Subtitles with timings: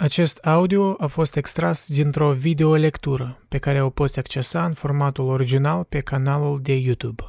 [0.00, 5.84] Acest audio a fost extras dintr-o videolectură pe care o poți accesa în formatul original
[5.84, 7.22] pe canalul de YouTube.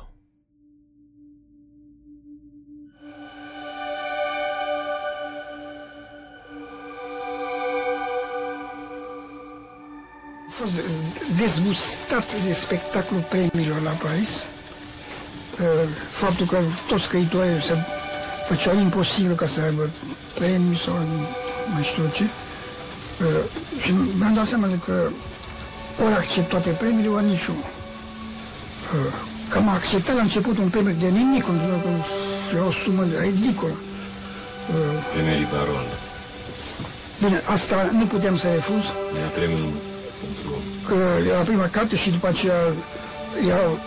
[10.47, 10.73] A fost
[11.38, 14.43] dezgustat de spectacolul premiilor la Paris.
[16.11, 16.57] Faptul că
[16.88, 17.73] toți scriitorii se
[18.47, 19.89] făceau imposibil ca să aibă
[20.35, 20.93] premii sau
[21.73, 22.23] mai știu ce.
[23.21, 25.09] Uh, și mi-am dat seama că
[26.04, 27.63] ori accept toate premiile, ori niciunul.
[27.63, 29.13] Uh,
[29.50, 31.51] că am acceptat la început un premiu de nimic, că
[32.54, 33.73] era o sumă ridicolă.
[35.13, 35.86] Premierii Baron.
[37.20, 38.84] Bine, asta nu puteam să refuz.
[39.18, 39.74] Era premiul
[40.22, 40.62] pentru...
[40.88, 40.96] Că
[41.30, 42.74] era prima carte și după aceea
[43.48, 43.80] erau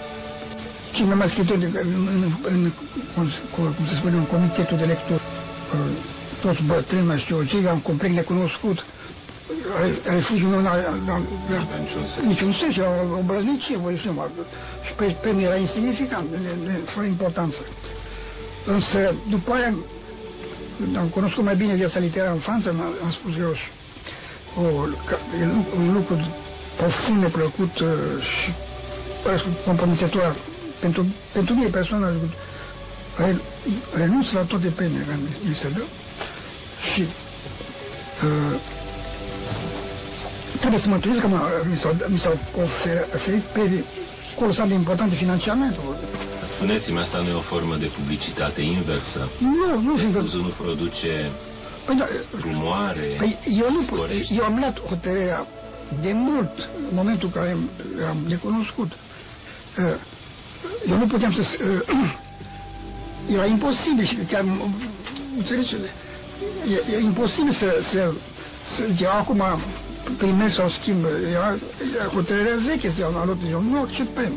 [0.92, 2.06] cei mai mari scritori de, în,
[2.44, 2.70] în,
[3.14, 5.20] în, cum se spune, în comitetul de lectură.
[6.40, 8.84] Toți bătrâni, mai știu ce, am complet necunoscut
[10.04, 10.84] refuzul nu are
[11.80, 12.26] niciun sens.
[12.26, 14.30] niciun sens, era o băznicie, vă seama.
[14.86, 16.28] Și pe, pe mine era insignificant,
[16.84, 17.58] fără importanță.
[18.64, 19.74] Însă, după aia,
[20.98, 22.70] am cunoscut mai bine viața literară în Franța,
[23.04, 23.52] am spus că
[24.60, 24.62] o,
[25.40, 25.44] e
[25.76, 26.26] un lucru
[26.76, 27.88] profund neplăcut uh,
[28.22, 28.52] și
[29.64, 30.36] compromițător
[30.80, 32.14] pentru, pentru mine personal.
[33.94, 35.82] Renunț la toate premiile care mi se dă
[36.92, 38.60] și uh,
[40.58, 41.28] trebuie să mărturisesc că
[41.70, 42.38] mi s-au, mi s-au
[43.14, 43.84] oferit pe
[44.36, 45.78] colosal de importante financiamente.
[46.44, 49.28] Spuneți-mi, asta nu e o formă de publicitate inversă?
[49.38, 50.18] Nu, nu, fiindcă...
[50.18, 51.30] Refuzul nu produce
[51.84, 52.04] păi, da,
[52.40, 55.46] rumoare, păi, eu, nu, eu am luat hotărârea
[56.00, 57.56] de mult, în momentul în care
[58.08, 58.92] am necunoscut.
[58.92, 59.94] Uh,
[60.90, 61.40] eu nu puteam să...
[61.42, 62.12] Uh,
[63.34, 64.44] era imposibil și chiar,
[65.36, 65.74] înțelegeți,
[66.90, 68.12] e, e imposibil să, să,
[68.62, 69.42] să eu acum
[70.18, 71.04] primesc sau schimb.
[71.34, 71.56] Era
[72.12, 73.36] hotărârea veche să iau la lot.
[73.50, 74.32] Eu nu acceptăm.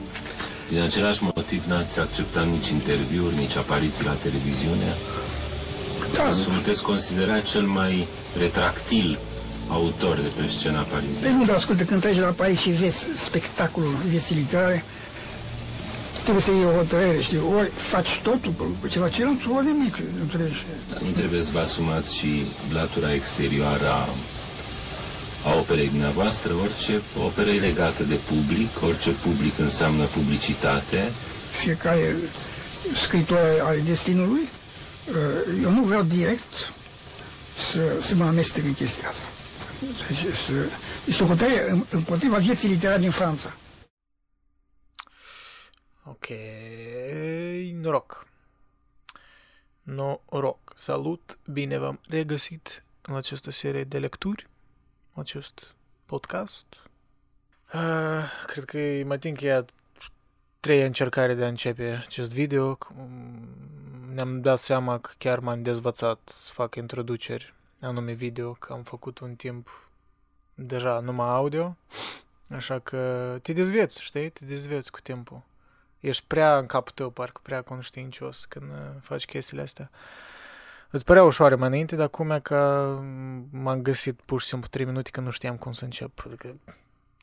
[0.69, 4.95] Din același motiv n-ați acceptat nici interviuri, nici apariții la televiziune?
[6.13, 6.31] Da.
[6.33, 8.07] Sunteți considerat cel mai
[8.37, 9.19] retractil
[9.67, 11.21] autor de pe scena pariziană.
[11.27, 14.83] Păi nu, dar ascultă, când treci la Paris și vezi spectacolul vieții literare,
[16.21, 19.97] trebuie să iei o hotărâre, știi, ori faci totul pe ceva ce nu ori nimic,
[20.21, 20.65] înțelegi?
[20.91, 24.09] Dar nu trebuie să vă asumați și latura exterioară a
[25.45, 31.11] a operei dumneavoastră, orice operă e legată de public, orice public înseamnă publicitate.
[31.49, 32.15] Fiecare
[32.93, 34.49] scritor are destinului.
[35.09, 36.71] Uh, eu nu vreau direct
[37.71, 39.27] să, să mă amestec în chestia asta.
[40.07, 40.51] Deci, să,
[41.05, 43.53] este o hotărâre împotriva vieții literare din Franța.
[46.05, 46.25] Ok,
[47.81, 48.27] noroc.
[49.83, 50.59] Noroc.
[50.75, 54.47] Salut, bine v-am regăsit în această serie de lecturi
[55.19, 56.65] acest podcast.
[57.73, 59.65] Uh, cred că e mai timp că e a
[60.59, 62.77] treia încercare de a începe acest video.
[64.13, 69.19] Ne-am dat seama că chiar m-am dezvățat să fac introduceri anume video, că am făcut
[69.19, 69.89] un timp
[70.53, 71.77] deja numai audio.
[72.49, 74.29] Așa că te dezveți, știi?
[74.29, 75.41] Te dezveți cu timpul.
[75.99, 79.89] Ești prea în capul tău, parcă prea conștiincios când faci chestiile astea.
[79.91, 79.97] Uh,
[80.89, 82.55] Îți părea ușoare mai înainte, dar acum că
[83.51, 86.23] m-am găsit pur și simplu 3 minute că nu știam cum să încep.
[86.25, 86.59] Adică,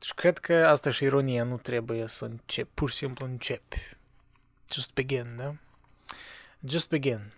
[0.00, 3.96] și cred că asta și ironia, nu trebuie să încep, pur și simplu începi.
[4.72, 5.54] Just begin, da?
[6.66, 7.32] Just begin.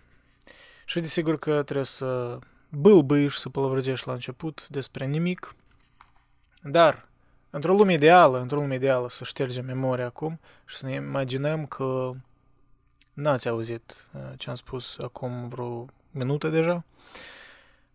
[0.85, 2.39] Și desigur că trebuie să
[2.69, 5.55] bâlbâi și să pălăvrăgești la început despre nimic.
[6.61, 7.07] Dar,
[7.49, 12.11] într-o lume ideală, într-o lume ideală, să ștergem memoria acum și să ne imaginăm că
[13.13, 16.83] n-ați auzit uh, ce am spus acum vreo minute deja.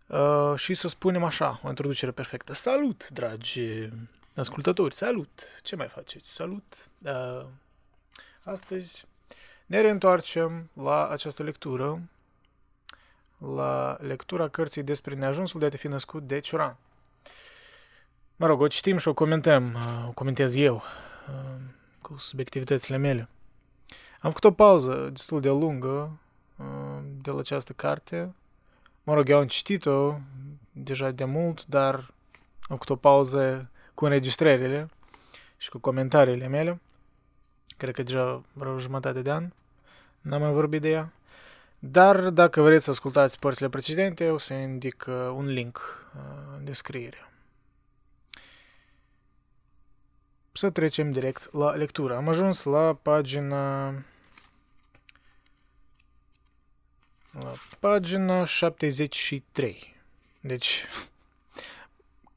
[0.07, 2.53] Uh, și să spunem așa, o introducere perfectă.
[2.53, 3.89] Salut, dragi
[4.35, 5.61] ascultători, salut!
[5.63, 6.35] Ce mai faceți?
[6.35, 6.89] Salut!
[7.05, 7.45] Uh,
[8.43, 9.07] astăzi
[9.67, 12.03] ne reîntoarcem la această lectură,
[13.39, 16.77] la lectura cărții despre neajunsul de a te fi născut de Cioran.
[18.37, 21.61] Mă rog, o citim și o comentăm, uh, o comentez eu, uh,
[22.01, 23.29] cu subiectivitățile mele.
[24.21, 26.19] Am făcut o pauză destul de lungă
[27.23, 28.35] de la această carte.
[29.03, 30.15] Mă rog, eu am citit-o
[30.73, 34.89] deja de mult, dar am făcut o pauză cu înregistrările
[35.57, 36.81] și cu comentariile mele.
[37.77, 39.53] Cred că deja vreo jumătate de an
[40.21, 41.13] n-am mai vorbit de ea.
[41.79, 46.21] Dar dacă vreți să ascultați părțile precedente, o să indic uh, un link uh,
[46.59, 47.31] în descriere.
[50.53, 52.17] Să trecem direct la lectură.
[52.17, 53.93] Am ajuns la pagina
[57.41, 59.97] la pagina 73.
[60.41, 60.85] Deci,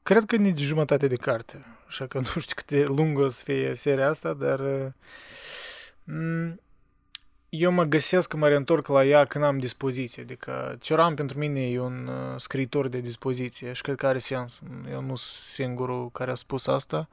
[0.02, 1.64] cred că nici jumătate de carte.
[1.86, 6.52] Așa că nu știu cât de lungă o să fie seria asta, dar uh,
[7.48, 10.22] eu mă găsesc că mă reîntorc la ea când am dispoziție.
[10.22, 14.60] Adică Cioran pentru mine e un uh, scriitor de dispoziție și cred că are sens.
[14.90, 17.08] Eu nu sunt singurul care a spus asta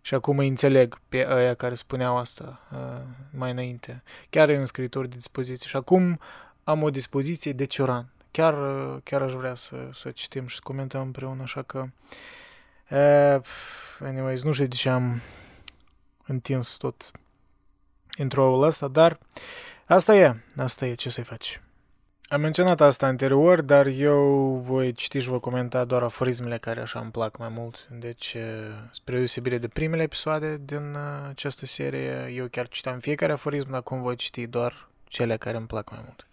[0.00, 4.02] și acum îi înțeleg pe aia care spuneau asta uh, mai înainte.
[4.30, 6.20] Chiar e un scriitor de dispoziție și acum
[6.70, 8.12] am o dispoziție de Cioran.
[8.30, 11.84] Chiar, uh, chiar aș vrea să, să citim și să comentăm împreună, așa că
[12.90, 13.42] uh,
[14.00, 15.22] anyways, nu știu de ce am
[16.26, 17.10] întins tot
[18.18, 19.18] intro-ul ăsta, dar
[19.86, 21.60] asta e, asta e, ce să-i faci.
[22.28, 27.00] Am menționat asta anterior, dar eu voi citi și voi comenta doar aforismele care așa
[27.00, 27.88] îmi plac mai mult.
[27.88, 28.36] Deci,
[28.90, 30.96] spre deosebire de primele episoade din
[31.28, 35.66] această serie, eu chiar citeam fiecare aforism, dar acum voi citi doar cele care îmi
[35.66, 36.26] plac mai mult.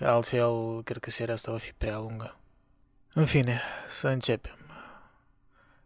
[0.00, 2.36] Că altfel, cred că seria asta va fi prea lungă.
[3.14, 4.56] În fine, să începem.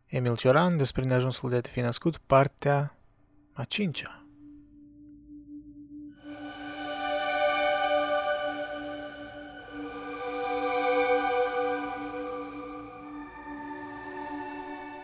[0.07, 2.97] Emil Cioran, despre neajunsul de a fi născut, partea
[3.53, 4.25] a cincea.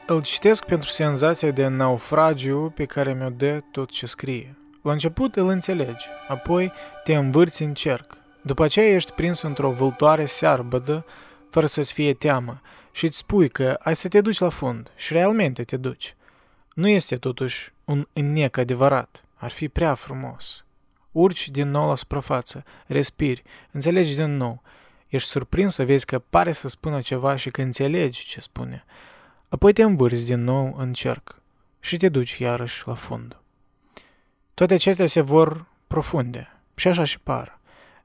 [0.06, 4.58] Îl citesc pentru senzația de naufragiu pe care mi-o dă tot ce scrie.
[4.82, 6.72] La început îl înțelegi, apoi
[7.04, 8.19] te învârți în cerc.
[8.42, 11.06] După aceea ești prins într-o vâltoare searbădă,
[11.50, 12.60] fără să-ți fie teamă,
[12.92, 16.14] și îți spui că ai să te duci la fund și realmente te duci.
[16.74, 20.64] Nu este totuși un înnec adevărat, ar fi prea frumos.
[21.12, 24.62] Urci din nou la suprafață, respiri, înțelegi din nou.
[25.08, 28.84] Ești surprins să vezi că pare să spună ceva și că înțelegi ce spune.
[29.48, 31.34] Apoi te învârzi din nou în cerc
[31.80, 33.36] și te duci iarăși la fund.
[34.54, 37.59] Toate acestea se vor profunde și așa și par.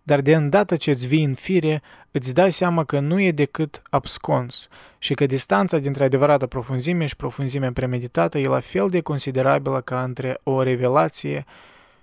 [0.08, 1.82] Dar de îndată ce îți vii în fire,
[2.12, 4.68] îți dai seama că nu e decât abscons
[5.00, 10.04] și că distanța dintre adevărată profunzime și profunzimea premeditată e la fel de considerabilă ca
[10.04, 11.46] între o revelație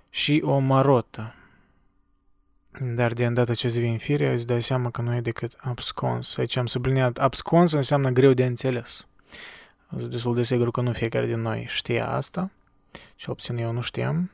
[0.09, 1.33] și o marotă.
[2.79, 5.53] Dar de îndată ce îți vii în fire, îți dai seama că nu e decât
[5.57, 6.37] abscons.
[6.37, 9.07] Aici am subliniat abscons înseamnă greu de înțeles.
[9.89, 12.51] Sunt destul de sigur că nu fiecare din noi știa asta,
[13.15, 14.31] cel puțin eu nu știam.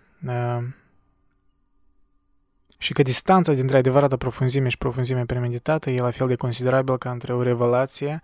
[2.80, 6.98] Uh, și că distanța dintre adevărata profunzime și profunzimea premeditată e la fel de considerabil
[6.98, 8.22] ca între o revelație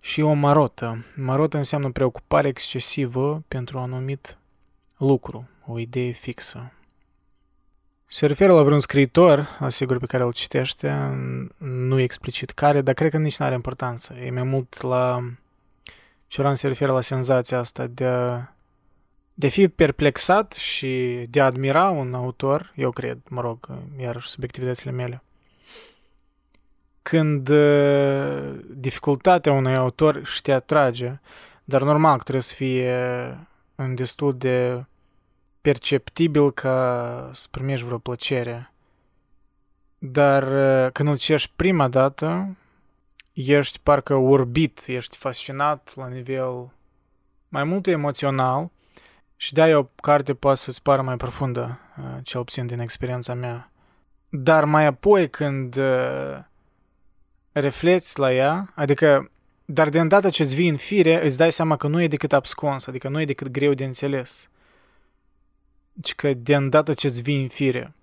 [0.00, 1.04] și o marotă.
[1.14, 4.38] Marotă înseamnă preocupare excesivă pentru un anumit
[4.96, 6.72] lucru, o idee fixă.
[8.10, 11.18] Se referă la vreun scriitor, asigur, pe care îl citește,
[11.58, 14.14] nu explicit care, dar cred că nici nu are importanță.
[14.14, 15.20] E mai mult la
[16.26, 18.52] Cioran se referă la senzația asta de a,
[19.38, 23.68] de a fi perplexat și de a admira un autor, eu cred, mă rog,
[24.00, 25.22] iarăși subiectivitățile mele.
[27.02, 31.18] Când uh, dificultatea unui autor și te atrage,
[31.64, 32.96] dar normal că trebuie să fie
[33.74, 34.84] în destul de
[35.60, 38.72] perceptibil ca să primești vreo plăcere.
[39.98, 42.56] Dar uh, când îl citești prima dată,
[43.32, 46.72] ești parcă urbit, ești fascinat la nivel
[47.48, 48.70] mai mult emoțional
[49.40, 53.70] și de o carte poate să-ți pară mai profundă, uh, cel puțin din experiența mea.
[54.28, 56.38] Dar mai apoi când uh,
[57.52, 59.30] reflecți la ea, adică,
[59.64, 62.32] dar de îndată ce îți vii în fire, îți dai seama că nu e decât
[62.32, 64.48] abscons, adică nu e decât greu de înțeles.
[65.92, 67.94] Deci că de îndată ce îți vii în fire.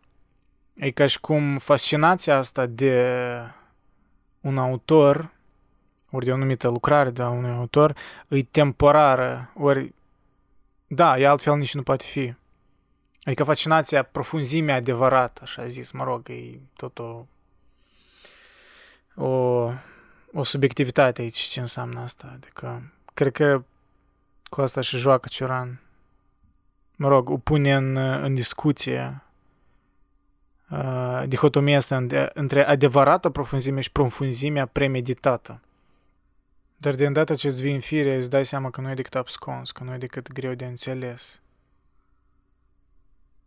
[0.73, 3.17] E ca și cum fascinația asta de
[4.41, 5.31] un autor,
[6.09, 7.95] ori de o anumită lucrare de unui autor,
[8.27, 9.93] e temporară, ori,
[10.87, 12.33] da, e altfel nici nu poate fi.
[13.21, 17.25] Adică fascinația, profunzimea adevărată, așa zis, mă rog, e tot o,
[19.15, 19.71] o,
[20.33, 22.31] o subiectivitate aici, ce înseamnă asta.
[22.33, 23.63] Adică, cred că
[24.49, 25.79] cu asta și joacă Cioran.
[26.95, 29.23] Mă rog, o pune în, în discuție
[30.69, 35.61] uh, dihotomia asta între adevărată profunzime și profunzimea premeditată.
[36.77, 39.15] Dar de îndată ce îți vii în fire, îți dai seama că nu e decât
[39.15, 41.41] abscons, că nu e decât greu de înțeles.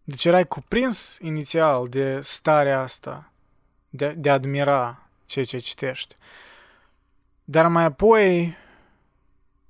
[0.05, 3.33] Deci erai cuprins inițial de starea asta,
[3.89, 6.17] de, de a admira ceea ce citești.
[7.45, 8.57] Dar mai apoi,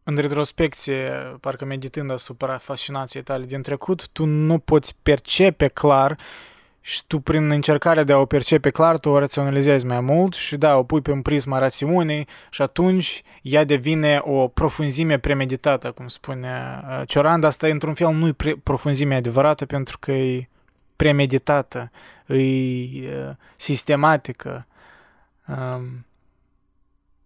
[0.02, 1.10] în retrospecție,
[1.40, 6.18] parcă meditând asupra fascinației tale din trecut, tu nu poți percepe clar
[6.88, 10.56] și tu prin încercarea de a o percepe clar, tu o raționalizezi mai mult și
[10.56, 16.08] da, o pui pe un prisma rațiunii și atunci ea devine o profunzime premeditată, cum
[16.08, 20.48] spune uh, Cioran, dar asta într-un fel nu e pre- profunzime adevărată pentru că e
[20.96, 21.90] premeditată,
[22.26, 24.66] e uh, sistematică.
[25.46, 26.06] Um,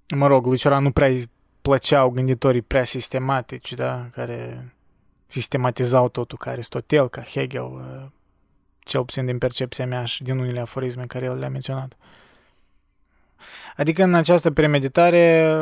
[0.08, 1.16] mă rog, lui Cioran nu prea
[1.60, 4.06] plăceau gânditorii prea sistematici, da?
[4.12, 4.72] Care
[5.26, 8.10] sistematizau totul, ca Aristotel, ca Hegel, uh,
[8.84, 11.96] cel puțin din percepția mea și din unele aforisme care el le-a menționat.
[13.76, 15.54] Adică în această premeditare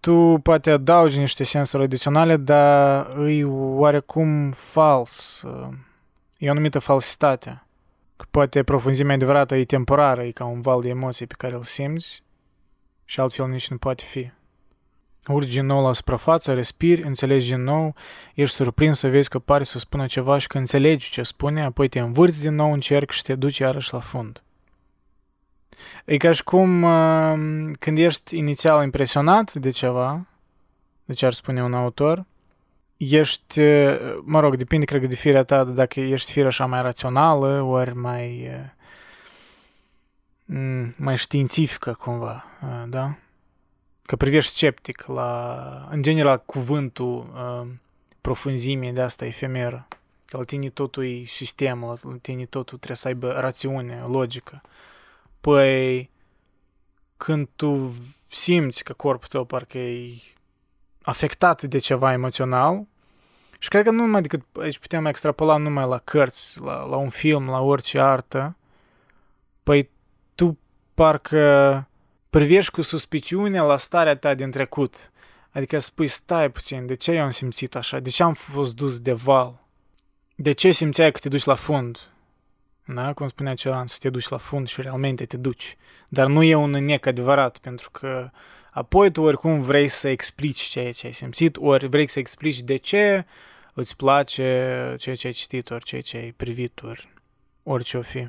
[0.00, 5.42] tu poate adaugi niște sensuri adiționale, dar e oarecum fals.
[6.36, 7.62] E o anumită falsitate.
[8.16, 11.62] Că poate profunzimea adevărată e temporară, e ca un val de emoții pe care îl
[11.62, 12.22] simți
[13.04, 14.30] și altfel nici nu poate fi.
[15.26, 17.94] Urci din nou la suprafață, respiri, înțelegi din nou,
[18.34, 21.88] ești surprins să vezi că pare să spună ceva și că înțelegi ce spune, apoi
[21.88, 24.42] te învârți din nou în cerc și te duci iarăși la fund.
[26.04, 30.26] E ca și cum uh, când ești inițial impresionat de ceva,
[31.04, 32.24] de ce ar spune un autor,
[32.96, 36.82] ești, uh, mă rog, depinde, cred că, de firea ta, dacă ești firea așa mai
[36.82, 38.50] rațională, ori mai,
[40.46, 42.44] uh, mai științifică cumva,
[42.88, 43.14] da?
[44.02, 47.32] Că privești sceptic la, în general, cuvântul
[48.20, 49.88] profunzimii de asta efemeră.
[50.26, 54.62] Că la tine totul e sistem, la tine totul trebuie să aibă rațiune, logică.
[55.40, 56.10] Păi,
[57.16, 57.94] când tu
[58.26, 60.22] simți că corpul tău parcă e
[61.02, 62.86] afectat de ceva emoțional,
[63.58, 67.08] și cred că nu numai decât aici putem extrapola numai la cărți, la, la un
[67.08, 68.56] film, la orice artă,
[69.62, 69.90] păi
[70.34, 70.58] tu
[70.94, 71.88] parcă
[72.32, 75.12] privești cu suspiciune la starea ta din trecut.
[75.50, 77.98] Adică spui, stai puțin, de ce eu am simțit așa?
[77.98, 79.66] De ce am fost dus de val?
[80.34, 81.98] De ce simțeai că te duci la fund?
[82.84, 83.12] da?
[83.12, 85.76] cum spunea Cioran, să te duci la fund și realmente te duci.
[86.08, 88.30] Dar nu e un nec adevărat, pentru că
[88.70, 92.76] apoi tu oricum vrei să explici ceea ce ai simțit, ori vrei să explici de
[92.76, 93.24] ce
[93.74, 94.42] îți place
[94.98, 97.08] ceea ce ai citit, ori ceea ce ai privit, ori
[97.62, 98.28] orice o fi.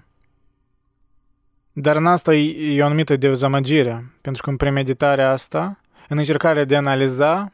[1.73, 6.63] Dar în asta e, e o anumită dezamăgire, pentru că în premeditarea asta, în încercarea
[6.63, 7.51] de a analiza,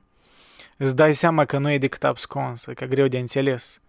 [0.77, 3.81] îți dai seama că nu e decât abscons, că greu de înțeles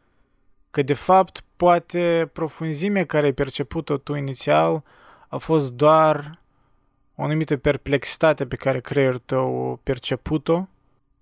[0.70, 4.82] că de fapt poate profunzimea care ai perceput-o tu inițial
[5.28, 6.38] a fost doar
[7.14, 10.66] o anumită perplexitate pe care creierul tău perceput-o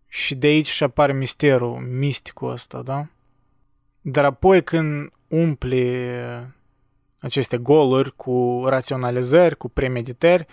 [0.09, 3.07] și de aici și apare misterul, misticul ăsta, da?
[4.01, 6.09] Dar apoi când umpli
[7.21, 10.47] aceste goluri cu raționalizări, cu premeditări,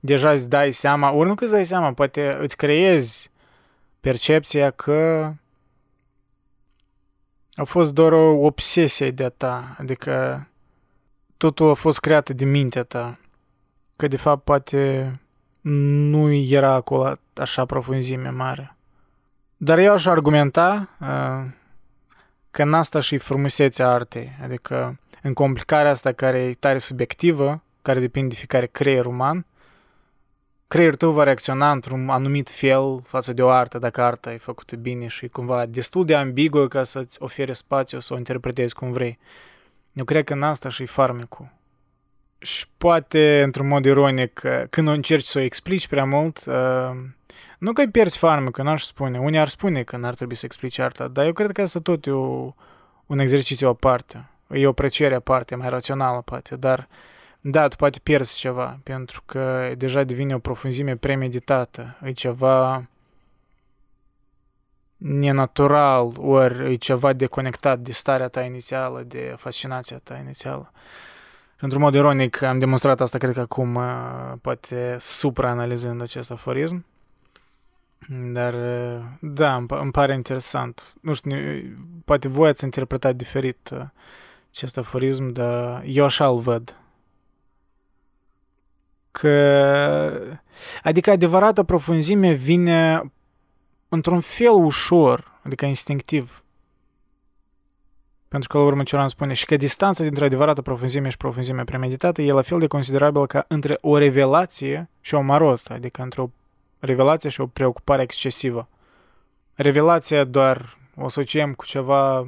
[0.00, 3.30] deja îți dai seama, ori nu că îți dai seama, poate îți creezi
[4.00, 5.32] percepția că
[7.54, 10.46] a fost doar o obsesie de-a ta, adică
[11.36, 13.18] totul a fost creat de mintea ta,
[13.96, 15.12] că de fapt poate
[15.60, 18.76] nu era acolo așa profunzime mare.
[19.56, 21.50] Dar eu aș argumenta uh,
[22.50, 28.00] că în asta și frumusețea artei, adică în complicarea asta care e tare subiectivă, care
[28.00, 29.46] depinde de fiecare creier uman,
[30.68, 34.76] creierul tău va reacționa într-un anumit fel față de o artă, dacă arta e făcută
[34.76, 39.18] bine și cumva destul de ambiguă ca să-ți ofere spațiu să o interpretezi cum vrei.
[39.92, 41.48] Eu cred că în asta și farmecul.
[42.38, 46.90] Și poate, într-un mod ironic, când o încerci să o explici prea mult, uh,
[47.58, 49.18] nu că îi pierzi farmecul, n-aș spune.
[49.18, 52.06] Unii ar spune că n-ar trebui să explici arta, dar eu cred că asta tot
[52.06, 52.54] e o,
[53.06, 54.31] un exercițiu aparte.
[54.52, 56.84] E o apreciere aparte, mai rațională, poate, dar uh,
[57.44, 61.98] da, tu poate pierzi ceva, pentru că deja devine o profunzime premeditată.
[62.02, 62.86] E ceva
[64.96, 70.72] nenatural, ori e ceva deconectat de starea ta inițială, de fascinația ta inițială.
[71.60, 76.84] Într-un mod ironic am demonstrat asta, cred că acum, uh, poate supraanalizând acest aforism.
[78.08, 80.94] Dar, uh, da, îmi pare interesant.
[81.00, 81.36] Nu știu,
[82.04, 83.80] poate voi ați interpretat diferit uh,
[84.52, 86.76] acest aforism, dar eu așa îl văd
[89.12, 90.38] că
[90.82, 93.12] adică adevărata profunzime vine
[93.88, 96.42] într-un fel ușor, adică instinctiv.
[98.28, 102.22] Pentru că la urmă Cioran spune și că distanța dintre adevărată profunzime și profunzime premeditată
[102.22, 106.28] e la fel de considerabilă ca între o revelație și o marotă, adică între o
[106.78, 108.68] revelație și o preocupare excesivă.
[109.54, 112.26] Revelația doar o asociem cu ceva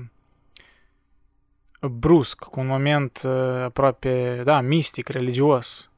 [1.88, 5.88] brusc, cu un moment uh, aproape, da, mistic, religios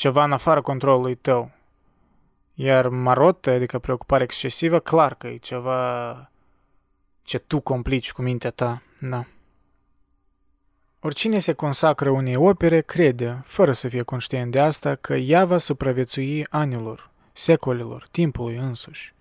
[0.00, 1.50] ceva în afara controlului tău.
[2.54, 6.30] Iar marotă, adică preocupare excesivă, clar că e ceva
[7.22, 9.24] ce tu complici cu mintea ta, da.
[11.00, 15.58] Oricine se consacră unei opere crede, fără să fie conștient de asta, că ea va
[15.58, 19.14] supraviețui anilor, secolilor, timpului însuși.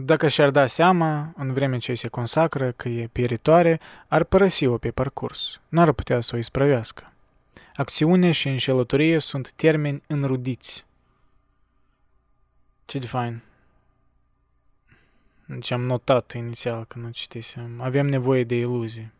[0.00, 4.90] Dacă și-ar da seama, în vreme ce se consacră că e pieritoare, ar părăsi-o pe
[4.90, 7.12] parcurs, n-ar putea să o isprăvească.
[7.76, 10.84] Acțiune și înșelătorie sunt termeni înrudiți.
[12.84, 13.42] Ce de fain.
[15.46, 17.80] Deci am notat inițial când nu citisem.
[17.80, 19.12] Avem nevoie de iluzii.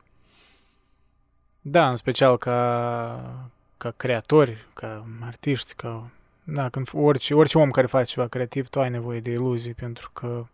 [1.60, 6.10] Da, în special ca, ca creatori, ca artiști, ca...
[6.44, 10.10] Da, când orice, orice om care face ceva creativ, tu ai nevoie de iluzii, pentru
[10.12, 10.46] că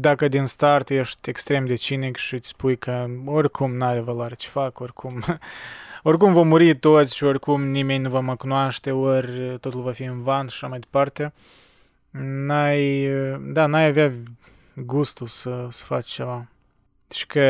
[0.00, 4.48] dacă din start ești extrem de cinic și îți spui că oricum n-are valoare ce
[4.48, 5.24] fac, oricum,
[6.02, 10.02] oricum vom muri toți și oricum nimeni nu va mă cunoaște, ori totul va fi
[10.02, 11.32] în van și așa mai departe,
[12.20, 13.08] n-ai,
[13.40, 14.12] da, n-ai avea
[14.74, 16.46] gustul să, să faci ceva.
[17.08, 17.40] Deci că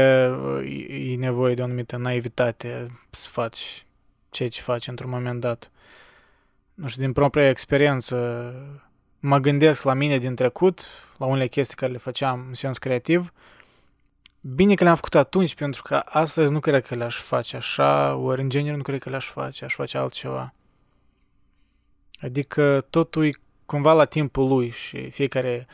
[0.88, 3.86] e nevoie de o anumită naivitate să faci
[4.30, 5.70] ceea ce faci într-un moment dat.
[6.74, 8.16] Nu știu, din propria experiență,
[9.26, 13.32] mă gândesc la mine din trecut, la unele chestii care le făceam în sens creativ,
[14.40, 18.40] bine că le-am făcut atunci, pentru că astăzi nu cred că le-aș face așa, ori
[18.40, 20.54] în genere nu cred că le-aș face, aș face altceva.
[22.20, 23.30] Adică totul e
[23.66, 25.66] cumva la timpul lui și fiecare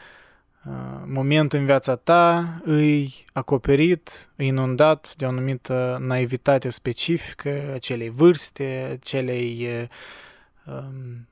[0.64, 8.08] uh, moment în viața ta îi acoperit, îi inundat de o anumită naivitate specifică acelei
[8.08, 9.88] vârste, acelei uh,
[10.74, 11.28] um,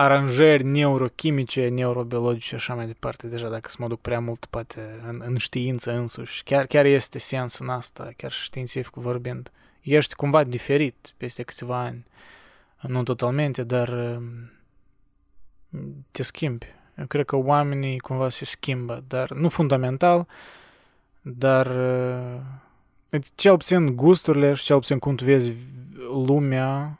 [0.00, 3.26] aranjări neurochimice, neurobiologice și așa mai departe.
[3.26, 6.42] Deja dacă să mă duc prea mult, poate în, în știință însuși.
[6.42, 9.50] Chiar, chiar este sens în asta, chiar științific vorbind.
[9.80, 12.06] Ești cumva diferit peste câțiva ani.
[12.80, 14.50] Nu totalmente, dar um,
[16.10, 16.66] te schimbi.
[16.98, 20.26] Eu cred că oamenii cumva se schimbă, dar nu fundamental,
[21.20, 25.52] dar uh, cel puțin gusturile și cel puțin cum tu vezi
[26.10, 26.98] lumea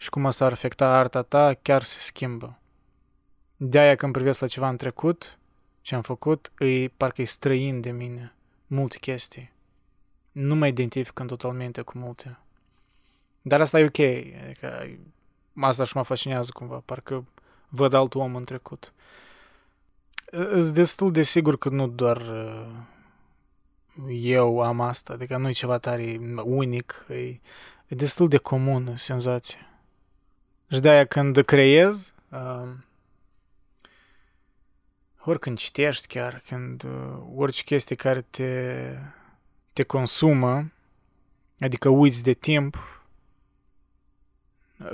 [0.00, 2.58] și cum asta ar afecta arta ta, chiar se schimbă.
[3.56, 5.38] De-aia când privesc la ceva în trecut,
[5.80, 8.34] ce am făcut, îi, parcă e străin de mine.
[8.66, 9.52] Multe chestii.
[10.32, 12.38] Nu mă identific în totalmente cu multe.
[13.42, 13.98] Dar asta e ok.
[14.44, 14.90] Adică,
[15.60, 16.82] asta și mă fascinează cumva.
[16.84, 17.26] Parcă
[17.68, 18.92] văd alt om în trecut.
[20.30, 22.66] Îs destul de sigur că nu doar uh,
[24.08, 27.40] eu am asta, adică nu e ceva tare unic, e, e
[27.86, 29.69] destul de comună senzația.
[30.72, 32.68] Și de-aia când creez, uh,
[35.18, 38.74] ori când citești chiar, când uh, orice chestie care te,
[39.72, 40.72] te consumă,
[41.60, 43.02] adică uiți de timp,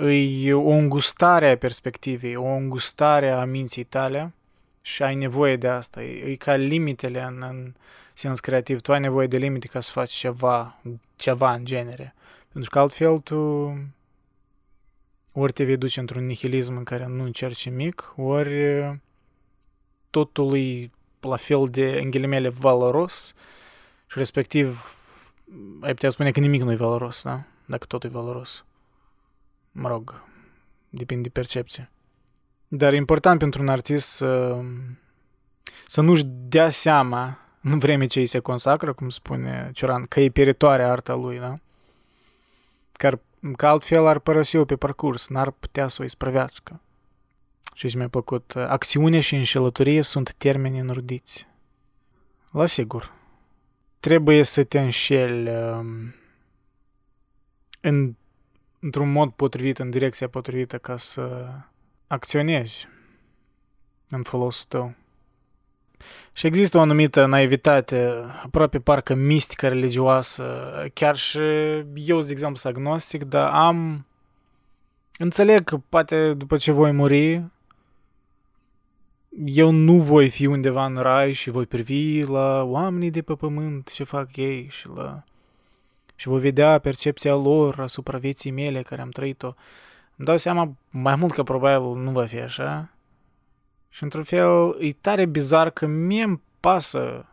[0.09, 4.33] e o îngustare a perspectivei, o îngustare a minții tale
[4.83, 6.03] și ai nevoie de asta.
[6.03, 7.75] E, e ca limitele în, în
[8.13, 8.81] sens creativ.
[8.81, 10.81] Tu ai nevoie de limite ca să faci ceva,
[11.17, 12.15] ceva în genere.
[12.53, 13.73] Pentru că altfel tu
[15.39, 19.01] ori te vei duce într-un nihilism în care nu încerci nimic, ori
[20.11, 23.35] totul e la fel de, în ghilimele, valoros
[24.07, 24.91] și respectiv
[25.81, 27.43] ai putea spune că nimic nu e valoros, da?
[27.65, 28.65] Dacă totul e valoros.
[29.73, 30.23] Mă rog,
[30.89, 31.91] depinde de percepție.
[32.69, 34.61] Dar e important pentru un artist să,
[35.87, 40.29] să nu-și dea seama în vreme ce îi se consacră, cum spune Cioran, că e
[40.29, 41.59] pieritoare arta lui, da?
[42.93, 43.19] Că, ar,
[43.57, 46.81] că altfel ar părăsi-o pe parcurs, n-ar putea să o isprăvească.
[47.75, 51.47] Și ce mi-a plăcut, acțiune și înșelătorie sunt termeni înrudiți.
[52.51, 53.13] La sigur,
[54.01, 56.15] trebuie să te înșeli um,
[57.81, 58.15] în
[58.81, 61.53] într-un mod potrivit, în direcția potrivită ca să
[62.07, 62.89] acționezi
[64.09, 64.95] în folosul tău.
[66.33, 70.45] Și există o anumită naivitate, aproape parcă mistică religioasă.
[70.95, 71.39] Chiar și
[71.95, 74.07] eu, de exemplu, sunt agnostic, dar am...
[75.19, 77.45] Înțeleg că poate după ce voi muri,
[79.45, 83.91] eu nu voi fi undeva în rai și voi privi la oamenii de pe pământ
[83.93, 85.23] ce fac ei și la
[86.17, 89.55] și voi vedea percepția lor asupra vieții mele care am trăit-o,
[90.17, 92.91] îmi dau seama mai mult că probabil nu va fi așa.
[93.97, 97.27] Și într-un fel e tare bizar că mie îmi pasă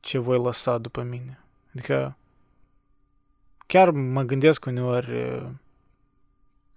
[0.00, 1.40] ce voi lăsa după mine.
[1.72, 2.16] Adică
[3.66, 5.42] chiar mă gândesc uneori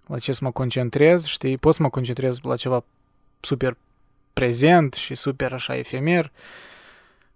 [0.06, 2.84] la ce să mă concentrez, știi, pot să mă concentrez la ceva
[3.40, 3.76] super
[4.32, 6.32] prezent și super așa efemer,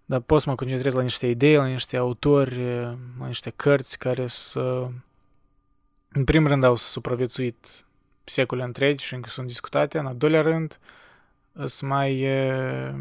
[0.04, 2.80] dar pot să mă concentrez la niște idei, la niște autori,
[3.18, 4.88] la niște cărți care să,
[6.08, 7.84] în primul rând, au supraviețuit
[8.24, 10.78] secole întregi și încă sunt discutate, în al doilea rând,
[11.64, 12.94] sunt mai e,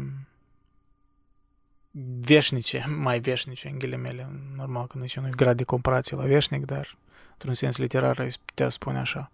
[2.20, 4.28] veșnice, mai veșnice, în ghilimele.
[4.56, 6.96] Normal că nici nu grad de comparație la veșnic, dar
[7.32, 9.30] într-un sens literar îi putea spune așa.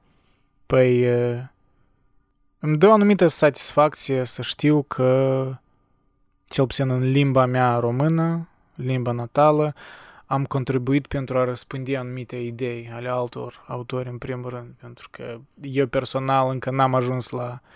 [0.67, 1.51] Păi, e,
[2.59, 5.45] îmi dă o anumită satisfacție să știu că
[6.49, 9.75] cel puțin în limba mea română, limba natală,
[10.27, 15.39] am contribuit pentru a răspândi anumite idei ale altor autori, în primul rând, pentru că
[15.61, 17.71] eu personal încă n-am ajuns la uh,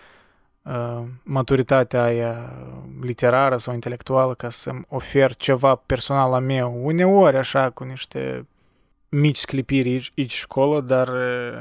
[1.23, 2.53] maturitatea aia
[3.01, 6.87] literară sau intelectuală ca să-mi ofer ceva personal la meu.
[6.87, 8.47] Uneori așa cu niște
[9.09, 11.09] mici sclipiri aici, aici școală, dar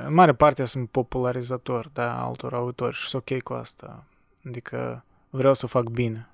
[0.05, 4.03] în mare parte sunt popularizator, da, altor autori și sunt ok cu asta.
[4.45, 6.29] Adică vreau să fac bine.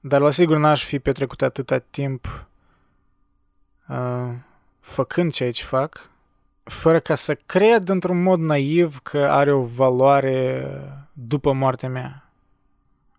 [0.00, 2.46] Dar la sigur n-aș fi petrecut atâta timp
[3.88, 4.32] uh,
[4.80, 6.10] făcând ceea ce fac,
[6.70, 10.66] fără ca să cred într-un mod naiv că are o valoare
[11.12, 12.30] după moartea mea.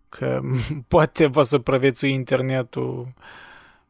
[0.08, 0.40] Că
[0.88, 3.12] poate va supraviețui internetul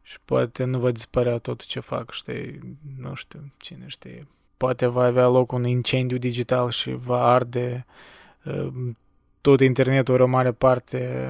[0.02, 4.26] și poate nu va dispărea tot ce fac, știi, nu știu, cine știe.
[4.56, 7.86] Poate va avea loc un incendiu digital și va arde
[8.44, 8.68] uh,
[9.40, 11.28] tot internetul, o mare parte,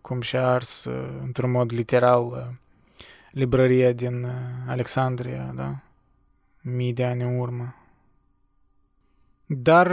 [0.00, 2.38] cum și-a ars uh, într-un mod literal uh,
[3.30, 4.26] librăria din
[4.66, 5.76] Alexandria, da?
[6.62, 7.74] Mii de ani în urmă.
[9.46, 9.90] Dar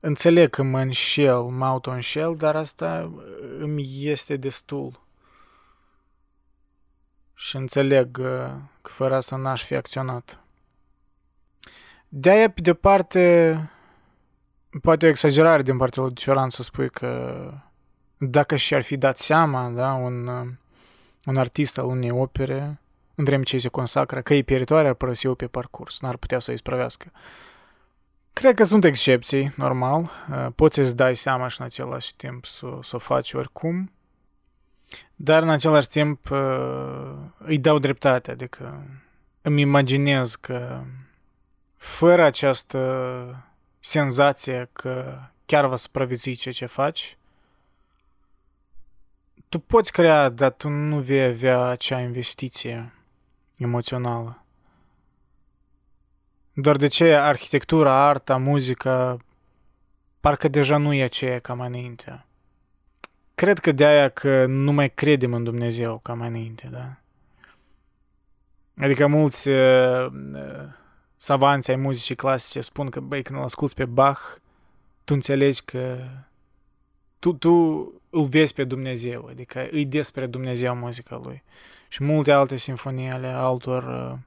[0.00, 3.12] înțeleg că mă înșel, mă auto-înșel, dar asta
[3.58, 5.02] îmi este destul
[7.42, 8.50] și înțeleg uh,
[8.82, 10.40] că fără asta n-aș fi acționat.
[12.08, 13.70] De-aia, pe de parte,
[14.82, 17.52] poate o exagerare din partea lui Cioran să spui că
[18.16, 20.48] dacă și-ar fi dat seama, da, un, uh,
[21.24, 22.80] un artist al unei opere,
[23.14, 26.50] în vreme ce se consacră, că e pieritoare, ar părăsi-o pe parcurs, n-ar putea să
[26.50, 27.12] o isprăvească.
[28.32, 32.78] Cred că sunt excepții, normal, uh, poți să-ți dai seama și în același timp să,
[32.82, 33.92] să o faci oricum,
[35.14, 38.84] dar în același timp uh, îi dau dreptate, adică
[39.42, 40.80] îmi imaginez că
[41.76, 43.46] fără această
[43.80, 47.16] senzație că chiar va supraviețui ceea ce faci,
[49.48, 52.92] tu poți crea, dar tu nu vei avea acea investiție
[53.62, 54.44] emoțională.
[56.52, 59.16] Doar de ce arhitectura, arta, muzica,
[60.20, 62.26] parcă deja nu e aceea ca mai înainte
[63.42, 66.96] cred că de aia că nu mai credem în Dumnezeu ca mai înainte, da?
[68.76, 70.64] Adică mulți uh, uh,
[71.16, 74.20] savanți ai muzicii clasice spun că, băi, când îl asculti pe Bach,
[75.04, 75.98] tu înțelegi că
[77.18, 77.52] tu, tu
[78.10, 81.42] îl vezi pe Dumnezeu, adică îi despre Dumnezeu muzica lui.
[81.92, 84.18] Și multe alte sinfonii ale altor uh,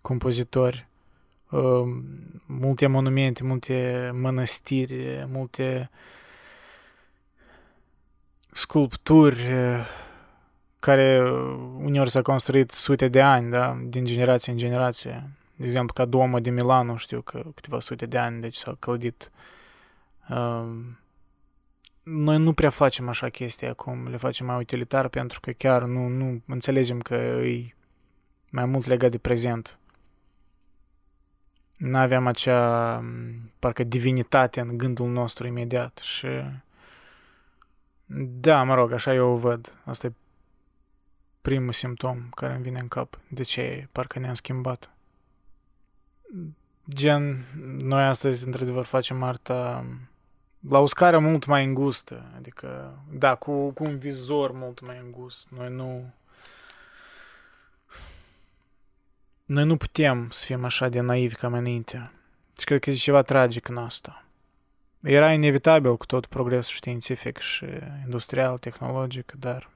[0.00, 0.86] compozitori,
[1.50, 1.82] uh,
[2.46, 5.96] multe monumente, multe mănăstiri, multe uh,
[8.58, 9.86] sculpturi eh,
[10.78, 11.30] care
[11.76, 15.30] uneori s-au construit sute de ani, da, din generație în generație.
[15.56, 19.30] De exemplu, ca Duomo de Milano, știu că câteva sute de ani, deci s-au clădit.
[20.28, 20.98] Um,
[22.10, 26.08] noi nu prea facem așa chestii acum, le facem mai utilitar pentru că chiar nu,
[26.08, 27.74] nu înțelegem că e
[28.50, 29.78] mai mult legat de prezent.
[31.76, 33.04] Nu aveam acea,
[33.58, 36.26] parcă, divinitate în gândul nostru imediat și
[38.40, 39.78] da, mă rog, așa eu o văd.
[39.84, 40.12] Asta e
[41.40, 43.18] primul simptom care îmi vine în cap.
[43.28, 44.90] De ce parcă ne-am schimbat.
[46.88, 47.44] Gen,
[47.78, 49.84] noi astăzi, într-adevăr, facem arta
[50.60, 52.24] la o scară mult mai îngustă.
[52.36, 55.48] Adică, da, cu, cu un vizor mult mai îngust.
[55.48, 56.12] Noi nu...
[59.44, 62.12] Noi nu putem să fim așa de naivi ca mai înainte.
[62.58, 64.24] Și cred că e ceva tragic în asta.
[65.02, 67.64] Era inevitabil cu tot progresul științific și
[68.04, 69.70] industrial, tehnologic, dar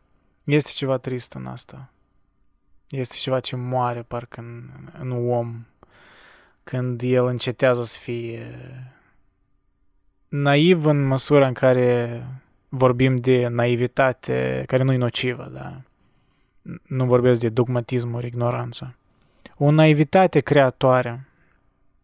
[0.45, 1.90] este ceva trist în asta.
[2.88, 5.66] Este ceva ce moare parcă în, în om
[6.64, 8.59] când el încetează să fie
[10.33, 12.27] naiv în măsura în care
[12.68, 15.81] vorbim de naivitate care nu e nocivă, da?
[16.83, 18.95] Nu vorbesc de dogmatism ori ignoranță.
[19.57, 21.27] O naivitate creatoare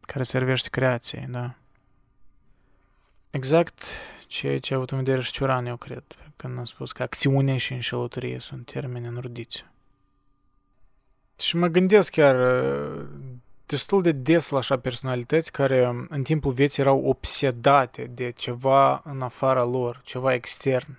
[0.01, 1.55] care servește creației, da?
[3.31, 3.83] Exact
[4.27, 6.05] ceea ce a avut în vedere și Cioran, eu cred,
[6.37, 9.65] când a spus că acțiune și înșelătorie sunt termeni înrudiți.
[11.39, 12.37] Și mă gândesc chiar
[13.69, 19.21] destul de des la așa personalități care în timpul vieții erau obsedate de ceva în
[19.21, 20.99] afara lor, ceva extern.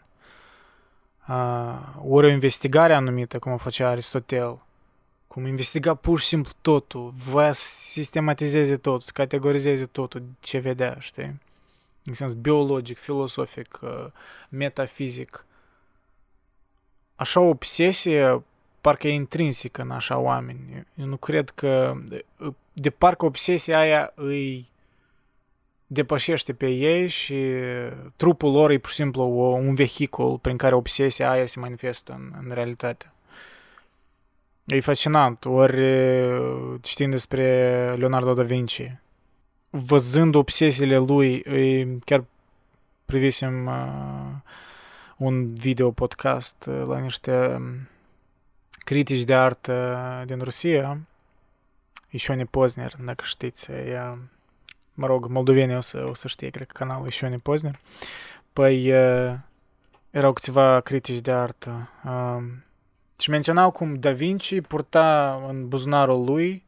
[1.28, 4.60] Uh, ori o investigare anumită, cum o făcea Aristotel,
[5.28, 10.98] cum investiga pur și simplu totul, voia să sistematizeze totul, să categorizeze totul, ce vedea,
[11.00, 11.40] știi?
[12.10, 14.06] în sens biologic, filosofic, uh,
[14.50, 15.46] metafizic.
[17.16, 18.44] Așa o obsesie
[18.82, 20.86] parcă e intrinsică în așa oameni.
[20.96, 21.98] Eu nu cred că...
[22.74, 24.70] De parcă obsesia aia îi
[25.88, 27.46] depășește pe ei și
[28.16, 32.34] trupul lor e pur și simplu un vehicul prin care obsesia aia se manifestă în,
[32.44, 33.12] în realitate.
[34.66, 35.46] E fascinant.
[35.46, 35.82] Ori
[36.82, 37.46] citind despre
[37.98, 38.92] Leonardo da Vinci,
[39.70, 42.24] văzând obsesiile lui, e chiar
[43.06, 44.54] privisem uh,
[45.18, 47.88] un video podcast uh, la niște um,
[48.90, 50.98] critici de artă din Rusia,
[52.10, 54.18] Ișone Pozner, dacă știți, ea,
[54.94, 57.80] mă rog, moldovenii o să, o să știe, cred că canalul Ișone Pozner.
[58.54, 59.36] Păi uh,
[60.10, 62.44] erau câțiva critici de artă uh,
[63.18, 66.66] și menționau cum Da Vinci purta în buzunarul lui,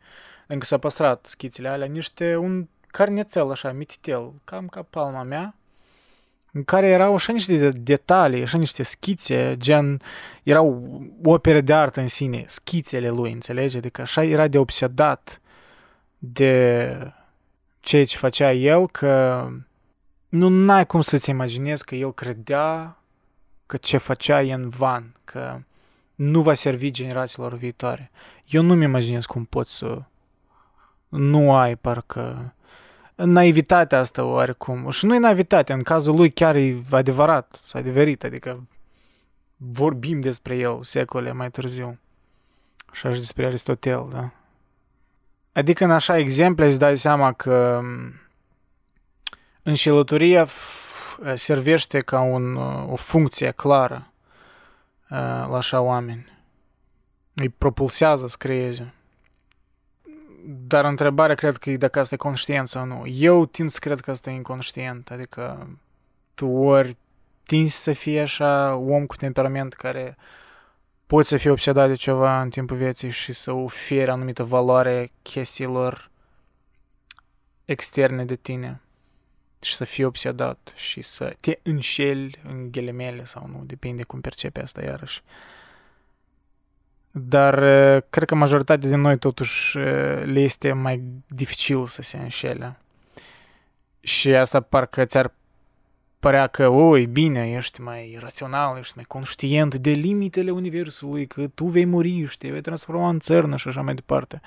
[0.48, 5.56] încă s-a păstrat schițele alea, niște un carnețel așa, mititel, cam ca palma mea,
[6.52, 10.02] în care erau așa niște detalii, așa niște schițe, gen,
[10.44, 13.78] erau opere de artă în sine, schițele lui, înțelege?
[13.78, 15.42] Adică așa era de obsedat
[16.18, 17.14] de
[17.80, 19.48] ceea ce facea el, că
[20.30, 22.98] nu n-ai cum să-ți imaginezi că el credea
[23.66, 25.60] că ce făcea e în van, că
[26.16, 28.12] nu va servi generațiilor viitoare.
[28.46, 30.02] Eu nu-mi imaginez cum poți să
[31.08, 32.54] nu ai parcă
[33.16, 34.90] naivitatea asta oarecum.
[34.90, 38.68] Și nu e naivitate, în cazul lui chiar e adevărat, s-a adeverit, adică
[39.56, 42.00] vorbim despre el secole mai târziu.
[42.86, 44.30] Așa și despre Aristotel, da?
[45.52, 47.82] Adică în așa exemple îți dai seama că
[49.64, 50.48] înșelătoria
[51.34, 52.56] servește ca un,
[52.92, 54.12] o funcție clară
[55.08, 56.40] la așa oameni.
[57.34, 58.94] Îi propulsează să creeze.
[60.46, 63.08] Dar întrebarea cred că e dacă asta e conștient sau nu.
[63.08, 65.68] Eu tind să cred că asta e inconștient, adică
[66.34, 66.98] tu ori
[67.46, 70.18] tinzi să fii așa om cu temperament care
[71.08, 76.10] poți să fii obsedat de ceva în timpul vieții și să oferi anumită valoare chestiilor
[77.66, 78.82] externe de tine
[79.62, 84.62] și să fii obsedat și să te înșeli în ghelemele sau nu, depinde cum percepe
[84.62, 85.22] asta iarăși.
[87.12, 87.56] Dar
[88.10, 89.78] cred că majoritatea din noi totuși
[90.24, 92.80] le este mai dificil să se înșele.
[94.00, 95.34] Și asta parcă ți-ar
[96.20, 101.66] părea că, oi, bine, ești mai rațional, ești mai conștient de limitele universului, că tu
[101.66, 104.42] vei muri și te vei transforma în țărnă și așa mai departe.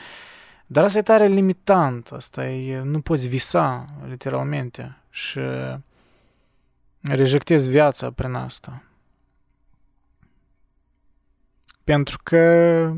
[0.66, 5.40] Dar asta e tare limitant, asta e, nu poți visa, literalmente, și
[7.00, 8.82] rejectezi viața prin asta.
[11.84, 12.92] Pentru că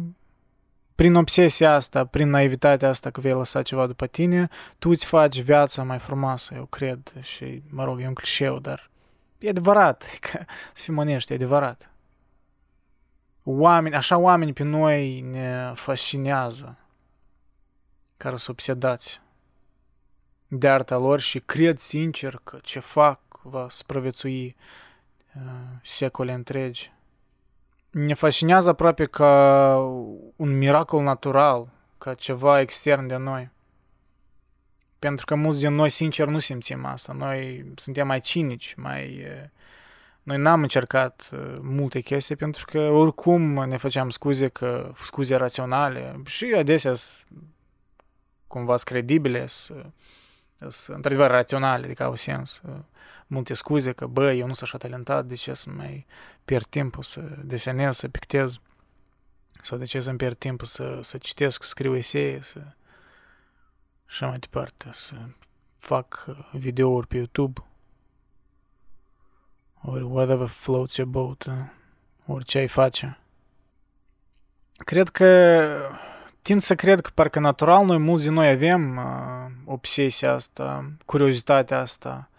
[0.95, 5.41] prin obsesia asta, prin naivitatea asta că vei lăsa ceva după tine, tu îți faci
[5.41, 7.13] viața mai frumoasă, eu cred.
[7.21, 8.91] Și, mă rog, e un clișeu, dar
[9.39, 10.05] e adevărat.
[10.31, 11.91] Că, să fim onești, e adevărat.
[13.43, 16.79] Oameni, așa oameni pe noi ne fascinează,
[18.17, 19.21] care sunt obsedați
[20.49, 24.57] de arta lor și cred sincer că ce fac va supraviețui
[25.35, 25.43] uh,
[25.83, 26.93] secole întregi
[27.97, 29.77] ne fascinează aproape ca
[30.37, 33.51] un miracol natural, ca ceva extern de noi.
[34.99, 37.13] Pentru că mulți din noi, sincer, nu simțim asta.
[37.13, 39.27] Noi suntem mai cinici, mai...
[40.23, 41.31] Noi n-am încercat
[41.61, 46.93] multe chestii pentru că oricum ne făceam scuze că scuze raționale și adesea
[48.47, 52.63] cumva credibile, sunt într-adevăr raționale, adică au sens
[53.27, 56.07] multe scuze că, bă, eu nu sunt așa talentat, de ce să mai
[56.45, 58.61] pierd timpul să desenez, să pictez,
[59.63, 62.61] sau de ce să-mi pierd timpul să, să citesc, să scriu esee, să...
[64.07, 65.15] și mai departe, să
[65.79, 67.63] fac videouri pe YouTube,
[69.83, 71.55] ori whatever floats your boat, uh,
[72.27, 73.19] orice ai face.
[74.73, 75.91] Cred că
[76.43, 81.79] tind să cred că parcă natural noi mulți din noi avem uh, obsesia asta, curiozitatea
[81.79, 82.31] asta,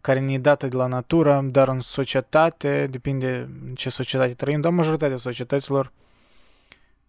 [0.00, 4.60] care ne e dată de la natură, dar în societate, depinde în ce societate trăim,
[4.60, 5.92] dar majoritatea societăților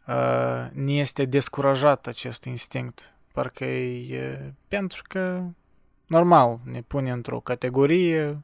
[0.07, 3.13] uh, ne este descurajat acest instinct.
[3.31, 5.43] Parcă e pentru că,
[6.05, 8.41] normal, ne pune într-o categorie,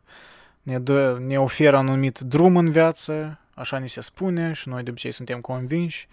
[0.62, 4.90] ne, dă, ne oferă anumit drum în viață, așa ni se spune și noi de
[4.90, 6.08] obicei suntem convinși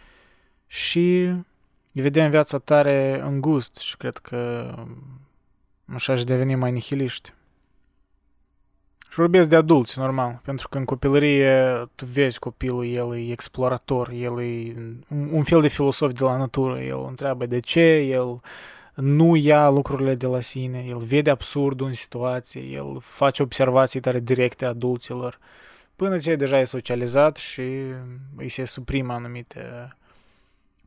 [0.66, 1.32] și
[1.92, 4.74] vedem viața tare îngust și cred că
[5.94, 7.32] așa și devenim mai nihiliști.
[9.14, 14.08] Și vorbesc de adulți, normal, pentru că în copilărie tu vezi copilul, el e explorator,
[14.08, 14.74] el e
[15.08, 18.40] un fel de filosof de la natură, el întreabă de ce, el
[18.94, 24.20] nu ia lucrurile de la sine, el vede absurdul în situație, el face observații tare
[24.20, 25.38] directe adulților,
[25.96, 27.62] până ce deja e socializat și
[28.36, 29.96] îi se suprimă anumite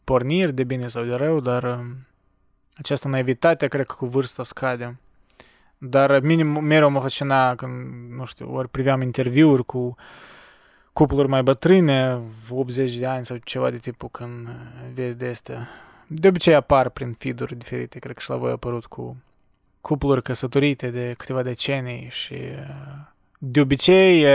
[0.04, 2.08] porniri de bine sau de rău, dar um,
[2.78, 5.00] această naivitate cred că cu vârsta scade.
[5.78, 7.72] Dar minim mereu mă fascina când,
[8.12, 9.96] nu știu, ori priveam interviuri cu
[10.94, 14.48] cupluri mai bătrâne, 80 de ani sau ceva de tipul când
[14.94, 15.68] vezi de astea.
[16.08, 19.18] De obicei apar prin feed diferite, cred că și la voi a apărut cu
[19.82, 22.38] cupluri căsătorite de câteva decenii și
[23.38, 24.26] de obicei,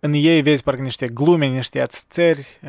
[0.00, 2.60] în ei vezi parcă niște glume, niște ațări,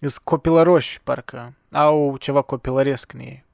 [0.00, 3.44] sunt copilăroși, parcă au ceva copilăresc în ei.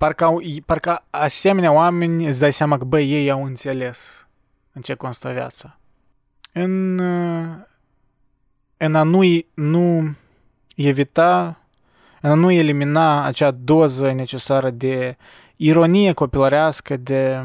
[0.00, 4.26] Parcă, au, parcă asemenea oameni îți dai seama că, băi, ei au înțeles
[4.72, 5.78] în ce constă viața.
[6.52, 6.98] În,
[8.76, 9.22] în a nu,
[9.54, 10.14] nu
[10.76, 11.60] evita,
[12.20, 15.16] în a nu elimina acea doză necesară de
[15.56, 17.42] ironie copilărească, de,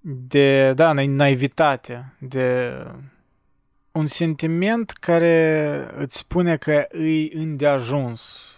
[0.00, 2.72] de da, naivitate, de
[3.92, 8.52] un sentiment care îți spune că îi îndeajuns.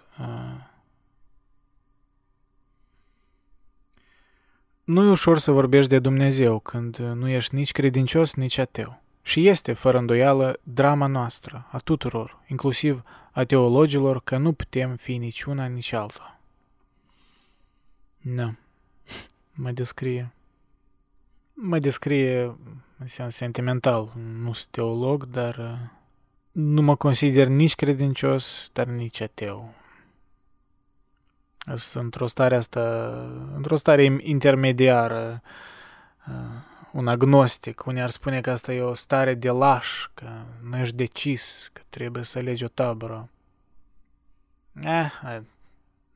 [4.91, 9.03] Nu e ușor să vorbești de Dumnezeu când nu ești nici credincios, nici ateu.
[9.23, 15.17] Și este, fără îndoială, drama noastră, a tuturor, inclusiv a teologilor, că nu putem fi
[15.17, 16.41] nici una, nici alta.
[18.19, 18.57] Nu.
[19.63, 20.33] Mă descrie.
[21.53, 22.57] Mă descrie
[22.99, 24.13] înseamnă sentimental.
[24.43, 25.89] Nu sunt teolog, dar uh,
[26.53, 29.75] nu mă consider nici credincios, dar nici ateu.
[31.75, 32.81] Sunt într-o stare asta,
[33.57, 35.43] într-o stare intermediară,
[36.29, 36.35] uh,
[36.93, 37.87] un agnostic.
[37.87, 40.29] Unii ar spune că asta e o stare de laș, că
[40.63, 43.29] nu ești decis, că trebuie să alegi o tabără.
[44.83, 45.11] Eh,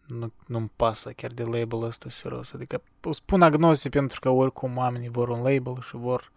[0.07, 2.53] nu, nu-mi pasă chiar de label ăsta serios.
[2.53, 6.33] Adică spun agnostic pentru că oricum oamenii vor un label și vor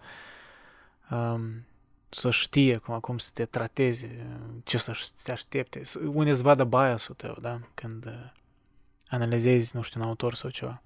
[1.11, 1.65] um,
[2.09, 5.81] să știe cum acum să te trateze, ce să te aștepte.
[6.05, 7.59] Unii îți vadă biasul tău, da?
[7.73, 8.31] Când uh,
[9.09, 10.81] analizezi, nu știu, un autor sau ceva.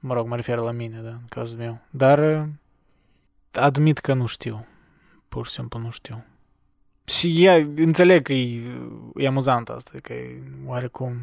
[0.00, 1.80] Mă rog, mă refer la mine, da, în cazul meu.
[1.90, 2.48] Dar uh,
[3.52, 4.66] admit că nu știu.
[5.28, 6.24] Pur și simplu nu știu.
[7.04, 8.62] Și ea, înțeleg că e,
[9.14, 11.16] e amuzant asta, că e oarecum...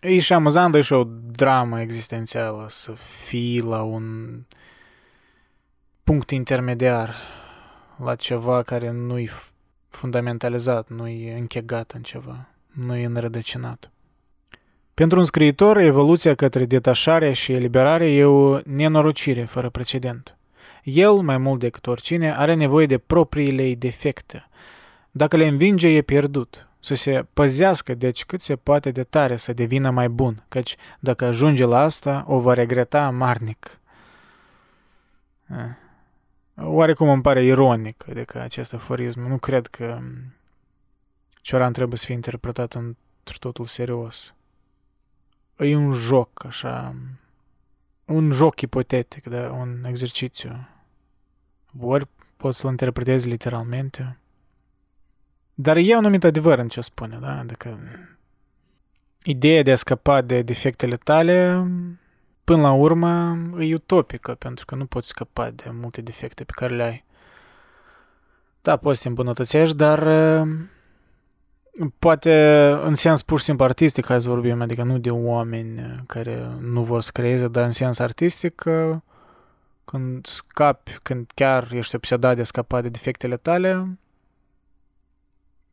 [0.00, 2.92] E și amuzant, e și o dramă existențială să
[3.26, 4.38] fii la un
[6.04, 7.16] punct intermediar,
[7.96, 9.30] la ceva care nu-i
[9.88, 13.90] fundamentalizat, nu-i închegat în ceva, nu-i înrădăcinat.
[14.96, 20.36] Pentru un scriitor, evoluția către detașare și eliberare e o nenorocire fără precedent.
[20.82, 24.48] El, mai mult decât oricine, are nevoie de propriile defecte.
[25.10, 26.68] Dacă le învinge, e pierdut.
[26.80, 31.24] Să se păzească, deci, cât se poate de tare să devină mai bun, căci dacă
[31.24, 33.78] ajunge la asta, o va regreta marnic.
[36.54, 39.28] Oarecum îmi pare ironic de că acest aforism.
[39.28, 39.98] Nu cred că
[41.40, 44.35] Cioran trebuie să fie interpretat într totul serios.
[45.58, 46.94] E un joc, așa,
[48.04, 50.68] un joc ipotetic, da, un exercițiu.
[51.80, 54.18] Ori poți să-l interpretezi literalmente,
[55.54, 57.38] dar e un anumit adevăr în ce spune, da?
[57.38, 57.78] Adică
[59.22, 61.66] ideea de a scăpa de defectele tale
[62.44, 66.74] până la urmă e utopică, pentru că nu poți scăpa de multe defecte pe care
[66.74, 67.04] le ai.
[68.62, 70.08] Da, poți să te îmbunătățești, dar
[71.98, 76.48] poate în sens pur și simplu artistic, hai să vorbim, adică nu de oameni care
[76.60, 78.62] nu vor să creeze, dar în sens artistic,
[79.84, 83.98] când scapi, când chiar ești obsedat de a scăpa de defectele tale,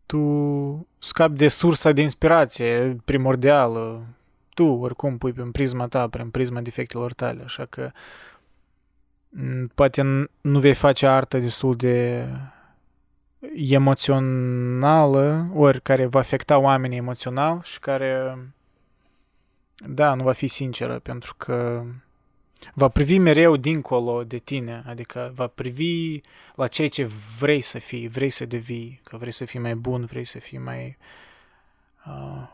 [0.06, 4.06] tu scapi de sursa de inspirație primordială,
[4.54, 7.92] tu oricum pui prin prisma ta, prin prisma defectelor tale, așa că
[9.76, 12.28] poate nu vei face artă destul de
[13.56, 18.38] emoțională, ori care va afecta oamenii emoțional și care,
[19.76, 21.84] da, nu va fi sinceră, pentru că
[22.74, 26.22] va privi mereu dincolo de tine, adică va privi
[26.56, 30.06] la ceea ce vrei să fii, vrei să devii, că vrei să fii mai bun,
[30.06, 30.98] vrei să fii mai
[32.06, 32.48] uh,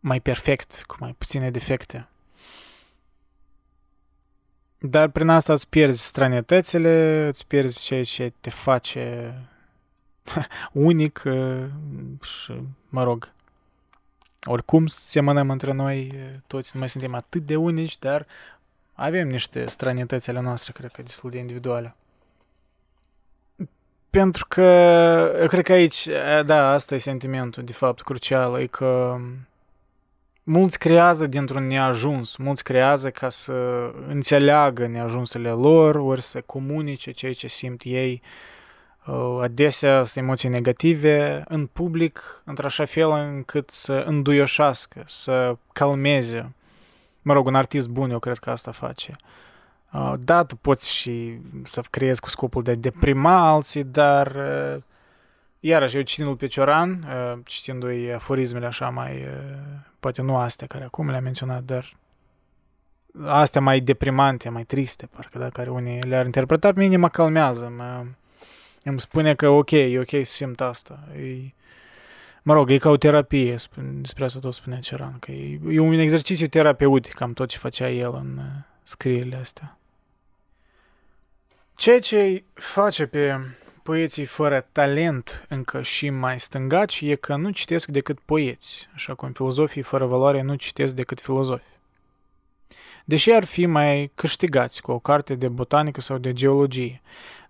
[0.00, 2.08] mai perfect, cu mai puține defecte.
[4.78, 9.34] Dar prin asta îți pierzi stranietățile, îți pierzi ceea ce te face
[10.72, 11.64] unic uh,
[12.22, 12.52] și,
[12.88, 13.32] mă rog,
[14.46, 16.12] oricum semănăm între noi,
[16.46, 18.26] toți nu mai suntem atât de unici, dar
[18.94, 21.94] avem niște stranietăți ale noastre, cred că destul de individuale.
[24.10, 24.62] Pentru că,
[25.40, 26.08] eu cred că aici,
[26.44, 29.16] da, asta e sentimentul, de fapt, crucial, e că
[30.42, 33.52] mulți creează dintr-un neajuns, mulți creează ca să
[34.08, 38.57] înțeleagă neajunsurile lor, ori să comunice ceea ce simt ei, uh,
[39.40, 46.52] adesea sunt emoții negative în public, într-așa fel încât să înduioșească, să calmeze.
[47.22, 49.16] Mă rog, un artist bun, eu cred că asta face.
[49.92, 54.82] Uh, da, tu poți și să creezi cu scopul de a deprima alții, dar uh,
[55.60, 57.06] iarăși eu citindu-l pe Cioran,
[57.44, 59.26] citindu-i aforismele așa mai
[60.00, 61.96] poate nu astea care acum le-am menționat, dar
[63.26, 67.72] astea mai deprimante, mai triste, parcă dacă are unii le-ar interpreta, pe mine mă calmează,
[67.76, 68.04] mă,
[68.82, 71.08] îmi spune că ok, e ok să simt asta.
[71.16, 71.52] E,
[72.42, 73.56] mă rog, e ca o terapie,
[73.92, 77.90] despre asta tot spunea Ceran, că e, e un exercițiu terapeutic, cam tot ce făcea
[77.90, 78.44] el în uh,
[78.82, 79.78] scrierile astea.
[81.74, 83.40] Ceea ce face pe
[83.82, 89.32] poeții fără talent încă și mai stângaci e că nu citesc decât poeți, așa cum
[89.32, 91.78] filozofii fără valoare nu citesc decât filozofi.
[93.04, 97.00] Deși ar fi mai câștigați cu o carte de botanică sau de geologie,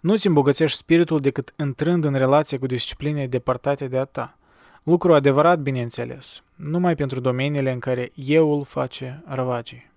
[0.01, 4.39] nu-ți îmbogățești spiritul decât intrând în relație cu discipline departate de a ta.
[4.83, 9.91] Lucru adevărat, bineînțeles, numai pentru domeniile în care euul face ravagii.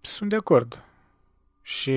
[0.00, 0.80] Sunt de acord.
[1.62, 1.92] Și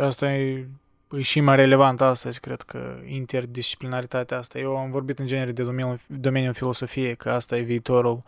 [0.00, 0.66] asta e,
[1.12, 4.58] e și mai relevant astăzi, cred că interdisciplinaritatea asta.
[4.58, 8.22] Eu am vorbit în genere de domeniul, domeniul filosofiei, că asta e viitorul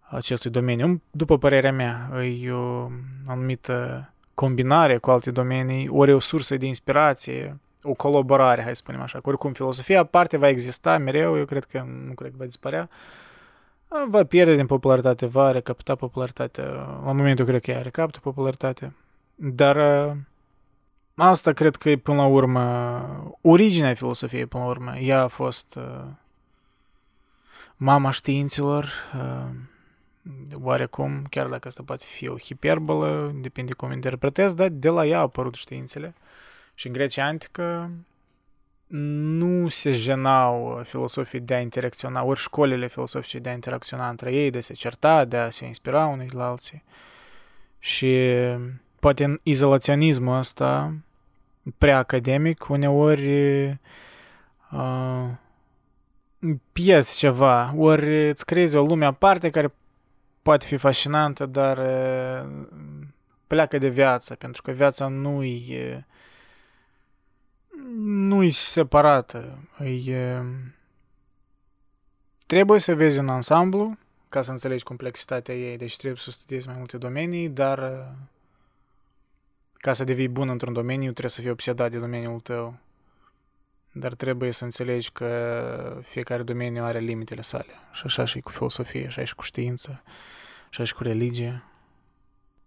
[0.00, 1.02] acestui domeniu.
[1.10, 2.10] După părerea mea,
[2.40, 2.90] e o
[3.26, 9.00] anumită combinare cu alte domenii, ori o sursă de inspirație, o colaborare, hai să spunem
[9.00, 9.18] așa.
[9.22, 12.88] Oricum, filosofia aparte va exista mereu, eu cred că nu cred că va dispărea.
[14.08, 16.64] Va pierde din popularitate, va recapta popularitatea.
[17.04, 18.92] La momentul cred că ea recaptă popularitate.
[19.34, 19.76] Dar
[21.14, 24.96] asta cred că e până la urmă originea filosofiei, până la urmă.
[24.96, 26.04] Ea a fost uh,
[27.76, 28.84] mama științelor,
[29.14, 29.50] uh,
[30.62, 35.18] oarecum, chiar dacă asta poate fi o hiperbolă, depinde cum interpretezi, dar de la ea
[35.18, 36.14] au apărut științele.
[36.74, 37.90] Și în Grecia Antică
[38.86, 44.50] nu se jenau filosofii de a interacționa, ori școlile filosofice de a interacționa între ei,
[44.50, 46.84] de a se certa, de a se inspira unii la alții.
[47.78, 48.28] Și
[49.00, 50.94] poate în izolaționismul ăsta
[51.78, 53.66] prea academic, uneori
[54.72, 55.28] uh,
[56.72, 59.72] pierzi ceva, ori îți creezi o lume aparte care
[60.46, 61.78] poate fi fascinantă, dar
[63.46, 66.06] pleacă de viață, pentru că viața nu e
[68.04, 69.58] nu e separată.
[70.06, 70.42] E,
[72.46, 73.96] trebuie să vezi în ansamblu
[74.28, 78.08] ca să înțelegi complexitatea ei, deci trebuie să studiezi mai multe domenii, dar
[79.74, 82.76] ca să devii bun într-un domeniu, trebuie să fii obsedat de domeniul tău.
[83.92, 87.72] Dar trebuie să înțelegi că fiecare domeniu are limitele sale.
[87.92, 90.35] Și așa și cu filosofie, așa și cu știință și
[90.84, 91.62] și cu religie.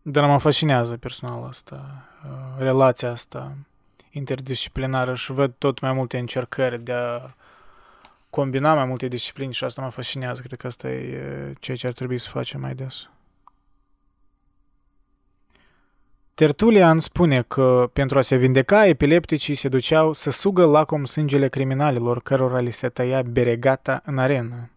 [0.02, 3.56] Dar mă fascinează personal asta, uh, relația asta
[4.12, 7.34] interdisciplinară și văd tot mai multe încercări de a
[8.30, 10.42] combina mai multe discipline și asta mă fascinează.
[10.42, 13.10] Cred că asta e ceea ce ar trebui să facem mai des.
[16.34, 22.22] Tertulian spune că pentru a se vindeca, epilepticii se duceau să sugă lacom sângele criminalilor
[22.22, 24.70] cărora li se tăia beregata în arenă.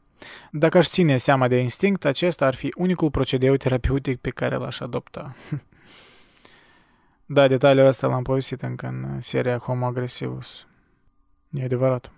[0.51, 4.81] Dacă aș ține seama de instinct, acesta ar fi unicul procedeu terapeutic pe care l-aș
[4.81, 5.37] adopta.
[7.27, 10.67] da, detaliul ăsta l-am povestit încă în seria Homo Agresivus.
[11.51, 12.13] E adevărat.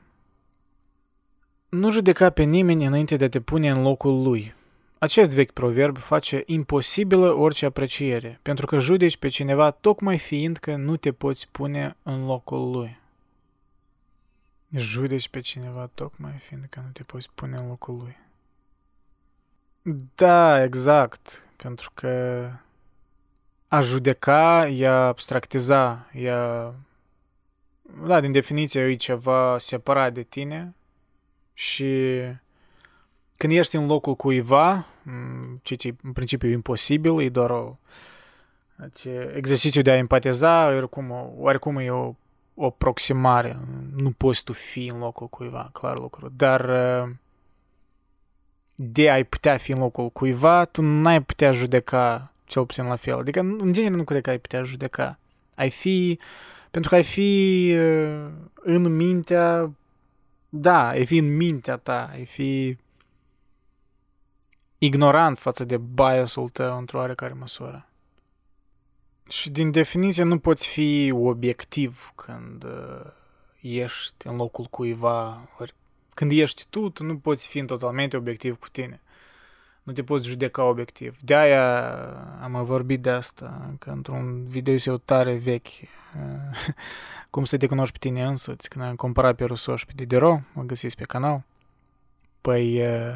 [1.68, 4.54] Nu judeca pe nimeni înainte de a te pune în locul lui.
[4.98, 10.76] Acest vechi proverb face imposibilă orice apreciere, pentru că judeci pe cineva tocmai fiind că
[10.76, 13.02] nu te poți pune în locul lui
[14.76, 18.16] judeci pe cineva tocmai fiindcă nu te poți pune în locul lui.
[20.14, 22.48] Da, exact, pentru că
[23.68, 26.74] a judeca e a abstractiza, e a...
[28.06, 30.74] Da, din definiție e ceva separat de tine
[31.52, 32.20] și
[33.36, 34.86] când ești în locul cuiva,
[35.62, 37.78] ce e în principiu imposibil, e doar o
[38.94, 42.14] ce, exercițiu de a empatiza, oricum, oricum e o
[42.54, 43.58] o aproximare.
[43.96, 46.32] Nu poți tu fi în locul cuiva, clar lucru.
[46.36, 47.10] Dar uh,
[48.74, 53.18] de ai putea fi în locul cuiva, tu n-ai putea judeca cel puțin la fel.
[53.18, 55.18] Adică, în genere, nu cred că ai putea judeca.
[55.54, 56.18] Ai fi,
[56.70, 59.70] pentru că ai fi uh, în mintea,
[60.48, 62.76] da, ai fi în mintea ta, ai fi
[64.78, 67.88] ignorant față de biasul tău într-o oarecare măsură.
[69.28, 73.10] Și din definiție nu poți fi obiectiv când uh,
[73.60, 75.48] ești în locul cuiva.
[75.58, 75.74] Ori
[76.14, 79.00] când ești tu, tu nu poți fi totalmente obiectiv cu tine.
[79.82, 81.16] Nu te poți judeca obiectiv.
[81.20, 81.86] De aia
[82.42, 86.74] am vorbit de asta, că într-un video tare vechi, uh,
[87.30, 90.40] cum să te cunoști pe tine însuți, când am comparat pe Rousseau și pe Diderot,
[90.52, 91.42] mă găsiți pe canal.
[92.40, 93.14] Păi, uh,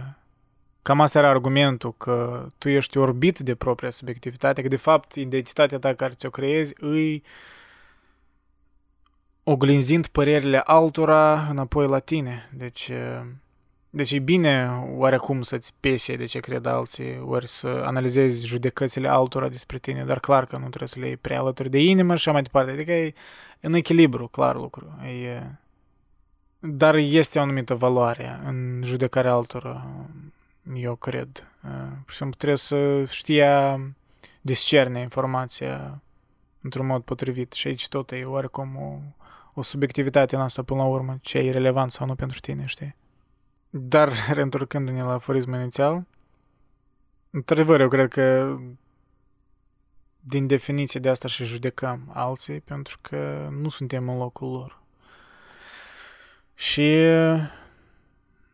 [0.89, 5.79] Cam asta era argumentul, că tu ești orbit de propria subiectivitate, că de fapt identitatea
[5.79, 7.23] ta care ți-o creezi îi
[9.43, 12.51] oglinzind părerile altora înapoi la tine.
[12.53, 12.91] Deci
[13.91, 19.49] Deci e bine oarecum să-ți pese de ce cred alții, ori să analizezi judecățile altora
[19.49, 22.29] despre tine, dar clar că nu trebuie să le iei prea alături de inimă și
[22.29, 22.71] așa mai departe.
[22.71, 23.15] Adică e
[23.61, 24.99] în echilibru, clar lucru.
[25.05, 25.43] E,
[26.59, 29.87] dar este o anumită valoare în judecarea altora,
[30.75, 31.47] eu cred.
[32.05, 33.81] Pur și simplu trebuie să știa
[34.41, 36.03] discerne informația
[36.61, 38.99] într-un mod potrivit și aici tot e oarecum o,
[39.55, 42.97] o subiectivitate în asta până la urmă, ce e relevant sau nu pentru tine, știi?
[43.71, 46.07] Dar, reîntorcându-ne la aforismul inițial,
[47.31, 48.57] într-adevăr, eu cred că
[50.21, 54.79] din definiție de asta și judecăm alții, pentru că nu suntem în locul lor.
[56.55, 57.05] Și,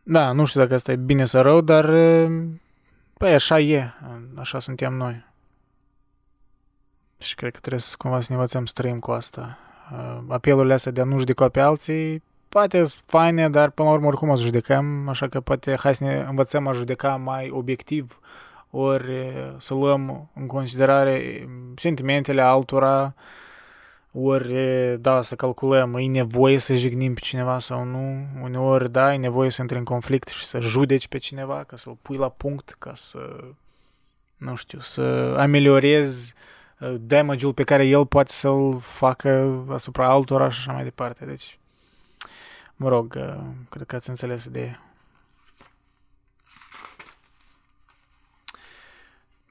[0.07, 1.85] da, nu știu dacă asta e bine sau rău, dar,
[3.17, 3.93] păi, așa e,
[4.35, 5.25] așa suntem noi.
[7.17, 9.57] Și cred că trebuie să cumva să ne învățăm să trăim cu asta.
[10.27, 14.07] Apelurile astea de a nu judeca pe alții, poate sunt faine, dar până la urmă
[14.07, 18.19] oricum o să judecăm, așa că poate hai să ne învățăm a judeca mai obiectiv,
[18.69, 23.13] ori să luăm în considerare sentimentele altora,
[24.15, 24.53] ori,
[24.99, 29.49] da, să calculăm, e nevoie să jignim pe cineva sau nu, uneori, da, e nevoie
[29.49, 32.91] să intri în conflict și să judeci pe cineva, ca să-l pui la punct, ca
[32.93, 33.43] să,
[34.37, 36.33] nu știu, să ameliorezi
[36.99, 41.25] damage-ul pe care el poate să-l facă asupra altora și așa mai departe.
[41.25, 41.59] Deci,
[42.75, 43.37] Mă rog, uh,
[43.69, 44.94] cred că ați înțeles ideea.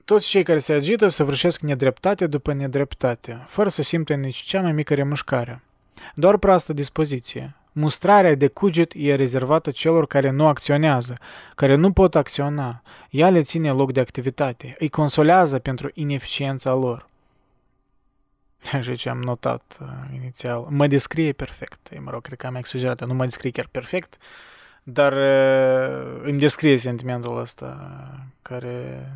[0.05, 4.73] Toți cei care se agită săvârșesc nedreptate după nedreptate, fără să simtă nici cea mai
[4.73, 5.63] mică remușcare.
[6.15, 7.55] Doar proastă dispoziție.
[7.73, 11.15] Mustrarea de cuget e rezervată celor care nu acționează,
[11.55, 12.83] care nu pot acționa.
[13.11, 17.09] Ea le ține loc de activitate, îi consolează pentru ineficiența lor.
[18.73, 20.67] Așa ce am notat uh, inițial.
[20.69, 22.01] Mă descrie perfect.
[22.01, 23.07] Mă rog, cred că am exagerat.
[23.07, 24.17] Nu mă descrie chiar perfect,
[24.83, 27.91] dar uh, îmi descrie sentimentul ăsta
[28.43, 29.09] care...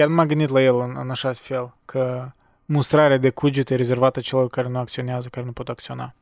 [0.00, 2.30] Chiar nu m-am gândit la el în, în așa fel, că
[2.64, 6.14] mustrarea de cugete rezervată celor care nu acționează, care nu pot acționa.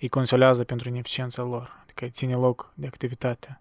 [0.00, 3.60] Îi consolează pentru ineficiența lor, adică îi ține loc de activitate.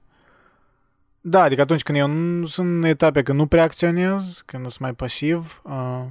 [1.22, 4.80] Da, adică atunci când eu nu sunt în etape când nu prea acționez, când sunt
[4.80, 6.04] mai pasiv, uh,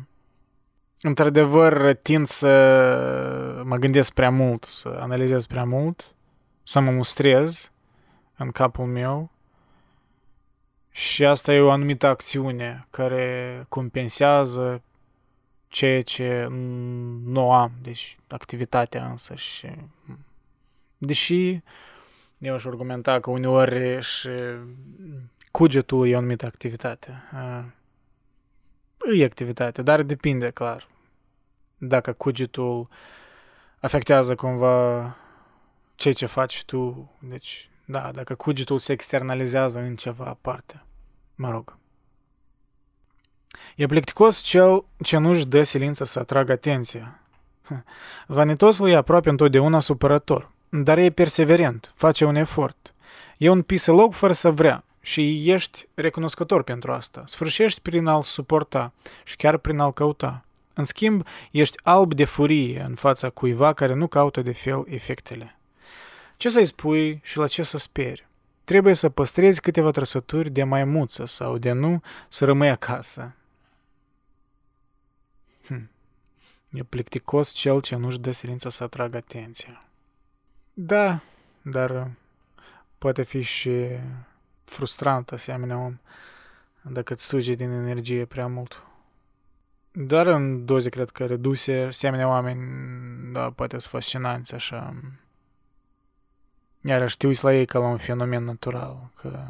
[1.00, 6.14] într-adevăr, tind să mă gândesc prea mult, să analizez prea mult,
[6.62, 7.70] să mă mustrez
[8.36, 9.30] în capul meu
[10.92, 14.82] și asta e o anumită acțiune care compensează
[15.68, 16.46] ceea ce
[17.24, 19.68] nu am, deci activitatea însă și
[20.98, 21.60] deși
[22.38, 24.28] eu aș argumenta că uneori și
[25.50, 27.22] cugetul e o anumită activitate.
[29.14, 30.90] E activitate, dar depinde, clar
[31.88, 32.88] dacă cugetul
[33.80, 35.16] afectează cumva
[35.94, 37.10] ceea ce faci tu.
[37.20, 40.82] Deci, da, dacă cugetul se externalizează în ceva aparte.
[41.34, 41.76] Mă rog.
[43.76, 47.20] E plicticos cel ce nu-și dă silință să atragă atenția.
[48.26, 52.94] Vanitosul e aproape întotdeauna supărător, dar e perseverent, face un efort.
[53.38, 57.22] E un piselog fără să vrea și ești recunoscător pentru asta.
[57.26, 58.92] Sfârșești prin a-l suporta
[59.24, 60.44] și chiar prin a-l căuta.
[60.74, 65.56] În schimb, ești alb de furie în fața cuiva care nu caută de fel efectele.
[66.42, 68.26] Ce să-i spui și la ce să speri?
[68.64, 73.34] Trebuie să păstrezi câteva trăsături de maimuță sau de nu să rămâi acasă.
[75.66, 75.90] Hm.
[76.70, 79.84] E plicticos cel ce nu-și dă silința să atragă atenția.
[80.72, 81.20] Da,
[81.62, 82.10] dar
[82.98, 83.86] poate fi și
[84.64, 85.98] frustrant asemenea om
[86.80, 88.82] dacă îți suge din energie prea mult.
[89.92, 94.94] Doar în doze, cred că, reduse, asemenea oameni, da, poate sunt fascinanți, așa.
[96.84, 99.46] Iar știu la ei ca la un fenomen natural, că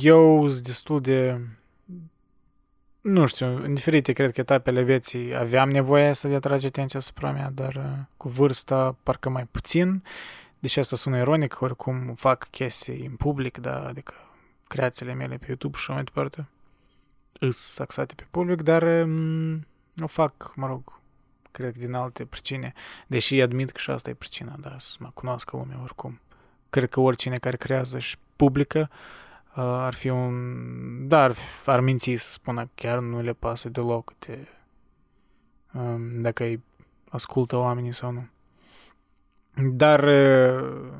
[0.00, 1.40] eu sunt destul de,
[3.00, 7.32] nu știu, în diferite, cred că, etapele vieții aveam nevoie să de atrage atenția asupra
[7.32, 10.02] mea, dar uh, cu vârsta parcă mai puțin,
[10.58, 14.14] deși asta sună ironic, oricum fac chestii în public, da, adică
[14.68, 16.48] creațiile mele pe YouTube și așa mai departe
[17.40, 19.66] îs axate pe public, dar um,
[20.02, 21.00] o fac, mă rog,
[21.54, 22.72] cred că din alte pricine,
[23.06, 26.20] deși admit că și asta e pricina, da, să mă cunoască lumea oricum.
[26.70, 31.08] Cred că oricine care creează și publică uh, ar fi un...
[31.08, 34.48] Da, ar, ar minți să spună chiar nu le pasă deloc de,
[35.72, 36.62] um, dacă îi
[37.08, 38.28] ascultă oamenii sau nu.
[39.70, 40.92] Dar uh,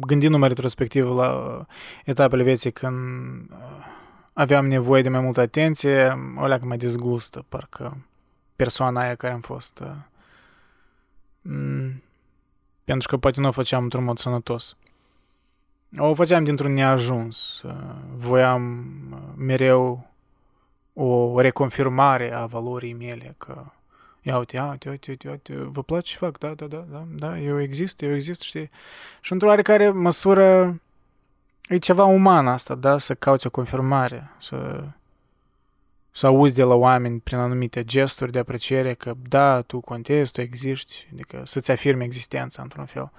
[0.00, 1.66] gândindu-mă retrospectiv la
[2.04, 3.56] etapele vieții când uh,
[4.32, 7.96] aveam nevoie de mai multă atenție, o leacă mai dezgustă, parcă
[8.62, 9.78] persoana aia care am fost.
[9.78, 9.90] Uh,
[11.52, 12.02] m-
[12.84, 14.76] pentru că poate nu o făceam într-un mod sănătos.
[15.98, 17.62] O făceam dintr-un neajuns.
[18.16, 18.62] Voiam
[19.36, 20.10] mereu
[20.92, 23.64] o reconfirmare a valorii mele, că
[24.22, 26.38] ia uite, ia uite, uite, uite, uite, vă place ce fac?
[26.38, 28.70] Da, da, da, da, da, eu exist, eu exist, știi?
[29.20, 30.80] Și într-o oarecare măsură
[31.68, 34.84] e ceva uman asta, da, să cauți o confirmare, să,
[36.12, 40.40] să auzi de la oameni prin anumite gesturi de apreciere că da, tu contezi, tu
[40.40, 43.10] existi, adică să-ți afirmi existența într-un fel.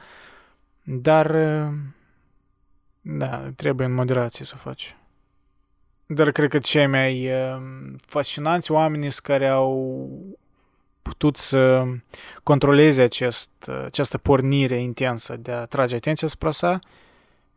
[0.83, 1.35] Dar,
[3.01, 4.95] da, trebuie în moderație să faci.
[6.05, 7.29] Dar cred că cei mai
[8.05, 10.09] fascinanți oameni care au
[11.01, 11.83] putut să
[12.43, 13.49] controleze acest,
[13.85, 16.79] această pornire intensă de a trage atenția asupra sa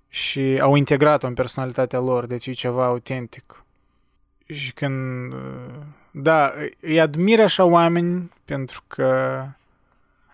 [0.09, 3.64] și au integrat-o în personalitatea lor, deci e ceva autentic.
[4.47, 5.35] Și când,
[6.11, 9.43] da, îi admir așa oameni pentru că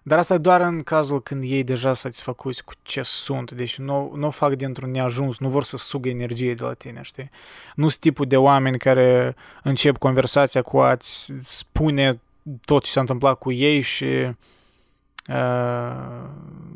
[0.02, 4.26] dar asta doar în cazul când ei deja satisfăcuți cu ce sunt, deci nu, nu
[4.26, 7.30] o fac dintr-un neajuns, nu vor să sugă energie de la tine, știi?
[7.74, 12.20] Nu sunt tipul de oameni care încep conversația cu a-ți spune
[12.64, 14.34] tot ce s-a întâmplat cu ei și
[15.28, 15.94] uh,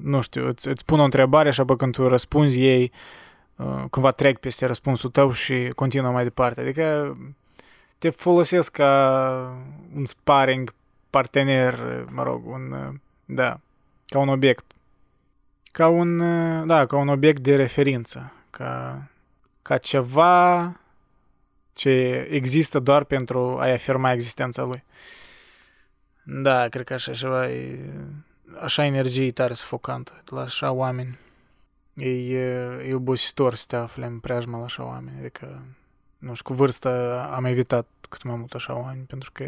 [0.02, 3.23] nu știu, îți, îți pun o întrebare și apoi când tu răspunzi ei, uh,
[3.90, 6.60] cumva trec peste răspunsul tău și continuă mai departe.
[6.60, 7.16] Adică
[7.98, 9.56] te folosesc ca
[9.94, 10.74] un sparring
[11.10, 12.74] partener, mă rog, un,
[13.24, 13.60] da,
[14.06, 14.64] ca un obiect.
[15.72, 16.18] Ca un,
[16.66, 19.02] da, ca un obiect de referință, ca,
[19.62, 20.72] ca ceva
[21.72, 24.84] ce există doar pentru a-i afirma existența lui.
[26.22, 27.78] Da, cred că așa ceva e...
[28.60, 31.18] Așa energie tare sufocantă de la așa oameni.
[31.96, 32.08] E,
[32.88, 35.16] e obositor să te afli în preajma la așa oameni.
[35.18, 35.62] Adică,
[36.18, 36.90] nu știu, cu vârsta
[37.34, 39.44] am evitat cât mai mult așa oameni, pentru că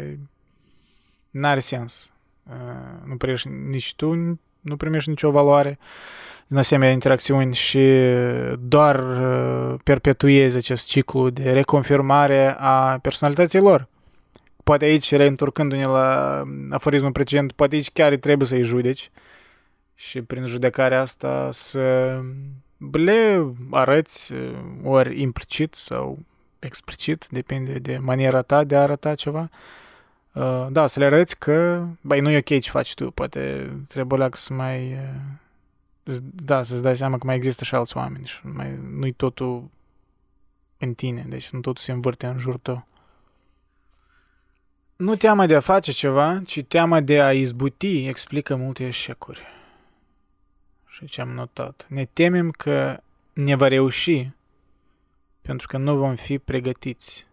[1.29, 2.11] n-are sens.
[3.05, 5.79] Nu primești nici tu, nu primești nicio valoare
[6.47, 7.89] din asemenea interacțiuni și
[8.59, 9.03] doar
[9.83, 13.87] perpetuezi acest ciclu de reconfirmare a personalității lor
[14.67, 19.11] poate aici, reîntorcându-ne la aforismul precedent, poate aici chiar trebuie să-i judeci
[19.99, 22.19] și prin judecarea asta să
[22.91, 24.33] le arăți
[24.83, 26.19] ori implicit sau
[26.59, 29.49] explicit, depinde de maniera ta de a arăta ceva,
[30.69, 34.53] da, să le arăți că, băi, nu e ok ce faci tu, poate trebuie să
[34.53, 34.97] mai,
[36.43, 39.69] da, să-ți dai seama că mai există și alți oameni și mai, nu-i totul
[40.77, 42.87] în tine, deci nu totul se învârte în jurul tău
[44.97, 49.41] nu teama de a face ceva, ci teama de a izbuti explică multe eșecuri.
[50.97, 51.85] Și ce am notat.
[51.89, 52.99] Ne temem că
[53.33, 54.29] ne va reuși
[55.41, 57.25] pentru că nu vom fi pregătiți.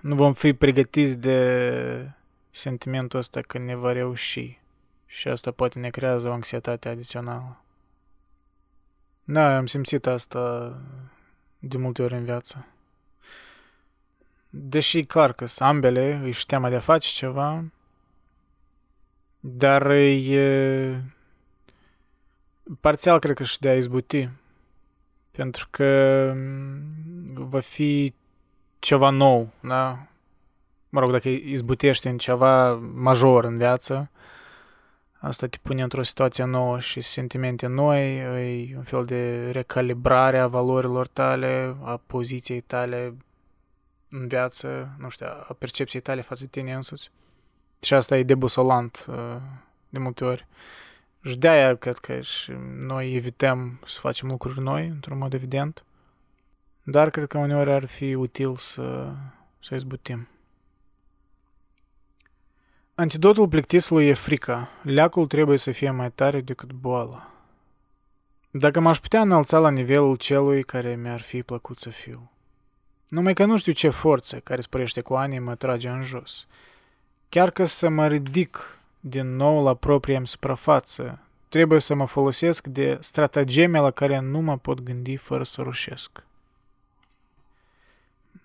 [0.00, 2.10] Nu vom fi pregătiți de
[2.50, 4.60] sentimentul ăsta că ne va reuși.
[5.06, 7.62] Și asta poate ne creează o anxietate adițională.
[9.24, 10.74] Da, am simțit asta
[11.58, 12.66] de multe ori în viață.
[14.50, 17.64] Deși clar că sunt ambele, își teama de a face ceva,
[19.40, 21.13] dar e
[22.80, 24.28] parțial cred că și de a izbuti.
[25.30, 28.14] Pentru că mm, va fi
[28.78, 30.06] ceva nou, da?
[30.88, 34.10] Mă rog, dacă izbutești în ceva major în viață,
[35.18, 38.18] asta te pune într-o situație nouă și sentimente noi,
[38.68, 43.16] e un fel de recalibrare a valorilor tale, a poziției tale
[44.10, 47.10] în viață, nu știu, a percepției tale față de tine însuți.
[47.80, 49.36] Și asta e debusolant uh,
[49.88, 50.46] de multe ori.
[51.26, 55.84] Și de-aia cred că și noi evităm să facem lucruri noi, într-un mod evident.
[56.82, 59.12] Dar cred că uneori ar fi util să,
[59.60, 60.28] să izbutim.
[62.94, 64.68] Antidotul plictisului e frica.
[64.82, 67.32] Leacul trebuie să fie mai tare decât boala.
[68.50, 72.30] Dacă m-aș putea înălța la nivelul celui care mi-ar fi plăcut să fiu.
[73.08, 76.46] Numai că nu știu ce forță care spărește cu ani mă trage în jos.
[77.28, 82.66] Chiar că să mă ridic din nou la propria îmi suprafață, trebuie să mă folosesc
[82.66, 86.22] de stratageme la care nu mă pot gândi fără să rușesc.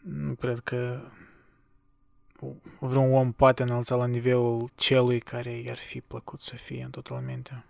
[0.01, 1.01] Nu cred că
[2.79, 7.63] vreun om poate înălța la nivelul celui care i-ar fi plăcut să fie în totalmente.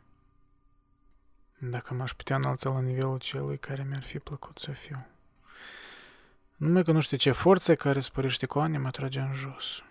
[1.58, 5.06] Dacă m-aș putea înălța la nivelul celui care mi-ar fi plăcut să fiu.
[6.56, 9.84] Numai că nu știu ce forță care spărește cu ani mă trage în jos.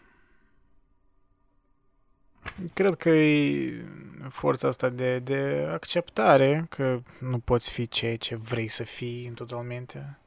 [2.72, 3.84] Cred că e
[4.28, 9.34] forța asta de, de acceptare că nu poți fi ceea ce vrei să fii în
[9.34, 10.18] totalmente.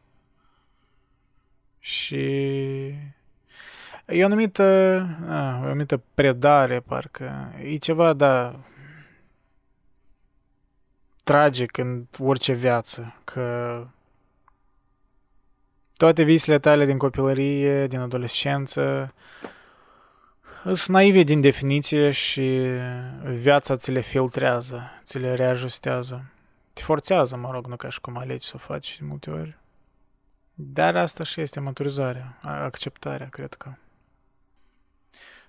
[1.79, 2.25] Și
[4.05, 4.63] e o anumită,
[5.27, 7.53] a, o anumită predare, parcă.
[7.63, 8.59] E ceva, da,
[11.23, 13.87] tragic în orice viață, că
[15.97, 19.13] toate visele tale din copilărie, din adolescență,
[20.63, 22.67] sunt naive din definiție și
[23.23, 26.23] viața ți le filtrează, ți le reajustează.
[26.73, 29.57] Te forțează, mă rog, nu ca și cum alegi să o faci de multe ori.
[30.53, 33.73] Dar asta și este maturizarea, acceptarea, cred că.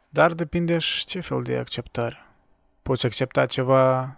[0.08, 2.26] Dar depinde și ce fel de acceptare.
[2.82, 4.16] Poți accepta ceva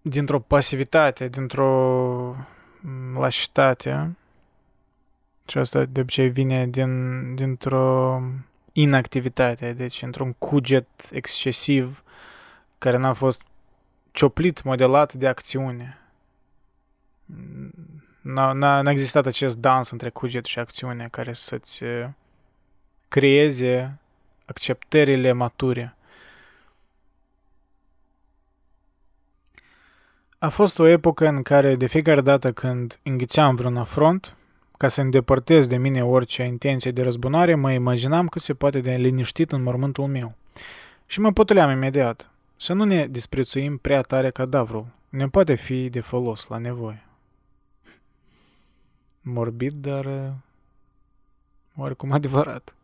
[0.00, 2.36] dintr-o pasivitate, dintr-o
[3.14, 4.16] lașitate.
[5.48, 8.20] Și asta de obicei vine din, dintr-o
[8.72, 12.02] inactivitate, deci într-un cuget excesiv
[12.78, 13.42] care n-a fost
[14.12, 15.98] cioplit, modelat de acțiune.
[18.20, 21.84] N-a, n-a existat acest dans între cuget și acțiune care să-ți
[23.08, 23.98] creeze
[24.44, 25.96] acceptările mature.
[30.38, 34.36] A fost o epocă în care de fiecare dată când înghițeam vreun afront,
[34.78, 38.90] ca să îndepărtez de mine orice intenție de răzbunare, mă imaginam că se poate de
[38.90, 40.34] liniștit în mormântul meu.
[41.06, 42.30] Și mă potuleam imediat.
[42.56, 44.86] Să nu ne disprețuim prea tare cadavrul.
[45.08, 47.06] Ne poate fi de folos la nevoie.
[49.20, 50.30] Morbid, dar uh,
[51.76, 52.74] oricum adevărat.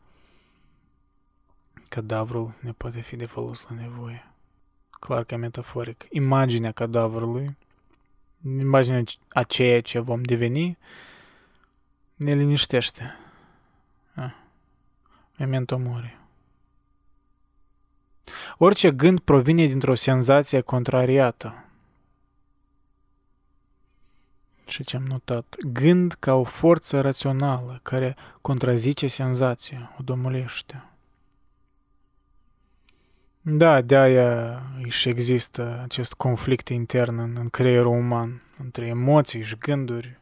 [1.89, 4.27] Cadavrul ne poate fi de folos la nevoie.
[4.91, 6.07] Clar că metaforic.
[6.11, 7.57] Imaginea cadavrului,
[8.59, 10.79] imaginea a ceea ce vom deveni,
[12.15, 13.17] ne liniștește.
[14.15, 14.35] Ah.
[15.37, 16.19] Memento mori.
[18.59, 21.65] Orice gând provine dintr-o senzație contrariată.
[24.67, 25.57] Și ce am notat?
[25.73, 30.85] Gând ca o forță rațională care contrazice senzația, o domolește.
[33.41, 40.19] Da, de-aia și există acest conflict intern în, în creierul uman, între emoții și gânduri.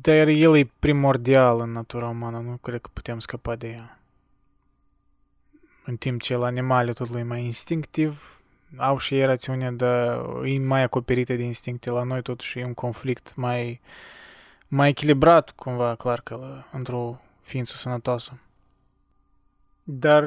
[0.00, 3.98] Dar el e primordial în natura umană, nu cred că putem scăpa de ea.
[5.84, 8.40] În timp ce la animale totul e mai instinctiv,
[8.76, 11.90] au și ei rațiune, dar e mai acoperită de instincte.
[11.90, 13.80] La noi totuși e un conflict mai,
[14.68, 18.38] mai echilibrat, cumva, clar că la, într-o ființă sănătoasă.
[19.82, 20.24] Dar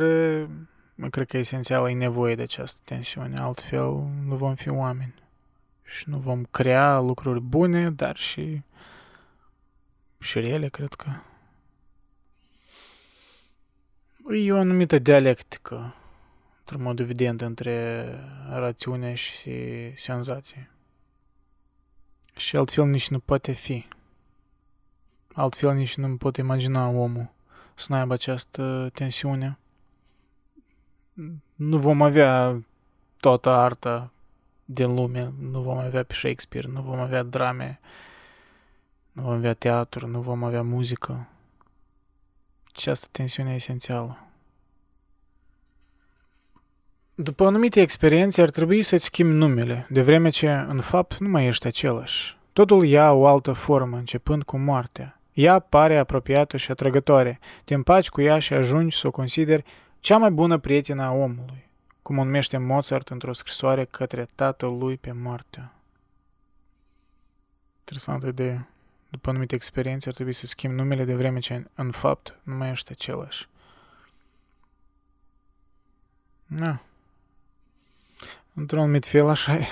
[1.10, 3.92] cred că esențial e nevoie de această tensiune, altfel
[4.26, 5.14] nu vom fi oameni.
[5.84, 8.62] Și nu vom crea lucruri bune, dar și,
[10.20, 11.10] și rele, cred că.
[14.34, 15.96] E o anumită dialectică,
[16.60, 18.06] într-un mod evident, între
[18.50, 19.54] rațiune și
[19.96, 20.72] senzație.
[22.36, 23.88] Și altfel nici nu poate fi.
[25.34, 27.30] Altfel nici nu pot imagina omul
[27.76, 29.58] să n-aibă această tensiune
[31.56, 32.64] nu vom avea
[33.20, 34.12] toată arta
[34.66, 37.80] din lume, nu vom avea pe Shakespeare, nu vom avea drame,
[39.20, 41.28] nu vom avea teatru, nu vom avea muzică.
[42.74, 44.18] Această tensiune e esențială.
[47.16, 51.48] După anumite experiențe ar trebui să-ți schimbi numele, de vreme ce, în fapt, nu mai
[51.48, 52.38] ești același.
[52.54, 55.20] Totul ia o altă formă, începând cu moartea.
[55.34, 57.40] Ea pare apropiată și atrăgătoare.
[57.66, 59.64] Te împaci cu ea și ajungi să o consideri
[60.00, 61.70] cea mai bună prietenă a omului,
[62.02, 65.72] cum o numește Mozart într-o scrisoare către tatăl lui pe moarte.
[67.80, 68.68] Interesantă idee.
[69.10, 72.70] După anumite experiențe ar trebui să schimb numele de vreme ce în fapt nu mai
[72.70, 73.48] ești același.
[76.46, 76.82] Na.
[78.54, 79.68] Într-un anumit fel așa e.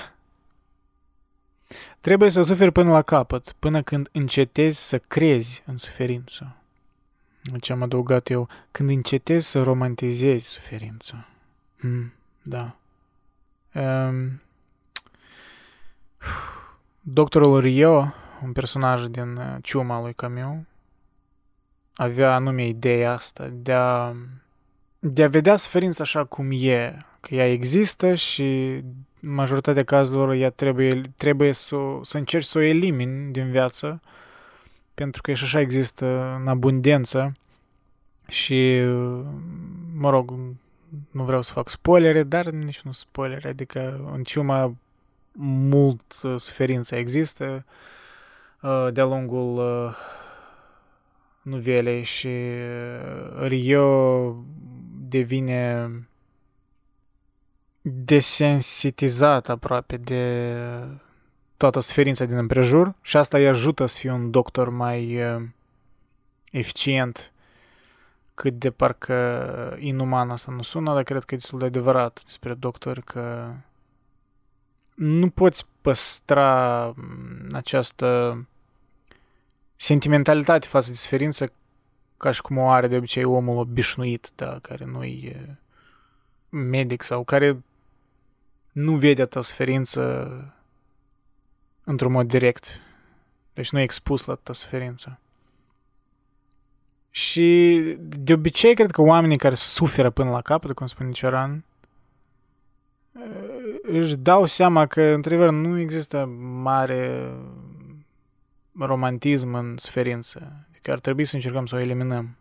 [2.00, 6.58] Trebuie să suferi până la capăt, până când încetezi să crezi în suferință
[7.56, 11.26] ce am adăugat eu, când încetezi să romantizezi suferința.
[11.78, 12.12] Hmm,
[12.42, 12.76] da.
[13.74, 14.40] Um,
[17.00, 20.64] doctorul Rio, un personaj din uh, ciuma lui Camus,
[21.94, 24.12] avea anume ideea asta de a,
[24.98, 28.82] de a vedea suferința așa cum e, că ea există și
[29.20, 34.00] în majoritatea cazurilor ea trebuie, trebuie să, să încerci să o elimini din viață,
[34.94, 37.32] pentru că și așa există în abundență
[38.28, 38.80] și,
[39.94, 40.30] mă rog,
[41.10, 44.74] nu vreau să fac spoilere, dar nici nu spoilere, adică în ciuma
[45.40, 46.02] mult
[46.36, 47.64] suferință există
[48.92, 49.60] de-a lungul
[51.42, 52.28] novelei și
[53.40, 54.36] Rio
[55.08, 55.90] devine
[57.80, 60.54] desensitizat aproape de
[61.56, 65.20] toată suferința din împrejur și asta îi ajută să fie un doctor mai
[66.50, 67.32] eficient
[68.34, 72.54] cât de parcă inuman asta nu sună, dar cred că e destul de adevărat despre
[72.54, 73.50] doctori că
[74.98, 78.46] nu poți păstra mm, această
[79.76, 81.52] sentimentalitate față de suferință
[82.16, 85.58] ca și cum o are de obicei omul obișnuit, da, care nu e
[86.48, 87.62] medic sau care
[88.72, 90.30] nu vede atâta suferință
[91.84, 92.80] într-un mod direct.
[93.52, 95.18] Deci nu e expus la atâta suferință.
[97.10, 101.64] Și de obicei cred că oamenii care suferă până la capăt, cum spune Cioran,
[103.90, 106.24] își dau seama că, într-adevăr, nu există
[106.62, 107.32] mare
[108.78, 110.66] romantism în suferință.
[110.70, 112.36] Adică ar trebui să încercăm să o eliminăm.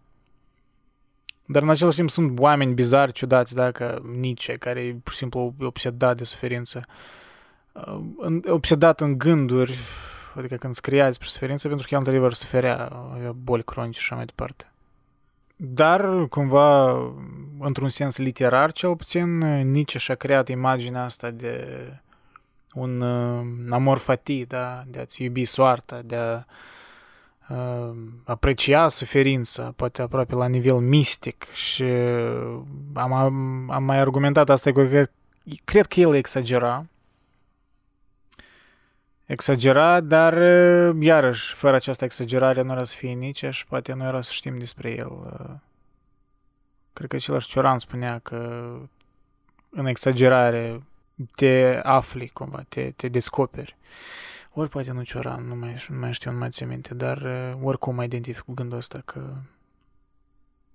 [1.46, 5.18] Dar în același timp sunt oameni bizari, ciudați, da, ca Nietzsche, care e pur și
[5.18, 6.86] simplu obsedat de suferință.
[8.46, 9.78] Obsedat în gânduri,
[10.36, 14.16] adică când scria despre suferință, pentru că el într-adevăr suferea, avea boli cronice și așa
[14.16, 14.72] mai departe.
[15.56, 16.92] Dar, cumva,
[17.60, 19.38] într-un sens literar, cel puțin,
[19.72, 21.68] Nietzsche și-a creat imaginea asta de
[22.74, 24.84] un uh, amor fati, da?
[24.88, 26.44] de a-ți iubi soarta, de a
[27.50, 31.84] uh, aprecia suferința, poate aproape la nivel mistic și
[32.94, 33.14] am,
[33.72, 35.10] am mai argumentat asta cu că
[35.64, 36.86] cred că el exagera,
[39.26, 40.34] exagera, dar
[41.00, 44.58] iarăși, fără această exagerare nu era să fie nici și poate nu era să știm
[44.58, 45.12] despre el.
[46.98, 48.72] Cred că același Șcioran spunea că
[49.70, 50.84] în exagerare
[51.36, 53.76] te afli cumva, te, te descoperi.
[54.54, 57.22] Ori poate nu Cioran, nu mai, nu mai știu, nu mai țin minte, dar
[57.62, 59.34] oricum mai identific cu gândul ăsta că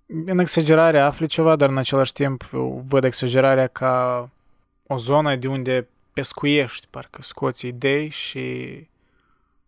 [0.07, 2.43] în exagerare afli ceva, dar în același timp
[2.87, 4.29] văd exagerarea ca
[4.87, 8.77] o zonă de unde pescuiești, parcă scoți idei și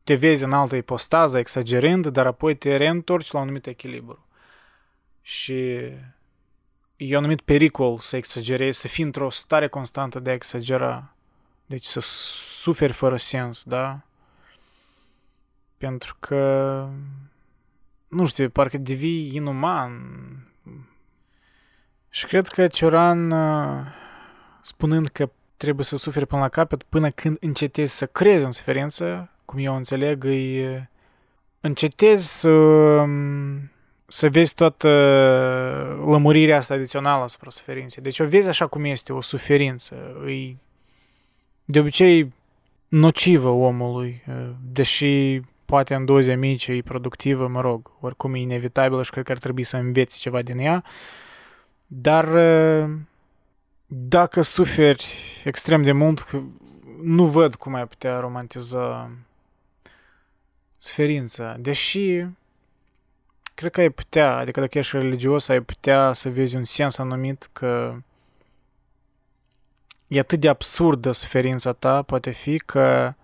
[0.05, 4.27] te vezi în altă ipostază, exagerând, dar apoi te reîntorci la un anumit echilibru.
[5.23, 5.91] Și
[6.97, 11.15] e un anumit pericol să exagerezi, să fii într-o stare constantă de a exagera.
[11.67, 14.01] Deci să suferi fără sens, da?
[15.79, 16.89] Pentru că,
[18.09, 19.93] nu știu, parcă devii inuman.
[22.09, 23.35] Și cred că Cioran,
[24.63, 29.31] spunând că trebuie să suferi până la capăt până când încetezi să crezi în suferință,
[29.45, 30.89] cum eu înțeleg, îi
[31.61, 32.51] încetezi să,
[34.15, 34.89] să vezi toată
[36.07, 38.03] lămurirea asta adițională asupra suferinței.
[38.03, 40.17] Deci o vezi așa cum este o suferință.
[40.25, 40.59] Îi
[41.65, 42.33] de obicei
[42.89, 44.25] nocivă omului,
[44.73, 49.33] deși poate în doze mici e productivă, mă rog, oricum e inevitabilă și cred că
[49.33, 50.85] ar trebui să înveți ceva din ea,
[51.87, 52.29] dar
[53.87, 55.07] dacă suferi
[55.45, 56.43] extrem de mult,
[57.03, 59.11] nu văd cum ai putea romantiza
[60.77, 61.57] suferința.
[61.59, 62.25] Deși,
[63.55, 67.49] cred că ai putea, adică dacă ești religios, ai putea să vezi un sens anumit
[67.53, 67.97] că
[70.07, 73.15] e atât de absurdă suferința ta, poate fi că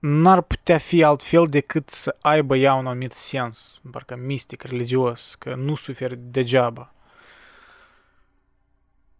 [0.00, 5.54] n-ar putea fi altfel decât să aibă ea un anumit sens, parcă mistic, religios, că
[5.54, 6.92] nu suferi degeaba.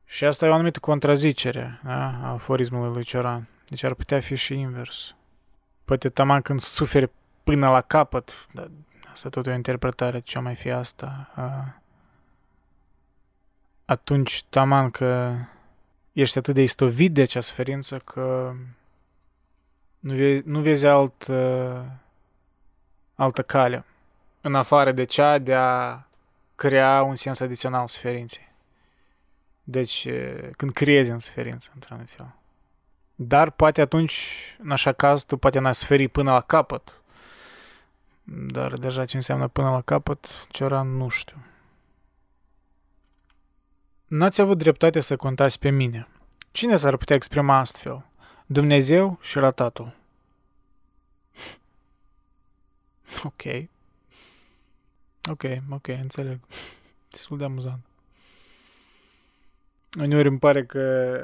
[0.04, 2.20] Și asta e o anumită contrazicere da?
[2.22, 3.48] a aforismului lui Cioran.
[3.68, 5.14] Deci ar putea fi și invers.
[5.84, 7.10] Poate taman când suferi
[7.44, 8.70] până la capăt, dar
[9.12, 11.80] asta tot e o interpretare, ce mai fi asta, a,
[13.84, 15.34] atunci taman că
[16.12, 18.52] ești atât de istovit de acea suferință că
[19.98, 21.82] nu, ve- nu vezi alt, uh,
[23.14, 23.84] altă cale
[24.40, 26.02] în afară de cea de a
[26.54, 28.48] crea un sens adițional suferinței.
[29.62, 30.08] Deci,
[30.56, 32.34] când creezi în suferință, într-un fel.
[33.14, 36.99] Dar poate atunci, în așa caz, tu poate n-ai suferi până la capăt.
[38.32, 41.36] Dar deja ce înseamnă până la capăt, ciora nu știu.
[44.06, 46.08] N-ați avut dreptate să contați pe mine.
[46.52, 48.04] Cine s-ar putea exprima astfel?
[48.46, 49.94] Dumnezeu și ratatul.
[53.24, 53.42] Ok.
[55.30, 56.40] Ok, ok, înțeleg.
[57.10, 57.84] Destul de amuzant.
[59.98, 61.16] Uneori îmi pare că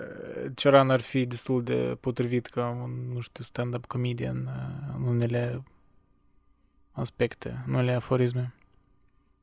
[0.55, 5.63] Cioran ar fi destul de potrivit ca un, nu știu, stand-up comedian uh, în unele
[6.97, 8.55] aspecte, în unele aforisme.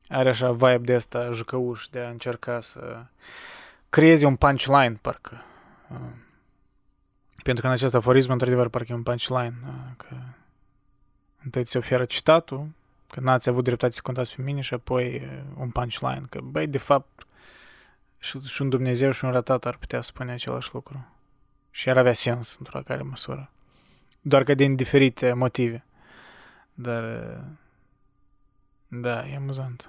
[0.08, 3.04] Are așa vibe de asta jucăuș, de a încerca să
[3.90, 5.42] creeze un punchline, parcă.
[5.90, 5.98] Uh,
[7.42, 9.54] pentru că în acest aforism, într-adevăr, parcă e un punchline.
[9.66, 10.16] Uh, că
[11.44, 12.68] întâi ți oferă citatul,
[13.06, 16.22] că n-ați avut dreptate să contați pe mine și apoi un punchline.
[16.28, 17.26] Că, băi, de fapt,
[18.18, 21.06] și, și un Dumnezeu și un ratat ar putea spune același lucru.
[21.70, 23.50] Și ar avea sens într-o care măsură.
[24.20, 25.84] Doar că din diferite motive.
[26.74, 27.04] Dar,
[28.88, 29.88] da, e amuzant.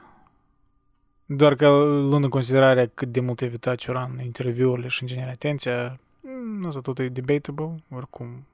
[1.26, 6.00] Doar că luând în considerare cât de mult evita Cioran interviurile și în general atenția,
[6.28, 8.46] Mm, Asta tot e debatable, oricum.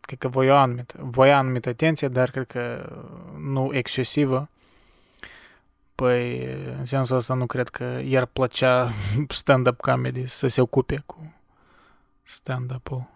[0.00, 2.92] Cred că voia anumită, voia anumită atenție, dar cred că
[3.38, 4.48] nu excesivă.
[5.94, 6.44] Păi,
[6.78, 8.90] în sensul ăsta nu cred că i-ar plăcea
[9.28, 11.34] stand-up comedy să se ocupe cu
[12.22, 13.06] stand-up-ul.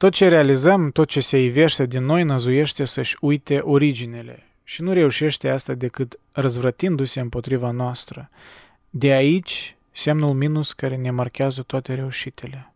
[0.00, 4.92] Tot ce realizăm, tot ce se ivește din noi, năzuiește să-și uite originele și nu
[4.92, 8.30] reușește asta decât răzvrătindu-se împotriva noastră.
[8.90, 12.72] De aici semnul minus care ne marchează toate reușitele.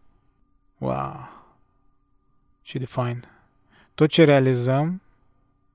[0.79, 1.29] Wow!
[2.63, 3.25] Ce de fain!
[3.95, 5.03] Tot ce realizăm,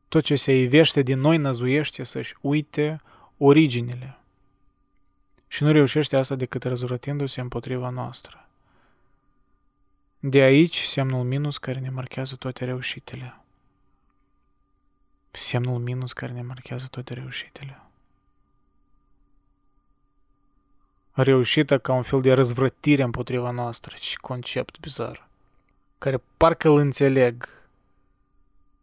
[0.08, 3.02] tot ce se ivește din noi năzuiește să-și uite
[3.38, 4.18] originele.
[5.48, 8.49] Și nu reușește asta decât răzvrătindu-se împotriva noastră.
[10.22, 13.40] De aici semnul minus care ne marchează toate reușitele.
[15.32, 17.82] Semnul minus care ne marchează toate reușitele.
[21.12, 23.96] Reușită ca un fel de răzvrătire împotriva noastră.
[24.00, 25.28] Ce concept bizar.
[25.98, 27.50] Care parcă îl înțeleg,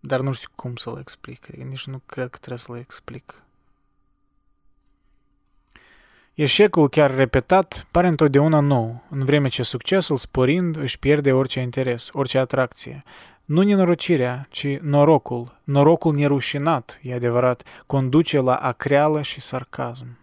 [0.01, 1.49] dar nu știu cum să-l explic.
[1.49, 3.35] Adică nici nu cred că trebuie să-l explic.
[6.37, 12.09] Eșecul chiar repetat pare întotdeauna nou, în vreme ce succesul sporind își pierde orice interes,
[12.13, 13.03] orice atracție.
[13.45, 20.19] Nu nenorocirea, ci norocul, norocul nerușinat, e adevărat, conduce la acreală și sarcasm.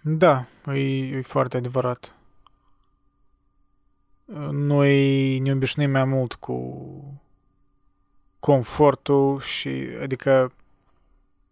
[0.00, 2.14] Da, e, e foarte adevărat.
[4.50, 7.20] Noi ne obișnuim mai mult cu
[8.40, 10.52] confortul și, adică,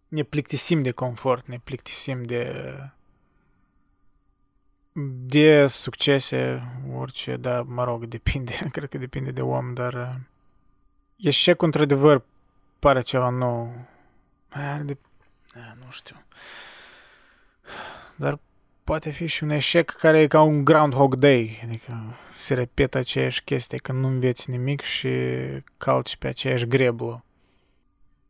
[0.07, 2.53] ne plictisim de confort, ne plictisim de
[5.25, 6.63] de succese,
[6.95, 10.15] orice, da, mă rog, depinde, cred că depinde de om, dar uh,
[11.15, 12.23] eșecul, într-adevăr,
[12.79, 13.73] pare ceva nou.
[14.83, 14.97] De,
[15.53, 16.15] da, nu știu.
[18.15, 18.39] Dar
[18.83, 23.43] poate fi și un eșec care e ca un Groundhog Day, adică se repetă aceeași
[23.43, 25.09] chestie, că nu înveți nimic și
[25.77, 27.23] calci pe aceeași greblă.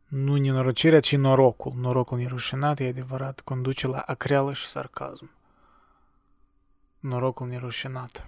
[0.08, 1.72] Nu nenorocirea, ci norocul.
[1.76, 5.30] Norocul nerușinat, e adevărat, conduce la acreală și sarcasm
[7.02, 8.26] norocul nerușinat.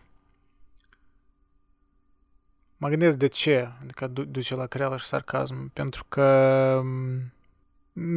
[2.76, 6.22] Mă gândesc de ce, adică duce la creală și sarcasm, pentru că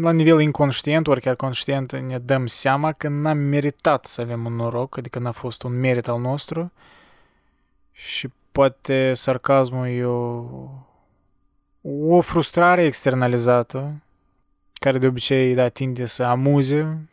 [0.01, 4.55] la nivel inconștient, ori chiar conștient, ne dăm seama că n-am meritat să avem un
[4.55, 6.71] noroc, adică n-a fost un merit al nostru
[7.91, 10.45] și poate sarcasmul e o,
[11.81, 14.01] o frustrare externalizată,
[14.73, 17.09] care de obicei da, tinde să amuze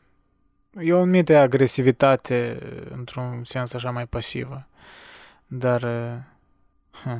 [0.80, 2.58] E o anumită agresivitate
[2.90, 4.66] într-un sens așa mai pasivă,
[5.46, 7.16] dar uh,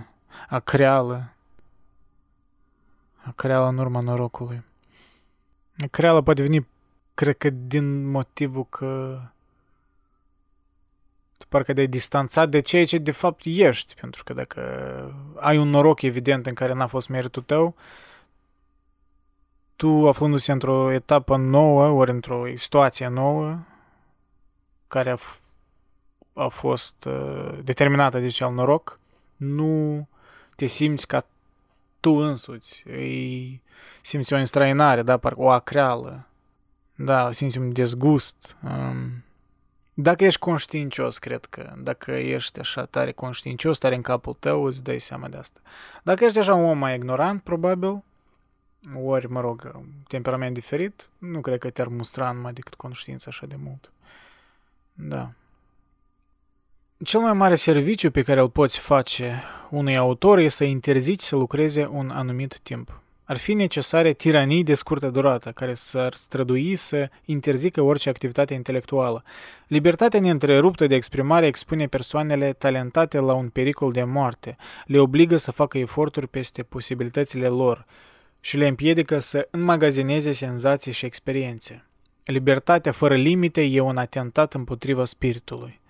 [0.49, 1.33] acreală,
[3.23, 4.65] acreală în urma norocului.
[5.79, 6.67] Acreală poate veni,
[7.15, 9.21] cred că din motivul că
[11.39, 14.61] tu parcă de distanțat de ceea ce de fapt ești, pentru că dacă
[15.37, 17.77] ai un noroc evident în care n-a fost meritul tău,
[19.77, 23.59] tu aflându-se într-o etapă nouă, ori într-o situație nouă,
[24.89, 25.41] care a, f-
[26.33, 28.99] a fost uh, determinată de cel noroc,
[29.37, 30.09] nu
[30.57, 31.27] te simți ca
[32.01, 33.63] tu însuți, îi
[34.03, 36.27] simți o înstrăinare, da, parcă o acreală,
[36.95, 38.57] da, simți un dezgust.
[38.63, 39.25] Um,
[39.95, 44.83] dacă ești conștiincios, cred că, dacă ești așa tare conștiincios, tare în capul tău, îți
[44.83, 45.61] dai seama de asta.
[46.03, 48.03] Dacă ești așa un om mai ignorant, probabil,
[49.05, 53.57] ori, mă rog, temperament diferit, nu cred că te-ar mustra numai decât conștiința așa de
[53.65, 53.93] mult.
[54.93, 55.31] Da.
[57.05, 61.37] Cel mai mare serviciu pe care îl poți face unui autor este să interzici să
[61.37, 62.99] lucreze un anumit timp.
[63.25, 69.23] Ar fi necesare tiranii de scurtă durată, care s-ar strădui să interzică orice activitate intelectuală.
[69.67, 74.57] Libertatea neîntreruptă de exprimare expune persoanele talentate la un pericol de moarte,
[74.87, 77.87] le obligă să facă eforturi peste posibilitățile lor,
[78.45, 81.85] și le împiedică să înmagazineze senzații și experiențe.
[82.25, 85.81] Libertatea fără limite e un atentat împotriva spiritului.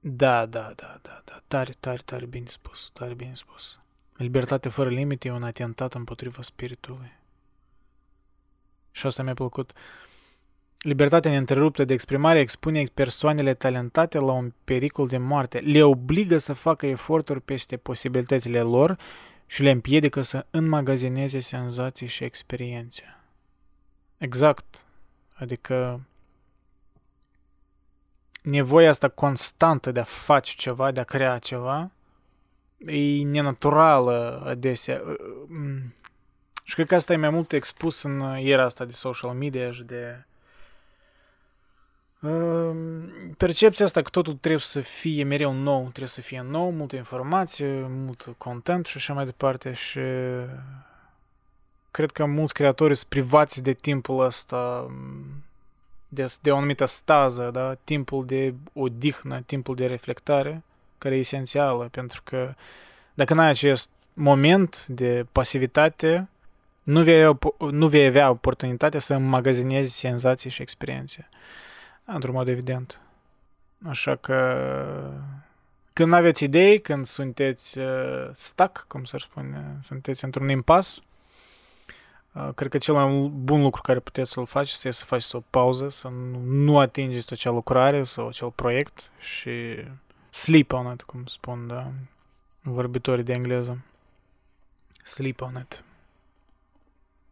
[0.00, 3.78] Da, da, da, da, da, tare, tare, tare bine spus, tare bine spus.
[4.16, 7.12] Libertatea fără limite e un atentat împotriva spiritului.
[8.90, 9.72] Și asta mi-a plăcut.
[10.78, 16.52] Libertatea neîntreruptă de exprimare expune persoanele talentate la un pericol de moarte, le obligă să
[16.52, 18.98] facă eforturi peste posibilitățile lor
[19.50, 23.16] și le împiedică să înmagazineze senzații și experiențe.
[24.18, 24.84] Exact.
[25.34, 26.00] Adică
[28.42, 31.90] nevoia asta constantă de a face ceva, de a crea ceva,
[32.86, 35.02] e nenaturală adesea.
[36.64, 39.82] Și cred că asta e mai mult expus în era asta de social media și
[39.82, 40.24] de
[43.36, 47.86] percepția asta că totul trebuie să fie mereu nou, trebuie să fie nou, multă informație,
[47.88, 50.00] mult content și așa mai departe și
[51.90, 54.90] cred că mulți creatori sunt privați de timpul ăsta,
[56.08, 57.74] de, de o anumită stază, da?
[57.84, 60.62] timpul de odihnă, timpul de reflectare,
[60.98, 62.54] care e esențială, pentru că
[63.14, 66.28] dacă n-ai acest moment de pasivitate,
[66.82, 67.38] nu vei,
[67.70, 71.28] nu vei avea oportunitatea să îmagazinezi senzații și experiențe.
[72.04, 73.00] Într-un mod evident.
[73.88, 74.36] Așa că
[75.92, 81.00] când aveți idei, când sunteți uh, stuck, cum să spune, sunteți într-un impas,
[82.32, 85.40] uh, cred că cel mai bun lucru care puteți să-l faceți este să faceți o
[85.50, 89.84] pauză, să nu, nu atingeți acea lucrare sau acel proiect și
[90.30, 91.90] sleep on it, cum spun da,
[92.60, 93.84] vorbitorii de engleză.
[95.02, 95.84] Sleep on it.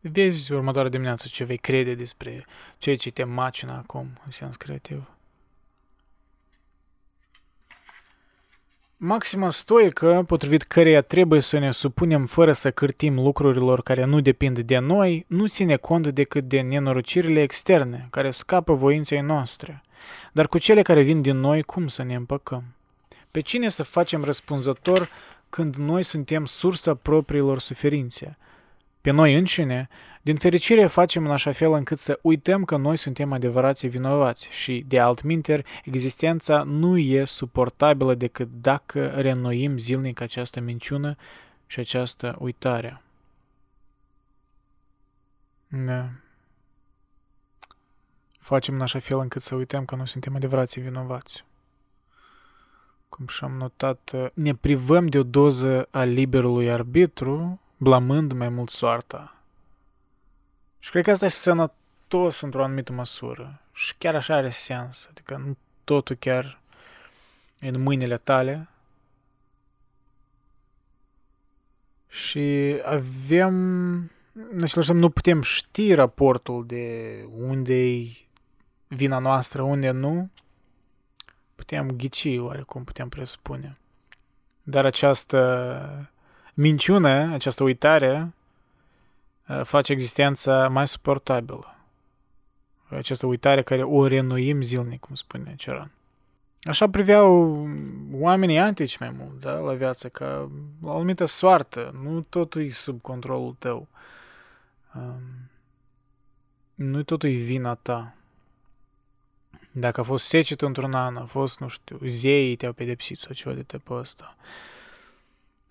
[0.00, 2.46] Vezi următoarea dimineață ce vei crede despre
[2.78, 5.08] ceea ce te macină acum în sens creativ.
[8.96, 14.58] Maxima stoică, potrivit căreia trebuie să ne supunem fără să cârtim lucrurilor care nu depind
[14.58, 19.82] de noi, nu ține cont decât de nenorocirile externe, care scapă voinței noastre.
[20.32, 22.64] Dar cu cele care vin din noi, cum să ne împăcăm?
[23.30, 25.08] Pe cine să facem răspunzător
[25.48, 28.38] când noi suntem sursa propriilor suferințe?
[29.08, 29.88] Pe noi înșine,
[30.22, 34.84] din fericire facem în așa fel încât să uităm că noi suntem adevărații vinovați și,
[34.88, 41.16] de altminteri, existența nu e suportabilă decât dacă reînnoim zilnic această minciună
[41.66, 43.02] și această uitare.
[45.68, 46.08] Da.
[48.38, 51.44] Facem în așa fel încât să uităm că noi suntem adevărații vinovați.
[53.08, 59.38] Cum și-am notat, ne privăm de o doză a liberului arbitru, blamând mai mult soarta
[60.78, 63.60] și cred că asta e sănătos într-o anumită măsură.
[63.72, 65.06] Și chiar așa are sens.
[65.10, 66.60] Adică nu totul chiar
[67.58, 68.68] e în mâinile tale.
[72.08, 73.54] Și avem,
[74.32, 78.06] în același timp, nu putem ști raportul de unde e
[78.86, 80.30] vina noastră, unde nu.
[81.54, 83.78] Putem ghici, oarecum putem presupune.
[84.62, 86.10] Dar această
[86.60, 88.32] minciună, această uitare,
[89.48, 91.76] Uh, face existența mai suportabilă.
[92.88, 95.90] Această uitare care o renuim zilnic, cum spune Ceran.
[96.62, 97.68] Așa priveau
[98.12, 100.50] oamenii antici mai mult, da, la viață, ca
[100.82, 103.88] la o anumită soartă, nu totul e sub controlul tău.
[104.94, 105.20] Um,
[106.74, 108.14] nu totul e vina ta.
[109.70, 113.54] Dacă a fost secet într-un an, a fost, nu știu, zeii te-au pedepsit sau ceva
[113.54, 114.36] de tipul ăsta.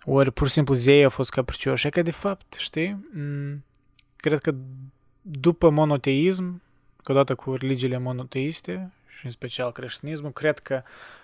[0.10, 1.88] Ori pur și simplu zeii au fost capricioși.
[1.88, 3.08] E că de fapt, știi,
[4.16, 4.55] cred că
[5.22, 6.62] după monoteism,
[7.03, 10.82] că odată cu religiile monoteiste și în special creștinismul, cred că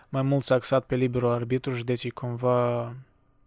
[0.10, 2.94] mai mult s-a axat pe liberul arbitru și deci cumva,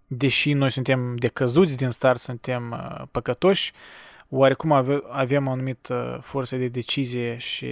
[0.07, 3.73] deși noi suntem decăzuți din start, suntem uh, păcătoși,
[4.29, 7.65] oarecum ave- avem o anumită forță de decizie și,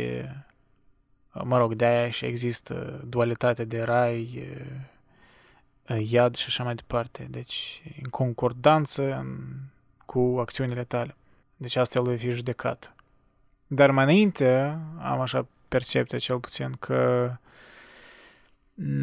[1.33, 4.93] uh, mă rog, de-aia și există dualitatea de rai, uh,
[5.87, 7.27] iad și așa mai departe.
[7.31, 9.39] Deci, în concordanță în,
[10.05, 11.15] cu acțiunile tale.
[11.57, 12.95] Deci asta lui fi judecat.
[13.67, 17.31] Dar mai înainte am așa percepția cel puțin că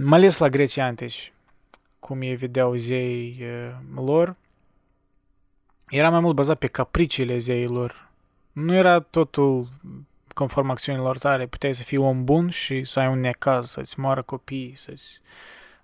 [0.04, 1.34] mai ales la grecii antici,
[2.00, 3.46] cum ei vedeau zei
[3.96, 4.36] lor,
[5.92, 8.10] era mai mult bazat pe capriciile zeilor.
[8.52, 9.68] Nu era totul
[10.34, 11.48] conform acțiunilor tale.
[11.48, 15.22] Puteai să fii om bun și să ai un necaz, să-ți moară copii, să-ți,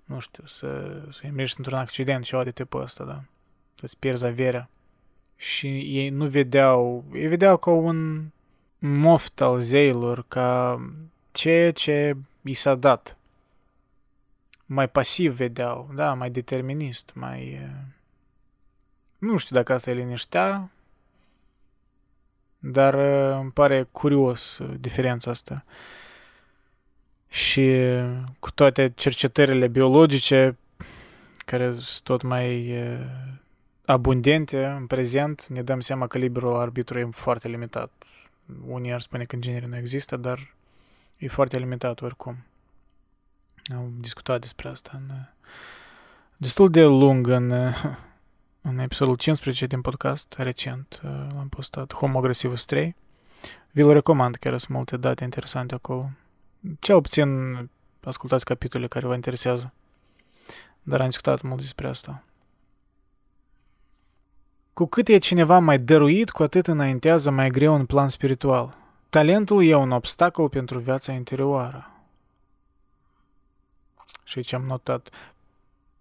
[0.08, 3.24] nu știu, să, să mergi într-un accident, ceva de tipul ăsta, da?
[3.76, 4.70] Să-ți pierzi averea
[5.36, 5.68] și
[6.00, 8.30] ei nu vedeau, ei vedeau ca un
[8.80, 10.82] moft al zeilor, ca
[11.32, 13.18] ceea ce i s-a dat.
[14.66, 17.70] Mai pasiv vedeau, da, mai determinist, mai...
[19.18, 20.70] Nu știu dacă asta îi liniștea,
[22.60, 22.94] dar
[23.40, 25.64] îmi pare curios diferența asta.
[27.30, 27.72] Și
[28.40, 30.58] cu toate cercetările biologice,
[31.46, 32.74] care sunt tot mai
[33.86, 37.92] abundente în prezent, ne dăm seama că liberul arbitru e foarte limitat.
[38.68, 40.56] Unii ar spune că în genere nu există, dar
[41.18, 42.38] e foarte limitat oricum.
[43.76, 45.16] Am discutat despre asta în,
[46.38, 47.52] destul de lung în,
[48.62, 52.96] în episodul 15 din podcast, recent l-am postat, Homo Aggressivus 3.
[53.72, 56.10] Vi-l recomand, chiar sunt multe date interesante acolo.
[56.80, 57.30] Cel puțin
[58.04, 59.74] ascultați capitole care vă interesează.
[60.84, 62.24] Dar am discutat mult despre asta.
[64.74, 68.78] Cu cât e cineva mai dăruit, cu atât înaintează mai greu în plan spiritual.
[69.10, 71.92] Talentul e un obstacol pentru viața interioară.
[74.24, 75.10] Și ce am notat.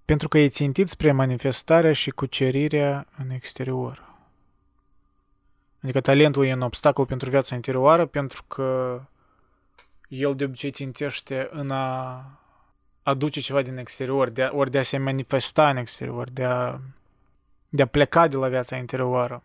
[0.05, 4.05] Pentru că e țintit spre manifestarea și cucerirea în exterior.
[5.82, 9.01] Adică talentul e un obstacol pentru viața interioară pentru că
[10.08, 12.24] el de obicei țintește în a
[13.02, 16.78] aduce ceva din exterior, de a, ori de a se manifesta în exterior, de a,
[17.68, 19.42] de a pleca de la viața interioară.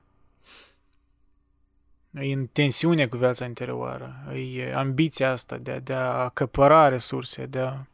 [2.13, 7.45] E în tensiune cu viața interioară, e ambiția asta de a, de a acăpăra resurse,
[7.45, 7.85] de a,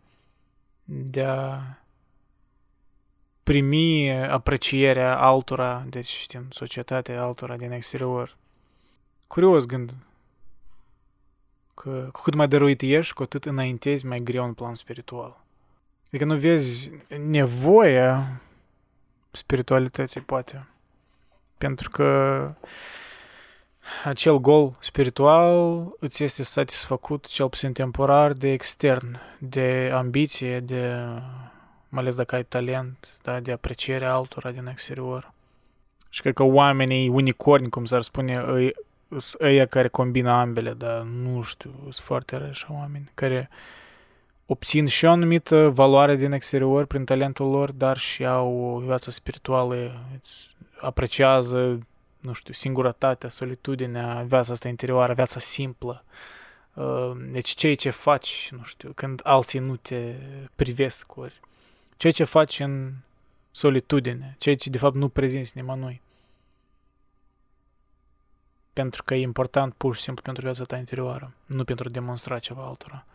[0.84, 1.62] de a
[3.44, 8.36] primi aprecierea altora, deci știm, societatea altora din exterior.
[9.28, 9.94] Curios gând.
[11.82, 15.38] Că cu cât mai dăruit ești, cu atât înaintezi mai greu în plan spiritual.
[16.08, 16.92] Adică nu vezi
[17.28, 18.42] nevoia
[19.32, 20.68] spiritualității, poate.
[21.58, 22.52] Pentru că
[24.04, 30.94] acel gol spiritual îți este satisfăcut, cel puțin temporar, de extern, de ambiție, de,
[31.90, 35.34] mai ales dacă ai talent, da, de aprecierea altora din exterior.
[36.10, 38.74] Și cred că oamenii unicorni, cum s-ar spune, îi,
[39.10, 43.50] sunt ăia care combină ambele, dar nu știu, sunt foarte răi așa oameni, care
[44.46, 49.12] obțin și o anumită valoare din exterior prin talentul lor, dar și au o viață
[49.12, 51.80] spirituală, îți apreciază,
[52.20, 56.04] nu știu, singurătatea, solitudinea, viața asta interioară, viața simplă.
[56.74, 60.14] Uh, deci ceea ce faci, nu știu, când alții nu te
[60.56, 61.40] privesc, ori
[61.98, 62.94] ceea ce faci în
[63.52, 66.02] solitudine, ceea ce de fapt nu prezinți nimănui.
[68.78, 72.40] Pentru că e important pur și simplu pentru viața ta interioară, nu pentru a demonstra
[72.40, 73.06] ceva altora.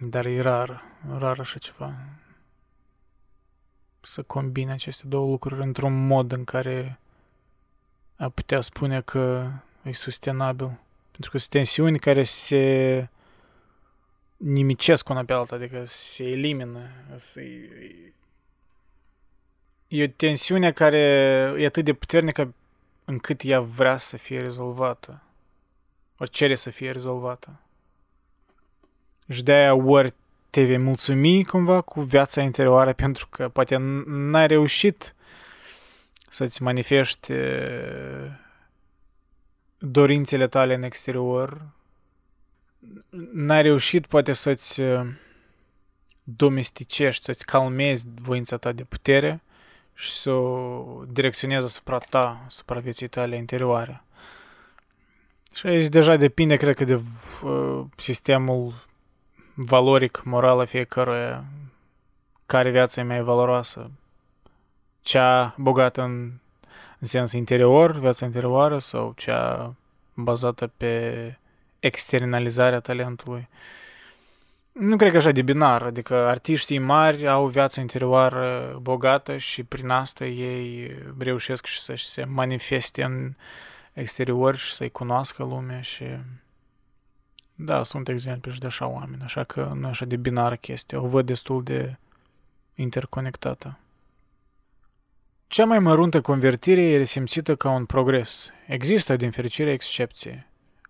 [0.00, 0.82] Dar e rar,
[1.18, 1.94] rar așa ceva.
[4.00, 6.98] Să combine aceste două lucruri într-un mod în care
[8.16, 9.50] a putea spune că
[9.82, 10.78] e sustenabil.
[11.10, 13.08] Pentru că sunt tensiuni care se
[14.36, 16.80] nimicesc una pe alta, adică se elimină.
[19.88, 20.98] E o tensiune care
[21.58, 22.54] e atât de puternică
[23.06, 25.22] încât ea vrea să fie rezolvată.
[26.18, 27.60] Ori cere să fie rezolvată.
[29.28, 30.14] Și de-aia ori
[30.50, 33.76] te vei mulțumi cumva cu viața interioară pentru că poate
[34.06, 35.14] n-ai reușit
[36.28, 37.32] să-ți manifesti
[39.78, 41.62] dorințele tale în exterior,
[43.32, 44.82] n-ai reușit poate să-ți
[46.22, 49.40] domesticești, să-ți calmezi voința ta de putere
[49.98, 54.02] și să o direcționezi asupra ta, asupra vieții tale interioare.
[55.54, 57.00] Și aici deja depinde, cred că, de
[57.42, 58.72] uh, sistemul
[59.54, 61.44] valoric, moral a fiecăruia,
[62.46, 63.90] care viața e mai valoroasă.
[65.02, 66.32] Cea bogată în,
[66.98, 69.74] în sens interior, viața interioară, sau cea
[70.14, 71.38] bazată pe
[71.78, 73.48] externalizarea talentului.
[74.78, 79.88] Nu cred că așa de binar, adică artiștii mari au viața interioară bogată și prin
[79.88, 83.34] asta ei reușesc și să se manifeste în
[83.92, 86.04] exterior și să-i cunoască lumea și
[87.54, 91.00] da, sunt exemple și de așa oameni, așa că nu e așa de binară chestia,
[91.00, 91.96] o văd destul de
[92.74, 93.78] interconectată.
[95.46, 98.50] Cea mai măruntă convertire e resimțită ca un progres.
[98.66, 100.46] Există, din fericire, excepție.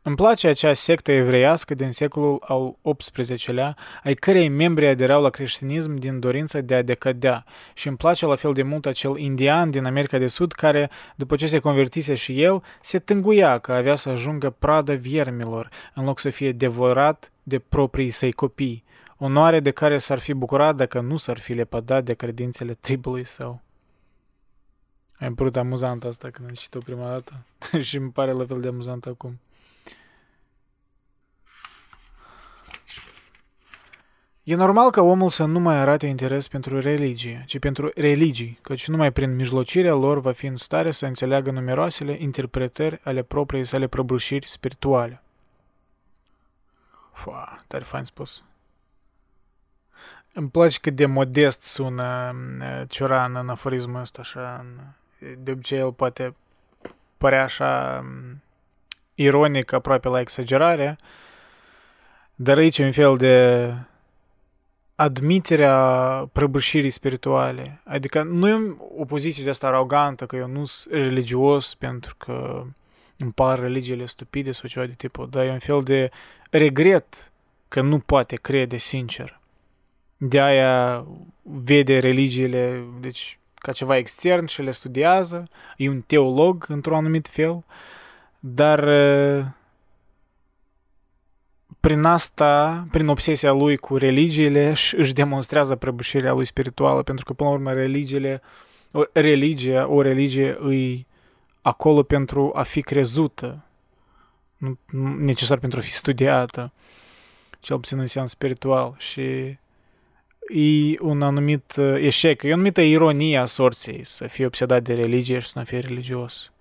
[0.06, 5.94] Îmi place acea sectă evreiască din secolul al XVIII-lea, ai cărei membri aderau la creștinism
[5.94, 9.84] din dorința de a decădea și îmi place la fel de mult acel indian din
[9.84, 14.08] America de Sud care, după ce se convertise și el, se tânguia că avea să
[14.08, 18.84] ajungă pradă viermilor, în loc să fie devorat de proprii săi copii,
[19.18, 23.60] onoare de care s-ar fi bucurat dacă nu s-ar fi lepădat de credințele tribului său.
[25.18, 27.44] Ai părut amuzant asta când am citit-o prima dată
[27.86, 29.38] și îmi pare la fel de amuzant acum.
[34.46, 38.88] E normal ca omul să nu mai arate interes pentru religie, ci pentru religii, căci
[38.88, 43.86] numai prin mijlocirea lor va fi în stare să înțeleagă numeroasele interpretări ale propriei sale
[43.86, 45.22] prăbușiri spirituale.
[47.12, 48.44] Fua, tare fain spus.
[50.32, 52.36] Îmi place cât de modest sună
[52.88, 54.66] Cioran în aforismul ăsta, așa.
[55.38, 56.36] De obicei el poate
[57.16, 58.04] părea așa
[59.14, 60.98] ironic, aproape la exagerare,
[62.34, 63.74] dar aici e un fel de
[64.96, 65.78] admiterea
[66.32, 67.80] prăbușirii spirituale.
[67.84, 72.64] Adică nu e o poziție de asta arogantă, că eu nu sunt religios pentru că
[73.18, 76.10] îmi par religiile stupide sau ceva de tipul, dar e un fel de
[76.50, 77.32] regret
[77.68, 79.40] că nu poate crede sincer.
[80.16, 81.06] De aia
[81.42, 87.64] vede religiile, deci ca ceva extern și le studiază, e un teolog într-un anumit fel,
[88.38, 88.88] dar
[91.86, 97.48] prin asta, prin obsesia lui cu religiile, își demonstrează prăbușirea lui spirituală, pentru că, până
[97.48, 98.42] la urmă, religiile,
[98.90, 101.06] o, religia, o religie îi
[101.62, 103.64] acolo pentru a fi crezută,
[104.56, 104.78] nu
[105.18, 106.72] necesar pentru a fi studiată,
[107.60, 108.94] cel puțin în sens spiritual.
[108.98, 109.20] Și
[110.48, 114.94] e un anumit uh, eșec, e o anumită ironie a sorții să fii obsedat de
[114.94, 116.52] religie și să nu fii religios.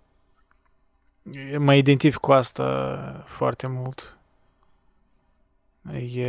[1.57, 4.14] Mă identific cu asta foarte mult.
[5.93, 6.25] E,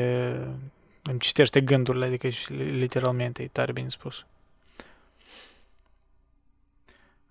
[1.02, 4.26] îmi citește gândurile, adică și literalmente, e tare bine spus.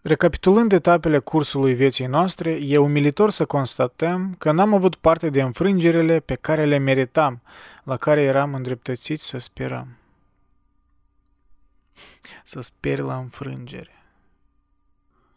[0.01, 6.19] Recapitulând etapele cursului vieții noastre, e umilitor să constatăm că n-am avut parte de înfrângerile
[6.19, 7.41] pe care le meritam,
[7.83, 9.97] la care eram îndreptățiți să sperăm.
[12.43, 14.03] Să speri la înfrângere.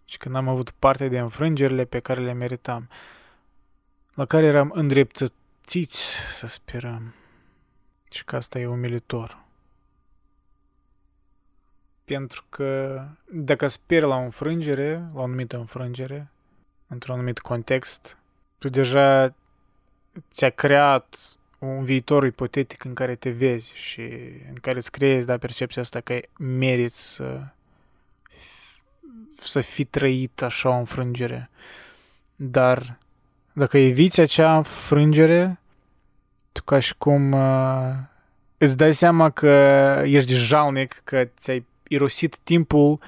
[0.04, 2.88] Și că n-am avut parte de înfrângerile pe care le meritam,
[4.14, 4.70] la care eram
[5.68, 7.14] îndreptățiți să sperăm.
[8.10, 9.38] Și că asta e umilitor.
[12.04, 16.28] Pentru că dacă speri la o înfrângere, la o anumită înfrângere,
[16.86, 18.16] într-un anumit context,
[18.58, 19.34] tu deja
[20.32, 24.02] ți-a creat un viitor ipotetic în care te vezi și
[24.48, 27.40] în care îți creezi da, percepția asta că meriți să,
[29.42, 31.50] să fi trăit așa o înfrângere.
[32.36, 32.98] Dar
[33.58, 35.60] dacă eviți acea înfrângere,
[36.52, 37.94] tu ca și cum uh,
[38.58, 39.46] îți dai seama că
[40.04, 42.98] ești jalnic, că ți-ai irosit timpul,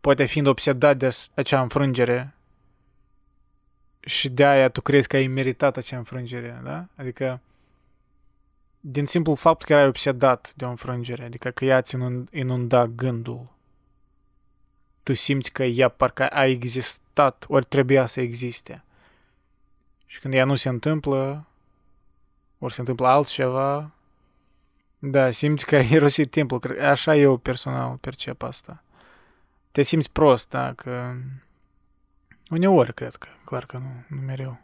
[0.00, 2.34] poate fiind obsedat de acea înfrângere
[4.00, 6.86] și de aia tu crezi că ai meritat acea înfrângere, da?
[6.96, 7.40] Adică
[8.80, 11.96] din simplu fapt că erai obsedat de o înfrângere, adică că ea ți
[12.30, 13.48] inunda gândul.
[15.02, 18.84] Tu simți că ea parcă a existat, ori trebuia să existe.
[20.10, 21.46] Și când ea nu se întâmplă,
[22.58, 23.90] ori se întâmplă altceva,
[24.98, 26.78] da, simți că ai irosit timpul.
[26.80, 28.82] Așa eu personal percep asta.
[29.72, 31.12] Te simți prost, da, că...
[32.50, 34.60] Uneori, cred că, clar că nu, nu mereu.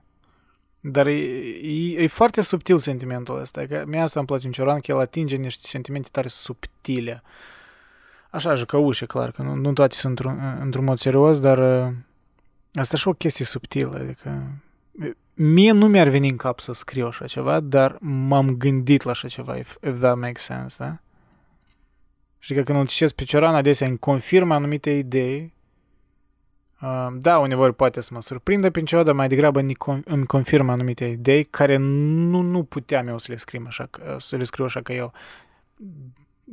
[0.81, 3.67] Dar e, e, e foarte subtil sentimentul ăsta.
[3.67, 7.23] Că mie asta îmi place în Cioran, că el atinge niște sentimente tare subtile.
[8.31, 11.95] Așa, jucăușe, clar, că nu, nu toate sunt într-un, într-un mod serios, dar uh,
[12.75, 13.97] asta e și o chestie subtilă.
[13.97, 14.43] Adică
[15.35, 19.29] mie nu mi-ar veni în cap să scriu așa ceva, dar m-am gândit la așa
[19.29, 20.99] ceva, if, if that makes sense, da?
[22.39, 25.55] Și că când îl citesc pe Cioran, adesea îmi confirmă anumite idei.
[26.81, 29.61] Uh, da, uneori poate să mă surprindă prin ceva, dar mai degrabă
[30.05, 34.45] îmi confirmă anumite idei care nu, nu puteam eu să le scriu așa, să le
[34.45, 35.13] scriu așa ca el.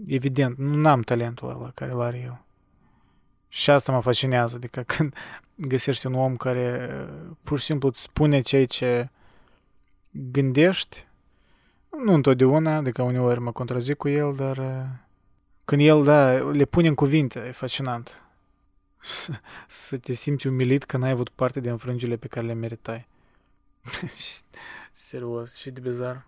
[0.07, 2.41] Evident, nu am talentul ăla care l are el.
[3.47, 5.15] Și asta mă fascinează, adică când
[5.55, 9.09] găsești un om care uh, pur și simplu îți spune ceea ce
[10.11, 11.07] gândești,
[12.03, 14.85] nu întotdeauna, adică uneori mă contrazic cu el, dar uh,
[15.65, 18.21] când el, da, le pune în cuvinte, e fascinant.
[19.67, 23.07] Să te simți umilit că n-ai avut parte de înfrângile pe care le meritai.
[24.91, 26.27] Serios, și de bizar.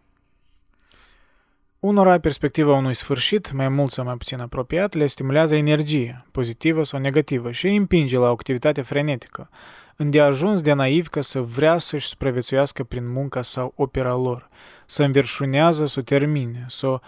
[1.86, 7.00] Unora, perspectiva unui sfârșit, mai mult sau mai puțin apropiat, le stimulează energie, pozitivă sau
[7.00, 9.50] negativă, și îi împinge la o activitate frenetică,
[9.96, 14.50] îndeajuns de naiv ca să vrea să-și supraviețuiască prin munca sau opera lor,
[14.86, 17.00] să înverșunează, să o termine, să o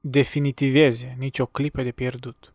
[0.00, 2.52] definitiveze, nici o clipă de pierdut.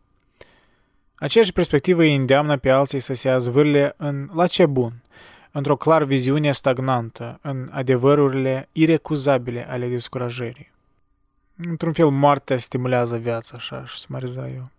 [1.16, 4.92] Aceeași perspectivă îi îndeamnă pe alții să se azvârle în la ce bun,
[5.50, 10.70] într-o clar viziune stagnantă, în adevărurile irecuzabile ale descurajării.
[11.68, 14.70] Într-un fel, moartea stimulează viața, așa, și sumariza eu.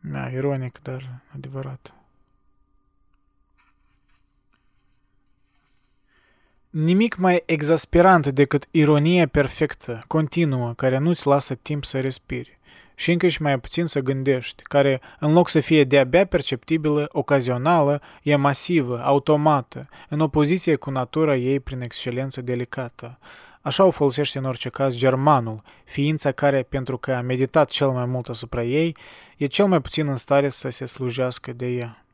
[0.00, 1.94] Da, ironic, dar adevărat.
[6.70, 12.58] Nimic mai exasperant decât ironia perfectă, continuă, care nu-ți lasă timp să respiri
[12.94, 18.02] și încă și mai puțin să gândești, care, în loc să fie de-abia perceptibilă, ocazională,
[18.22, 23.18] e masivă, automată, în opoziție cu natura ei prin excelență delicată,
[23.62, 28.06] Așa o folosește în orice caz germanul, ființa care, pentru că a meditat cel mai
[28.06, 28.96] mult asupra ei,
[29.36, 32.04] e cel mai puțin în stare să se slujească de ea.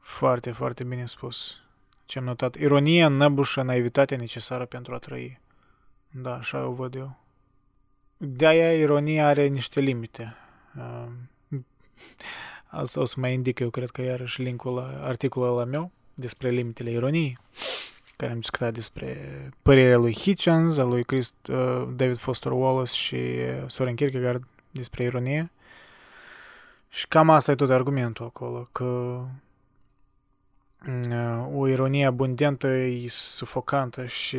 [0.00, 1.60] Foarte, foarte bine spus.
[2.06, 2.54] Ce-am notat.
[2.54, 5.40] Ironia înăbușă naivitatea necesară pentru a trăi.
[6.10, 7.18] Da, așa o văd eu.
[8.16, 10.36] De-aia ironia are niște limite.
[12.66, 16.50] Asta o să mai indic eu, cred că iarăși linkul la articolul ăla meu despre
[16.50, 17.38] limitele ironiei
[18.16, 23.14] care am discutat despre părerea lui Hitchens, a lui Chris, uh, David Foster Wallace și
[23.14, 25.50] uh, Soren Kierkegaard despre ironie.
[26.88, 28.84] Și cam asta e tot argumentul acolo, că
[30.86, 34.36] uh, o ironie abundentă, e sufocantă și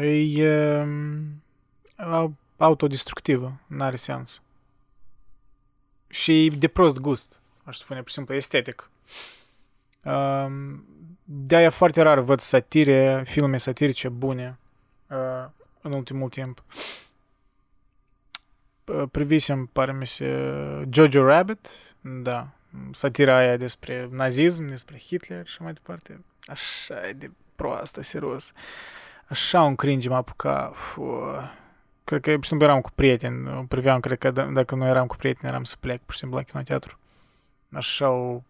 [0.00, 0.82] e
[1.96, 4.42] uh, autodestructivă, n-are sens.
[6.08, 8.90] Și e de prost gust, aș spune, pur și simplu, estetic.
[10.04, 10.46] Uh,
[11.30, 14.58] de-aia foarte rar văd satire, filme satirice bune
[15.06, 15.48] uh,
[15.80, 16.62] în ultimul timp.
[19.10, 21.68] Privisem, pare mi se, Jojo Rabbit,
[22.00, 22.48] da,
[22.92, 26.24] satira aia despre nazism, despre Hitler și mai departe.
[26.46, 28.52] Așa e de proastă, serios.
[29.26, 30.74] Așa un cringe m-a apucat.
[32.04, 33.66] Cred că, pur și simplu, eram cu prieteni.
[33.66, 36.42] Priveam, cred că dacă nu eram cu prieteni, eram să plec, pur și simplu, la
[36.42, 36.98] kinoteatru.
[37.72, 38.42] Așa o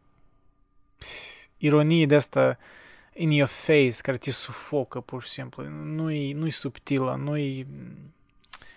[1.58, 2.58] ironie de asta
[3.14, 5.68] in your face, care te sufocă, pur și simplu.
[5.68, 7.66] Nu-i, nu-i subtilă, nu-i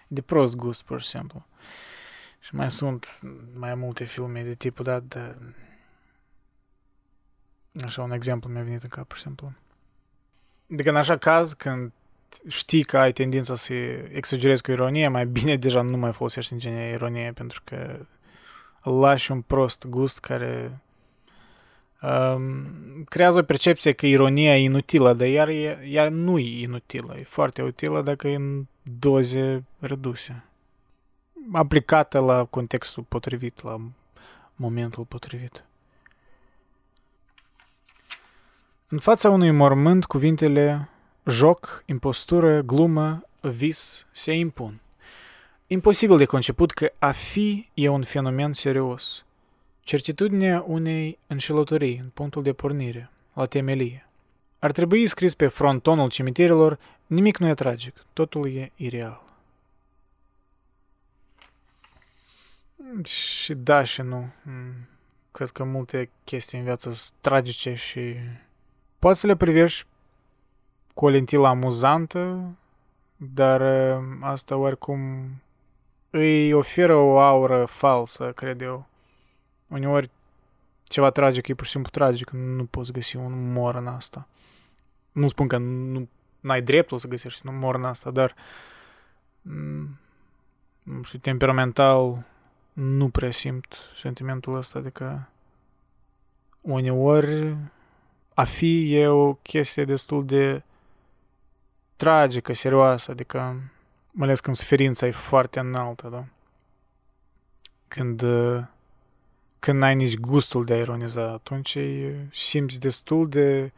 [0.08, 1.46] de prost gust, pur și simplu.
[2.40, 3.20] Și mai sunt
[3.54, 5.36] mai multe filme de tipul dat, de...
[7.86, 9.54] Așa, un exemplu mi-a venit în cap, pur și simplu.
[10.72, 11.92] Adică în așa caz, când
[12.48, 13.74] știi că ai tendința să
[14.12, 18.06] exagerezi cu ironie, mai bine deja nu mai folosești în genere ironie, pentru că
[18.82, 20.82] lași un prost gust care um,
[23.06, 25.50] creează o percepție că ironia e inutilă, dar iar,
[25.84, 28.66] iar nu e inutilă, e foarte utilă dacă e în
[29.00, 30.46] doze reduse
[31.52, 33.82] aplicată la contextul potrivit, la
[34.56, 35.64] momentul potrivit.
[38.88, 40.90] În fața unui mormânt, cuvintele
[41.26, 44.80] joc, impostură, glumă, vis se impun.
[45.68, 49.26] Imposibil de conceput că a fi e un fenomen serios.
[49.84, 54.06] Certitudinea unei înșelătorii în punctul de pornire, la temelie.
[54.60, 59.22] Ar trebui scris pe frontonul cimitirilor, nimic nu e tragic, totul e ireal.
[63.04, 64.30] Și da și nu.
[64.44, 64.88] Mm,
[65.32, 68.16] cred că multe chestii în viață sunt tragice și
[69.00, 69.86] poți să le privești
[70.94, 72.52] cu o lentilă amuzantă,
[73.16, 73.62] dar
[74.00, 75.30] mm, asta oricum
[76.10, 78.90] îi oferă o aură falsă, cred eu.
[79.72, 80.10] Uneori
[80.84, 84.28] ceva tragic e pur și simplu tragic, nu poți găsi un umor în asta.
[85.12, 86.08] Nu spun că nu
[86.48, 88.36] ai dreptul să găsești un umor în asta, dar
[89.42, 90.00] mm,
[90.84, 92.26] nu știu, temperamental
[92.74, 95.30] nu prea simt sentimentul ăsta, adică
[96.62, 97.56] uneori
[98.34, 100.64] a fi e o chestie destul de
[101.96, 103.38] tragică, serioasă, adică
[104.12, 106.26] mai ales când suferința e foarte înaltă, da?
[107.88, 108.24] Când,
[109.62, 111.78] când n-ai nici gustul de a ironiza, atunci
[112.32, 113.72] simți destul de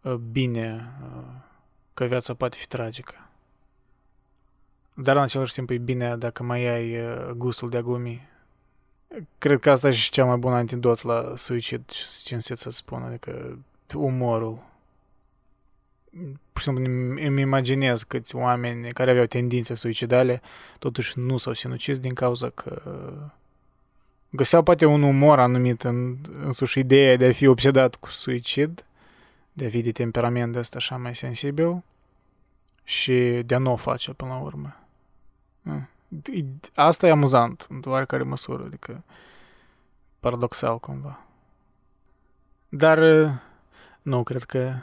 [0.00, 1.24] uh, bine uh,
[1.94, 3.14] că viața poate fi tragică.
[4.94, 8.28] Dar în același timp e bine dacă mai ai uh, gustul de a glumi.
[9.38, 11.90] Cred că asta e și cea mai bună antidot la suicid,
[12.24, 13.58] cinstit să spun, adică
[13.94, 14.62] umorul.
[16.52, 16.84] Pur și simplu
[17.26, 20.42] îmi imaginez câți oameni care aveau tendințe suicidale
[20.78, 22.82] totuși nu s-au sinucis din cauza că
[24.36, 28.84] găseau poate un umor anumit în însuși ideea de a fi obsedat cu suicid,
[29.52, 31.82] de a fi de temperament de ăsta așa mai sensibil
[32.84, 34.76] și de a nu o face până la urmă.
[36.74, 39.02] Asta e amuzant, în oarecare măsură, adică
[40.20, 41.20] paradoxal cumva.
[42.68, 42.98] Dar
[44.02, 44.74] nu, cred că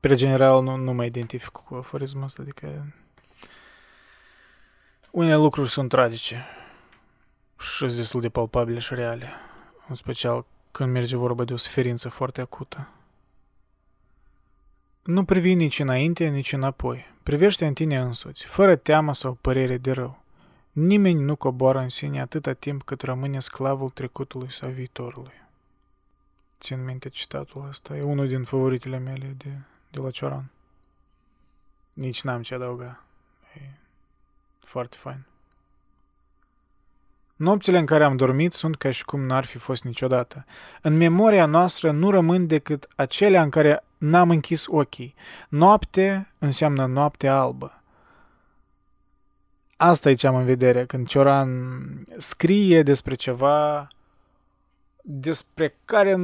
[0.00, 2.86] pe general nu, nu mă identific cu aforismul ăsta, adică
[5.10, 6.46] unele lucruri sunt tragice
[7.62, 9.28] și sunt destul de palpabile și reale,
[9.88, 12.88] în special când merge vorba de o suferință foarte acută.
[15.02, 17.10] Nu privi nici înainte, nici înapoi.
[17.22, 20.22] Privește în tine însuți, fără teamă sau părere de rău.
[20.72, 25.32] Nimeni nu coboară în sine atâta timp cât rămâne sclavul trecutului sau viitorului.
[26.60, 29.50] Țin minte citatul ăsta, e unul din favoritele mele de,
[29.90, 30.50] de la Cioran.
[31.92, 33.02] Nici n-am ce adăuga.
[33.54, 33.60] E
[34.60, 35.24] foarte fain.
[37.42, 40.44] Nopțile în care am dormit sunt ca și cum n-ar fi fost niciodată.
[40.82, 45.14] În memoria noastră nu rămân decât acelea în care n-am închis ochii.
[45.48, 47.82] Noapte înseamnă noapte albă.
[49.76, 51.48] Asta e ce am în vedere când Cioran
[52.16, 53.88] scrie despre ceva
[55.02, 56.14] despre care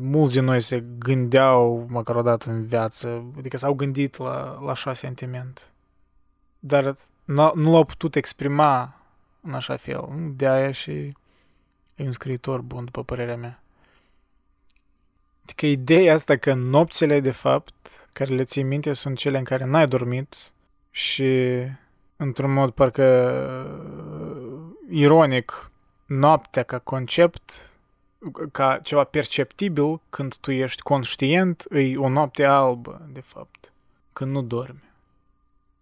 [0.00, 4.70] mulți din noi se gândeau măcar o dată în viață, adică s-au gândit la, la
[4.70, 5.72] așa sentiment.
[6.58, 6.96] Dar
[7.54, 8.97] nu l-au putut exprima
[9.40, 10.08] în așa fel.
[10.36, 10.90] De aia și
[11.94, 13.62] e un scriitor bun, după părerea mea.
[15.42, 19.64] Adică ideea asta că nopțile, de fapt, care le ții minte, sunt cele în care
[19.64, 20.34] n-ai dormit
[20.90, 21.58] și,
[22.16, 23.04] într-un mod parcă
[24.90, 25.70] ironic,
[26.06, 27.72] noaptea ca concept
[28.52, 33.72] ca ceva perceptibil când tu ești conștient, e o noapte albă, de fapt,
[34.12, 34.82] când nu dormi.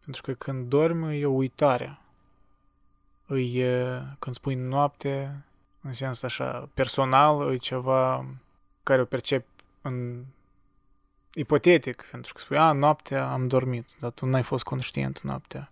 [0.05, 1.99] Pentru că când dormi e o uitare.
[3.35, 5.45] E, când spui noapte,
[5.81, 8.27] în sens așa personal, e ceva
[8.83, 9.47] care o percep
[9.83, 10.25] în
[11.35, 15.71] ipotetic, pentru că spui, a, noaptea am dormit, dar tu n-ai fost conștient noaptea.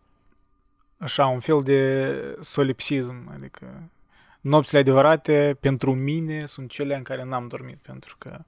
[0.98, 3.82] Așa, un fel de solipsism, adică
[4.40, 8.38] nopțile adevărate pentru mine sunt cele în care n-am dormit, pentru că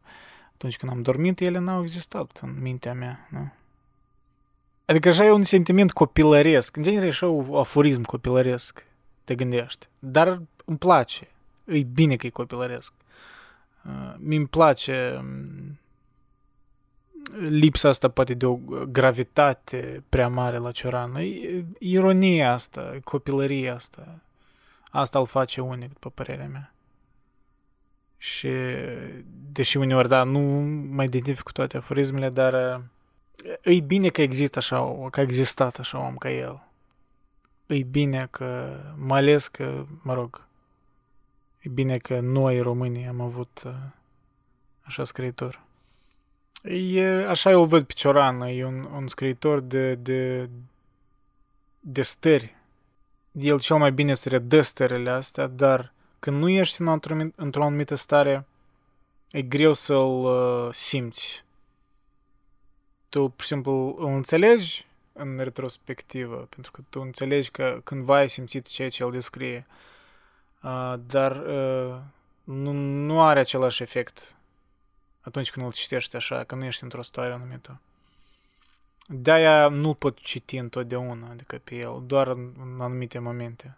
[0.52, 3.28] atunci când am dormit, ele n-au existat în mintea mea.
[3.30, 3.52] Nu?
[4.84, 6.76] Adică așa e un sentiment copilăresc.
[6.76, 8.84] În genere e așa un aforism copilăresc,
[9.26, 9.86] te gândești.
[9.98, 11.28] Dar îmi place.
[11.64, 12.92] E bine că e copilăresc.
[13.84, 15.78] Uh, mi-mi place um,
[17.48, 18.54] lipsa asta poate de o
[18.88, 21.14] gravitate prea mare la Cioran.
[21.14, 24.18] E ironia asta, copilăria asta.
[24.90, 26.72] Asta îl face unic, după părerea mea.
[28.18, 28.50] Și,
[29.52, 30.40] deși uneori, da, nu
[30.90, 32.80] mai identific cu toate aforismele, dar
[33.62, 36.66] e bine că există așa, că a existat așa om ca el.
[37.66, 40.47] E bine că, mai ales că, mă rog,
[41.59, 43.62] e bine că noi românii am avut
[44.82, 45.64] așa scriitor.
[46.62, 50.48] E, așa eu văd pe Cioran, e un, un scriitor de, de,
[51.80, 52.56] de stări.
[53.32, 57.64] El cel mai bine se redă stările astea, dar când nu ești în într-o, într-o
[57.64, 58.47] anumită stare,
[59.30, 61.44] e greu să-l uh, simți.
[63.09, 64.86] Tu, pur și simplu, îl înțelegi
[65.16, 69.66] în retrospectivă, pentru că tu înțelegi că cândva ai simțit ceea ce el descrie,
[70.62, 71.98] uh, dar uh,
[72.44, 74.36] nu, nu are același efect
[75.20, 77.80] atunci când îl citești așa, că nu ești într-o stare anumită.
[79.06, 83.76] De-aia nu pot citi întotdeauna, adică pe el, doar în, în anumite momente.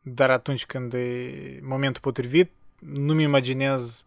[0.00, 4.04] Dar atunci când e momentul potrivit, nu-mi imaginez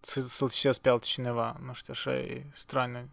[0.00, 1.56] să, să-l citesc pe altcineva.
[1.66, 3.08] Nu știu, așa e straniu.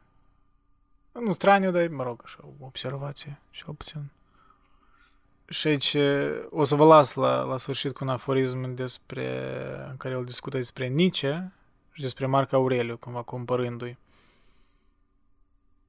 [1.13, 4.09] Nu straniu, dar, mă rog, așa, o observație, cel puțin.
[5.47, 5.95] Și aici
[6.49, 9.55] o să vă las la, la sfârșit cu un aforism despre,
[9.89, 11.51] în care el discută despre Nietzsche,
[11.93, 13.97] și despre Marc Aureliu, cumva compărându-i.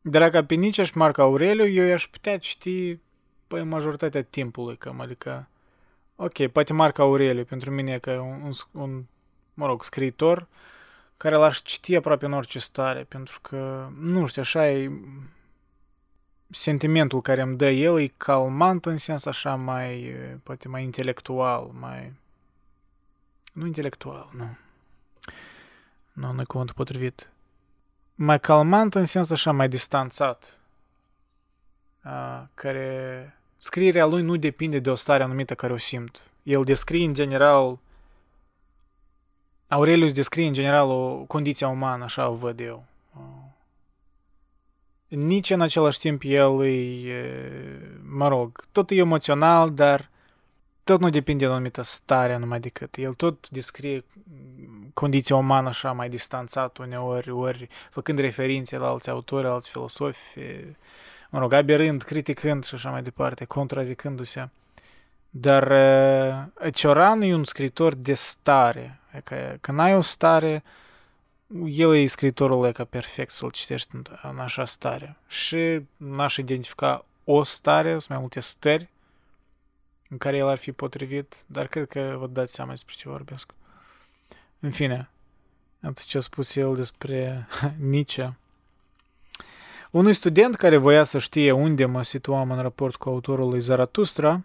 [0.01, 2.99] Dar ca pe nici și Marc Aureliu, eu i-aș putea citi
[3.47, 5.49] păi majoritatea timpului, cam, adică,
[6.17, 9.05] ok, poate Marc Aureliu pentru mine e ca un, un, un
[9.55, 10.47] mă rog, scriitor
[11.25, 14.91] care l-aș citi aproape în orice stare, pentru că, nu știu, așa e
[16.51, 22.13] sentimentul care îmi dă el e calmant în sens așa mai, poate mai intelectual, mai...
[23.53, 24.57] Nu intelectual, nu
[26.13, 27.31] nu, nu e cuvântul potrivit.
[28.15, 30.61] Mai calmant în sens așa, mai distanțat.
[32.03, 36.31] A, care scrierea lui nu depinde de o stare anumită care o simt.
[36.43, 37.79] El descrie în general
[39.69, 42.85] Aurelius descrie în general o condiție umană, așa o văd eu.
[45.09, 47.31] Nici în același timp el e,
[48.09, 50.09] mă rog, tot e emoțional, dar
[50.85, 52.97] tot nu depinde de o anumită stare numai decât.
[52.97, 54.05] El tot descrie
[54.95, 60.39] condiția umană așa mai distanțat uneori, ori făcând referințe la alți autori, alți filosofi,
[61.31, 64.49] mă rog, aberând, criticând și așa mai departe, contrazicându-se.
[65.31, 65.73] Dar
[66.73, 68.99] Cioran e un scriitor de stare.
[69.25, 70.63] Că, când ai o stare,
[71.67, 75.17] el e scriitorul ca perfect să-l citești în, în așa stare.
[75.29, 78.89] Și n-aș identifica o stare, sunt mai multe stări
[80.09, 83.51] în care el ar fi potrivit, dar cred că vă dați seama despre ce vorbesc.
[84.61, 85.09] În fine,
[85.83, 87.49] atât ce a spus el despre
[87.91, 88.37] Nietzsche.
[89.91, 94.41] Unui student care voia să știe unde mă situam în raport cu autorul lui Zaratustra,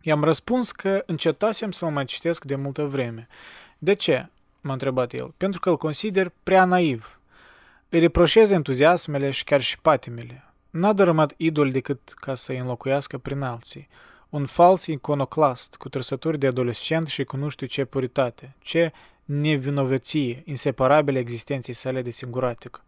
[0.00, 3.28] i-am răspuns că încetasem să-l mai citesc de multă vreme.
[3.84, 4.26] De ce?
[4.60, 5.34] m-a întrebat el.
[5.36, 7.18] Pentru că îl consider prea naiv.
[7.88, 10.44] Îi reproșez entuziasmele și chiar și patimele.
[10.70, 13.88] N-a dărâmat idol decât ca să-i înlocuiască prin alții
[14.28, 18.92] un fals iconoclast cu trăsături de adolescent și cu nu știu ce puritate, ce
[19.24, 22.82] nevinovăție, inseparabilă existenței sale de singuratic.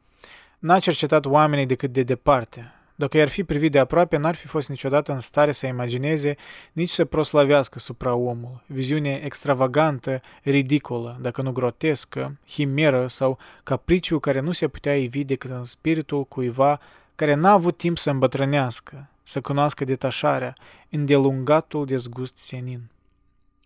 [0.58, 2.72] N-a cercetat oamenii decât de departe.
[2.98, 6.36] Dacă i-ar fi privit de aproape, n-ar fi fost niciodată în stare să imagineze,
[6.72, 8.62] nici să proslavească supra omul.
[8.66, 15.50] Viziune extravagantă, ridicolă, dacă nu grotescă, himeră sau capriciu care nu se putea ivi decât
[15.50, 16.80] în spiritul cuiva
[17.14, 20.54] care n-a avut timp să îmbătrânească, să cunoască detașarea,
[20.90, 22.80] îndelungatul dezgust senin.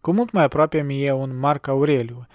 [0.01, 2.27] Cu mult mai aproape mi e un Marc Aureliu,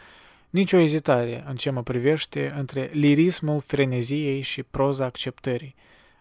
[0.50, 5.76] nicio ezitare în ce mă privește între lirismul freneziei și proza acceptării.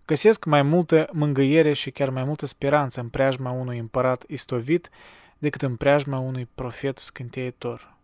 [0.07, 4.91] Găsesc mai multă mângâiere și chiar mai multă speranță în preajma unui împărat istovit
[5.39, 7.95] decât în preajma unui profet scânteitor.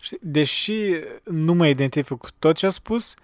[0.00, 0.74] Și deși
[1.24, 3.14] nu mă identific cu tot ce a spus,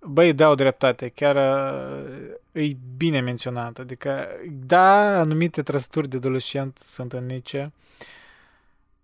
[0.00, 3.78] băi, dau dreptate, chiar uh, e bine menționat.
[3.78, 4.26] Adică,
[4.66, 7.72] da, anumite trăsături de adolescent sunt în Nietzsche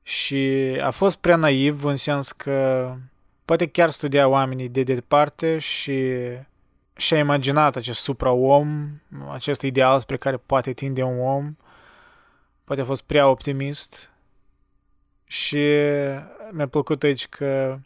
[0.02, 2.94] și a fost prea naiv în sens că
[3.44, 6.12] poate chiar studia oamenii de departe și
[7.00, 8.90] și-a imaginat acest supra-om,
[9.30, 11.56] acest ideal spre care poate tinde un om,
[12.64, 14.10] poate a fost prea optimist
[15.24, 15.58] și
[16.50, 17.78] mi-a plăcut aici că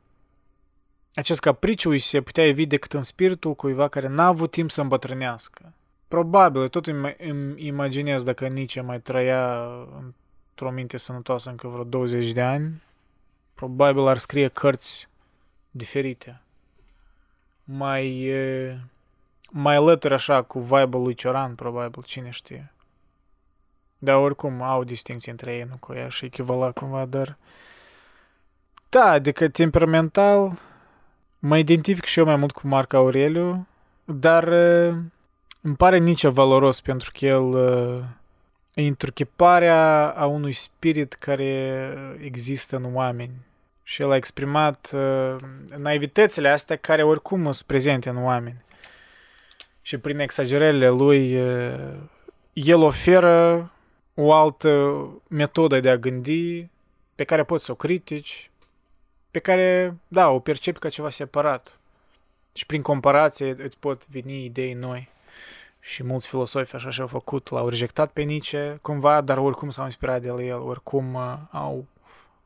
[1.15, 5.73] acest capriciu se putea evi decât în spiritul cuiva care n-a avut timp să îmbătrânească.
[6.09, 9.65] Probabil, tot îmi, îmi imaginez dacă Nietzsche mai trăia
[10.51, 12.82] într-o minte sănătoasă încă vreo 20 de ani,
[13.55, 15.09] probabil ar scrie cărți
[15.70, 16.41] diferite.
[17.65, 18.31] Mai,
[19.51, 22.73] mai alături așa cu vibe lui Cioran, probabil, cine știe.
[23.99, 27.37] Dar oricum au distinție între ei, nu cu ea și echivala cumva, dar...
[28.89, 30.59] Da, adică temperamental
[31.39, 33.66] mă identific și eu mai mult cu Marc Aureliu,
[34.05, 34.49] dar
[35.61, 37.55] îmi pare nici valoros pentru că el
[38.75, 41.89] e întruchiparea a unui spirit care
[42.21, 43.33] există în oameni.
[43.83, 45.37] Și el a exprimat uh,
[45.77, 48.65] naivitățile astea care oricum sunt prezente în oameni.
[49.86, 51.94] Și prin exagerările lui, uh,
[52.52, 53.70] el oferă
[54.15, 56.69] o altă metodă de a gândi
[57.15, 58.51] pe care poți să o critici,
[59.31, 61.78] pe care, da, o percepi ca ceva separat.
[62.52, 65.09] Și prin comparație îți pot veni idei noi.
[65.81, 70.23] Și mulți filosofi așa și-au făcut, l-au rejectat pe Nietzsche cumva, dar oricum s-au inspirat
[70.23, 71.86] de la el, oricum uh, au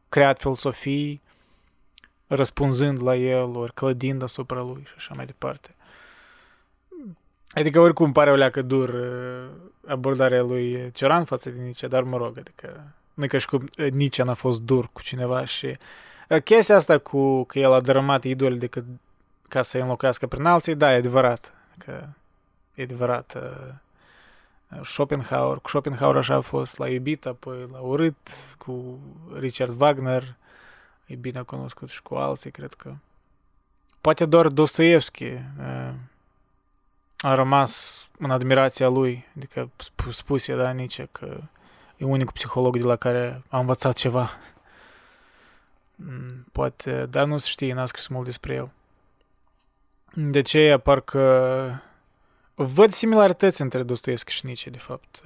[0.08, 1.20] creat filosofii
[2.26, 5.74] răspunzând la el, ori clădind asupra lui și așa mai departe.
[7.48, 9.48] Adică oricum pare o leacă dur uh,
[9.86, 13.68] abordarea lui Cioran față de Nietzsche, dar mă rog, adică nu e ca și cum
[13.78, 15.76] uh, Nietzsche n-a fost dur cu cineva și
[16.28, 18.84] uh, chestia asta cu că el a dărâmat idol decât
[19.48, 21.52] ca să-i înlocuiască prin alții, da, e adevărat.
[21.78, 22.04] Că
[22.74, 23.38] e adevărat.
[24.84, 28.16] Schopenhauer, cu Schopenhauer așa a fost, l-a iubit, apoi l-a urât,
[28.58, 28.98] cu
[29.38, 30.34] Richard Wagner,
[31.06, 32.92] e bine cunoscut și cu alții, cred că.
[34.00, 35.24] Poate doar Dostoevski
[37.20, 39.70] a rămas în admirația lui, adică
[40.08, 41.40] spuse, da, Nietzsche, că
[41.96, 44.30] e unicul psiholog de la care a învățat ceva.
[45.94, 48.70] Mm, poate, dar nu se știe, n-a scris mult despre el.
[50.14, 51.82] De aceea, parcă
[52.54, 55.22] văd similarități între Dostoevski și Nietzsche, de fapt,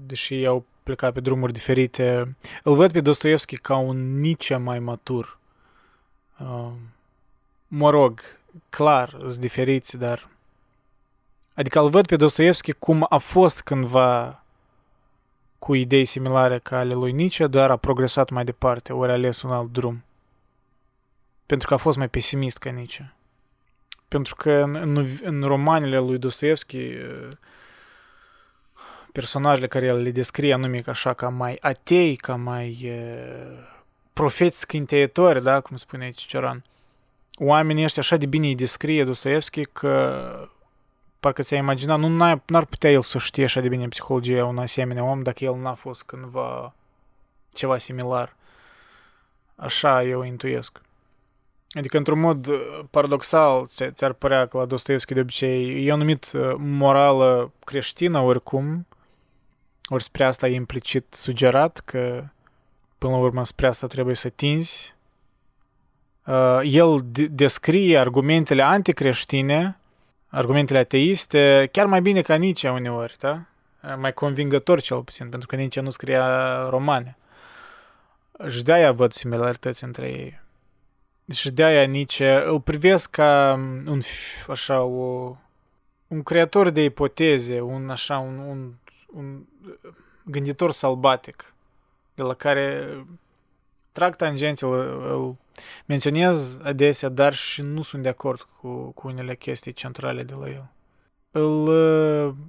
[0.00, 2.36] deși au plecat pe drumuri diferite.
[2.62, 5.38] Îl văd pe Dostoevski ca un Nietzsche mai matur.
[7.68, 8.20] Mă rog,
[8.68, 10.28] clar, sunt diferiți, dar
[11.56, 14.42] Adică îl văd pe Dostoevski cum a fost cândva
[15.58, 19.42] cu idei similare ca ale lui Nietzsche, dar a progresat mai departe, ori a ales
[19.42, 20.04] un alt drum.
[21.46, 23.12] Pentru că a fost mai pesimist ca Nietzsche.
[24.08, 26.78] Pentru că în, în, în romanele lui Dostoevski
[29.12, 32.92] personajele care el le descrie anume așa ca mai atei, ca mai
[34.12, 36.64] profeți scânteitori, da, cum spune aici Cioran.
[37.34, 40.48] Oamenii ăștia așa de bine îi descrie Dostoevski că
[41.26, 42.08] parcă ți-ai imaginat, nu
[42.46, 45.74] n-ar putea el să știe așa de bine psihologia un asemenea om dacă el n-a
[45.74, 46.74] fost cândva
[47.52, 48.36] ceva similar.
[49.56, 50.80] Așa eu intuiesc.
[51.70, 52.48] Adică, într-un mod
[52.90, 58.86] paradoxal, ți-ar părea că la Dostoevski de obicei e o numit morală creștină oricum,
[59.88, 62.24] ori spre asta e implicit sugerat că
[62.98, 64.94] până la urmă spre asta trebuie să tinzi.
[66.26, 69.78] Uh, el descrie argumentele anticreștine
[70.28, 73.40] argumentele ateiste chiar mai bine ca Nietzsche uneori, da?
[73.96, 77.16] Mai convingător cel puțin, pentru că Nietzsche nu scria romane.
[78.48, 80.40] Și de-aia văd similarități între ei.
[81.32, 83.52] Și de-aia Nietzsche îl privesc ca
[83.86, 84.00] un,
[84.48, 85.36] așa, o,
[86.06, 88.72] un creator de ipoteze, un, așa, un, un,
[89.14, 89.44] un
[90.24, 91.54] gânditor sălbatic,
[92.14, 92.96] de la care
[93.92, 94.72] trag tangenți, îl,
[95.12, 95.36] îl
[95.86, 100.48] menționez adesea, dar și nu sunt de acord cu, cu unele chestii centrale de la
[100.48, 100.70] el.
[101.30, 101.68] Îl,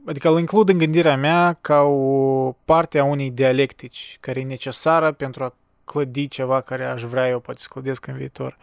[0.06, 5.12] adică îl includ în gândirea mea ca o parte a unei dialectici care e necesară
[5.12, 5.54] pentru a
[5.86, 8.58] clădi ceva care aș vrea eu poate să clădesc în viitor.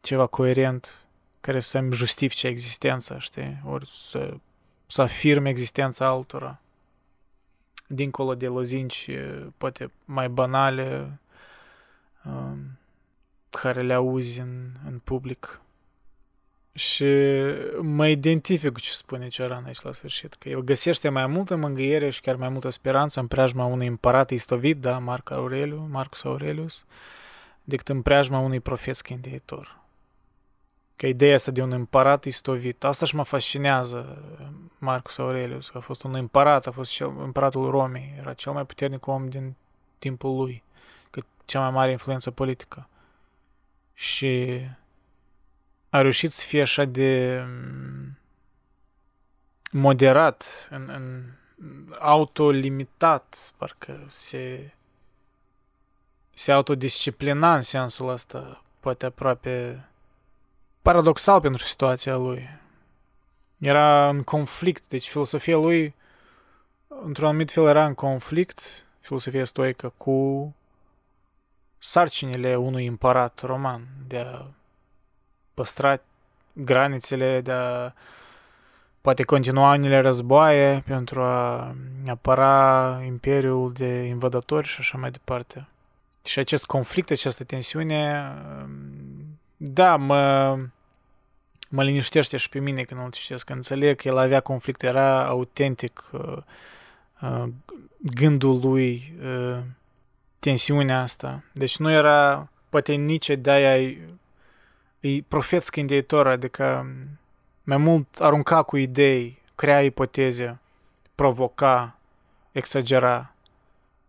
[0.00, 1.06] Ceva coerent
[1.40, 3.60] care să-mi justifice existența, știi?
[3.64, 4.34] Ori să,
[4.86, 6.60] să afirm existența altora.
[7.86, 9.10] Dincolo de lozinci
[9.56, 11.18] poate mai banale,
[12.24, 12.77] um,
[13.50, 15.60] care le auzi în, în public.
[16.72, 17.06] Și
[17.80, 22.10] mă identific cu ce spune Cioran aici la sfârșit, că el găsește mai multă mângâiere
[22.10, 26.84] și chiar mai multă speranță în preajma unui împărat istovit, da, Marc Aureliu, Marcus Aurelius,
[27.64, 29.76] decât în preajma unui profet scânteitor.
[30.96, 34.22] Că ideea asta de un împărat istovit, asta și mă fascinează
[34.78, 38.64] Marcus Aurelius, că a fost un împărat, a fost cel, împăratul Romei, era cel mai
[38.64, 39.54] puternic om din
[39.98, 40.62] timpul lui,
[41.10, 42.88] că cea mai mare influență politică.
[44.00, 44.60] Și
[45.88, 48.18] a reușit să fie așa de mm,
[49.70, 51.24] moderat, în, în
[51.98, 54.72] autolimitat, parcă se,
[56.34, 59.84] se autodisciplina în sensul ăsta, poate aproape
[60.82, 62.48] paradoxal pentru situația lui.
[63.58, 65.94] Era în conflict, deci filosofia lui,
[66.88, 70.54] într-un anumit fel, era în conflict, filosofia stoică, cu
[71.78, 74.44] sarcinile unui împărat roman de a
[75.54, 76.00] păstra
[76.52, 77.92] granițele, de a
[79.00, 81.74] poate continua unele războaie pentru a
[82.06, 85.66] apăra imperiul de invadatori și așa mai departe.
[86.24, 88.32] Și acest conflict, această tensiune,
[89.56, 90.56] da, mă,
[91.68, 95.26] mă liniștește și pe mine când îl citesc, că înțeleg că el avea conflict, era
[95.26, 96.36] autentic uh,
[97.20, 97.44] uh,
[97.98, 99.58] gândul lui, uh,
[100.38, 101.42] tensiunea asta.
[101.52, 103.96] Deci nu era, poate nici de-aia
[105.00, 106.86] e profet scândeitor, adică
[107.62, 110.58] mai mult arunca cu idei, crea ipoteze,
[111.14, 111.98] provoca,
[112.52, 113.32] exagera.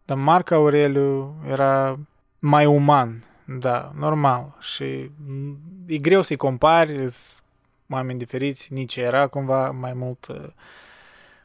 [0.05, 1.99] Dar Marc Aureliu era
[2.39, 4.57] mai uman, da, normal.
[4.59, 5.11] Și
[5.85, 7.05] e greu să-i compari,
[7.89, 10.47] oameni diferiți, nici era cumva mai mult uh,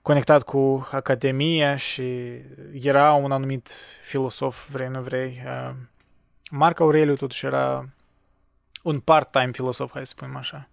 [0.04, 2.40] conectat cu Academia și
[2.72, 3.70] era un anumit
[4.02, 5.42] filosof, vrei nu vrei.
[5.44, 5.74] Uh,
[6.50, 7.88] Marc Aureliu totuși era
[8.82, 10.68] un part-time filosof, hai să spunem așa.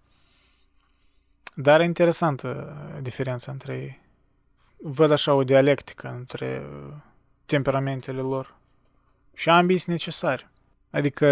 [1.56, 4.02] Dar e interesantă diferența între ei.
[4.78, 6.94] Văd așa o dialectică între uh,
[7.46, 8.56] temperamentele lor.
[9.34, 10.48] Și ambii sunt necesari.
[10.90, 11.28] Adică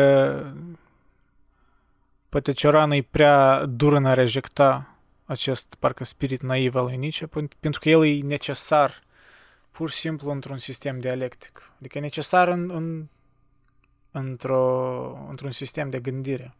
[2.30, 4.89] poate Cioran e prea dur în a rejecta
[5.30, 7.27] acest parcă spirit naiv al lui Nietzsche,
[7.60, 9.03] pentru că el e necesar
[9.72, 11.72] pur și simplu într-un sistem dialectic.
[11.80, 13.07] Adică e necesar în, în,
[14.11, 16.56] într-o, într-un sistem de gândire.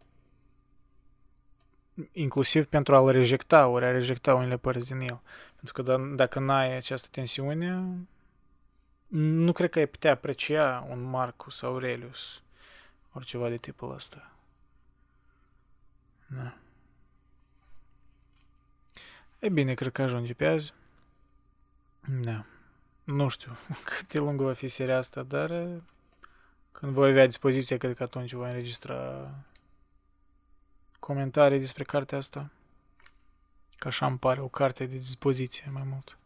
[2.12, 5.22] Inclusiv pentru a-l rejecta, ori a rejecta unele părți din el.
[5.56, 7.84] Pentru că d- dacă n-ai această tensiune,
[9.08, 12.42] nu cred că ai putea aprecia un Marcus Aurelius,
[13.14, 14.32] ori ceva de tipul ăsta.
[16.28, 16.58] Da.
[19.40, 20.74] E bine, cred că ajunge pe azi.
[22.22, 22.46] Da.
[23.04, 25.68] Nu știu cât de lungă va fi seria asta, dar
[26.72, 29.30] când voi avea dispoziție, cred că atunci voi înregistra
[31.00, 32.50] comentarii despre cartea asta.
[33.78, 36.18] Că așa îmi pare o carte de dispoziție mai mult.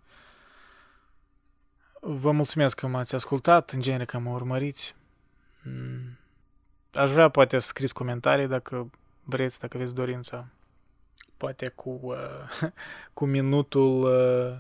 [1.99, 4.95] Vă mulțumesc că m-ați ascultat, în genere că mă urmăriți.
[5.61, 6.17] Mm.
[6.93, 8.89] Aș vrea poate să scriți comentarii dacă
[9.23, 10.47] vreți, dacă aveți dorința.
[11.37, 12.17] Poate cu, uh,
[13.13, 14.57] cu minutul, uh,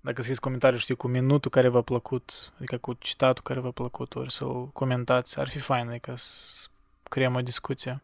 [0.00, 4.14] dacă scrieți comentariu, știu, cu minutul care v-a plăcut, adică cu citatul care v-a plăcut,
[4.14, 6.66] ori să-l comentați, ar fi fain, adică să
[7.02, 8.02] creăm o discuție.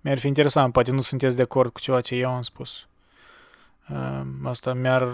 [0.00, 2.86] Mi-ar fi interesant, poate nu sunteți de acord cu ceva ce eu am spus.
[3.90, 5.08] Uh, asta mi-ar,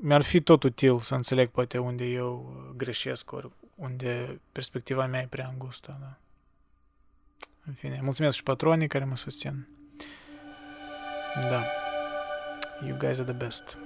[0.00, 5.26] mi-ar fi tot util să înțeleg poate unde eu greșesc, ori unde perspectiva mea e
[5.26, 6.16] prea îngustă, da.
[7.66, 9.66] În fine, mulțumesc și patronii care mă susțin.
[11.36, 11.64] Да.
[12.82, 13.76] You guys are the best.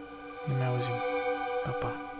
[0.46, 1.00] Имя Озим.
[1.64, 2.13] Папа.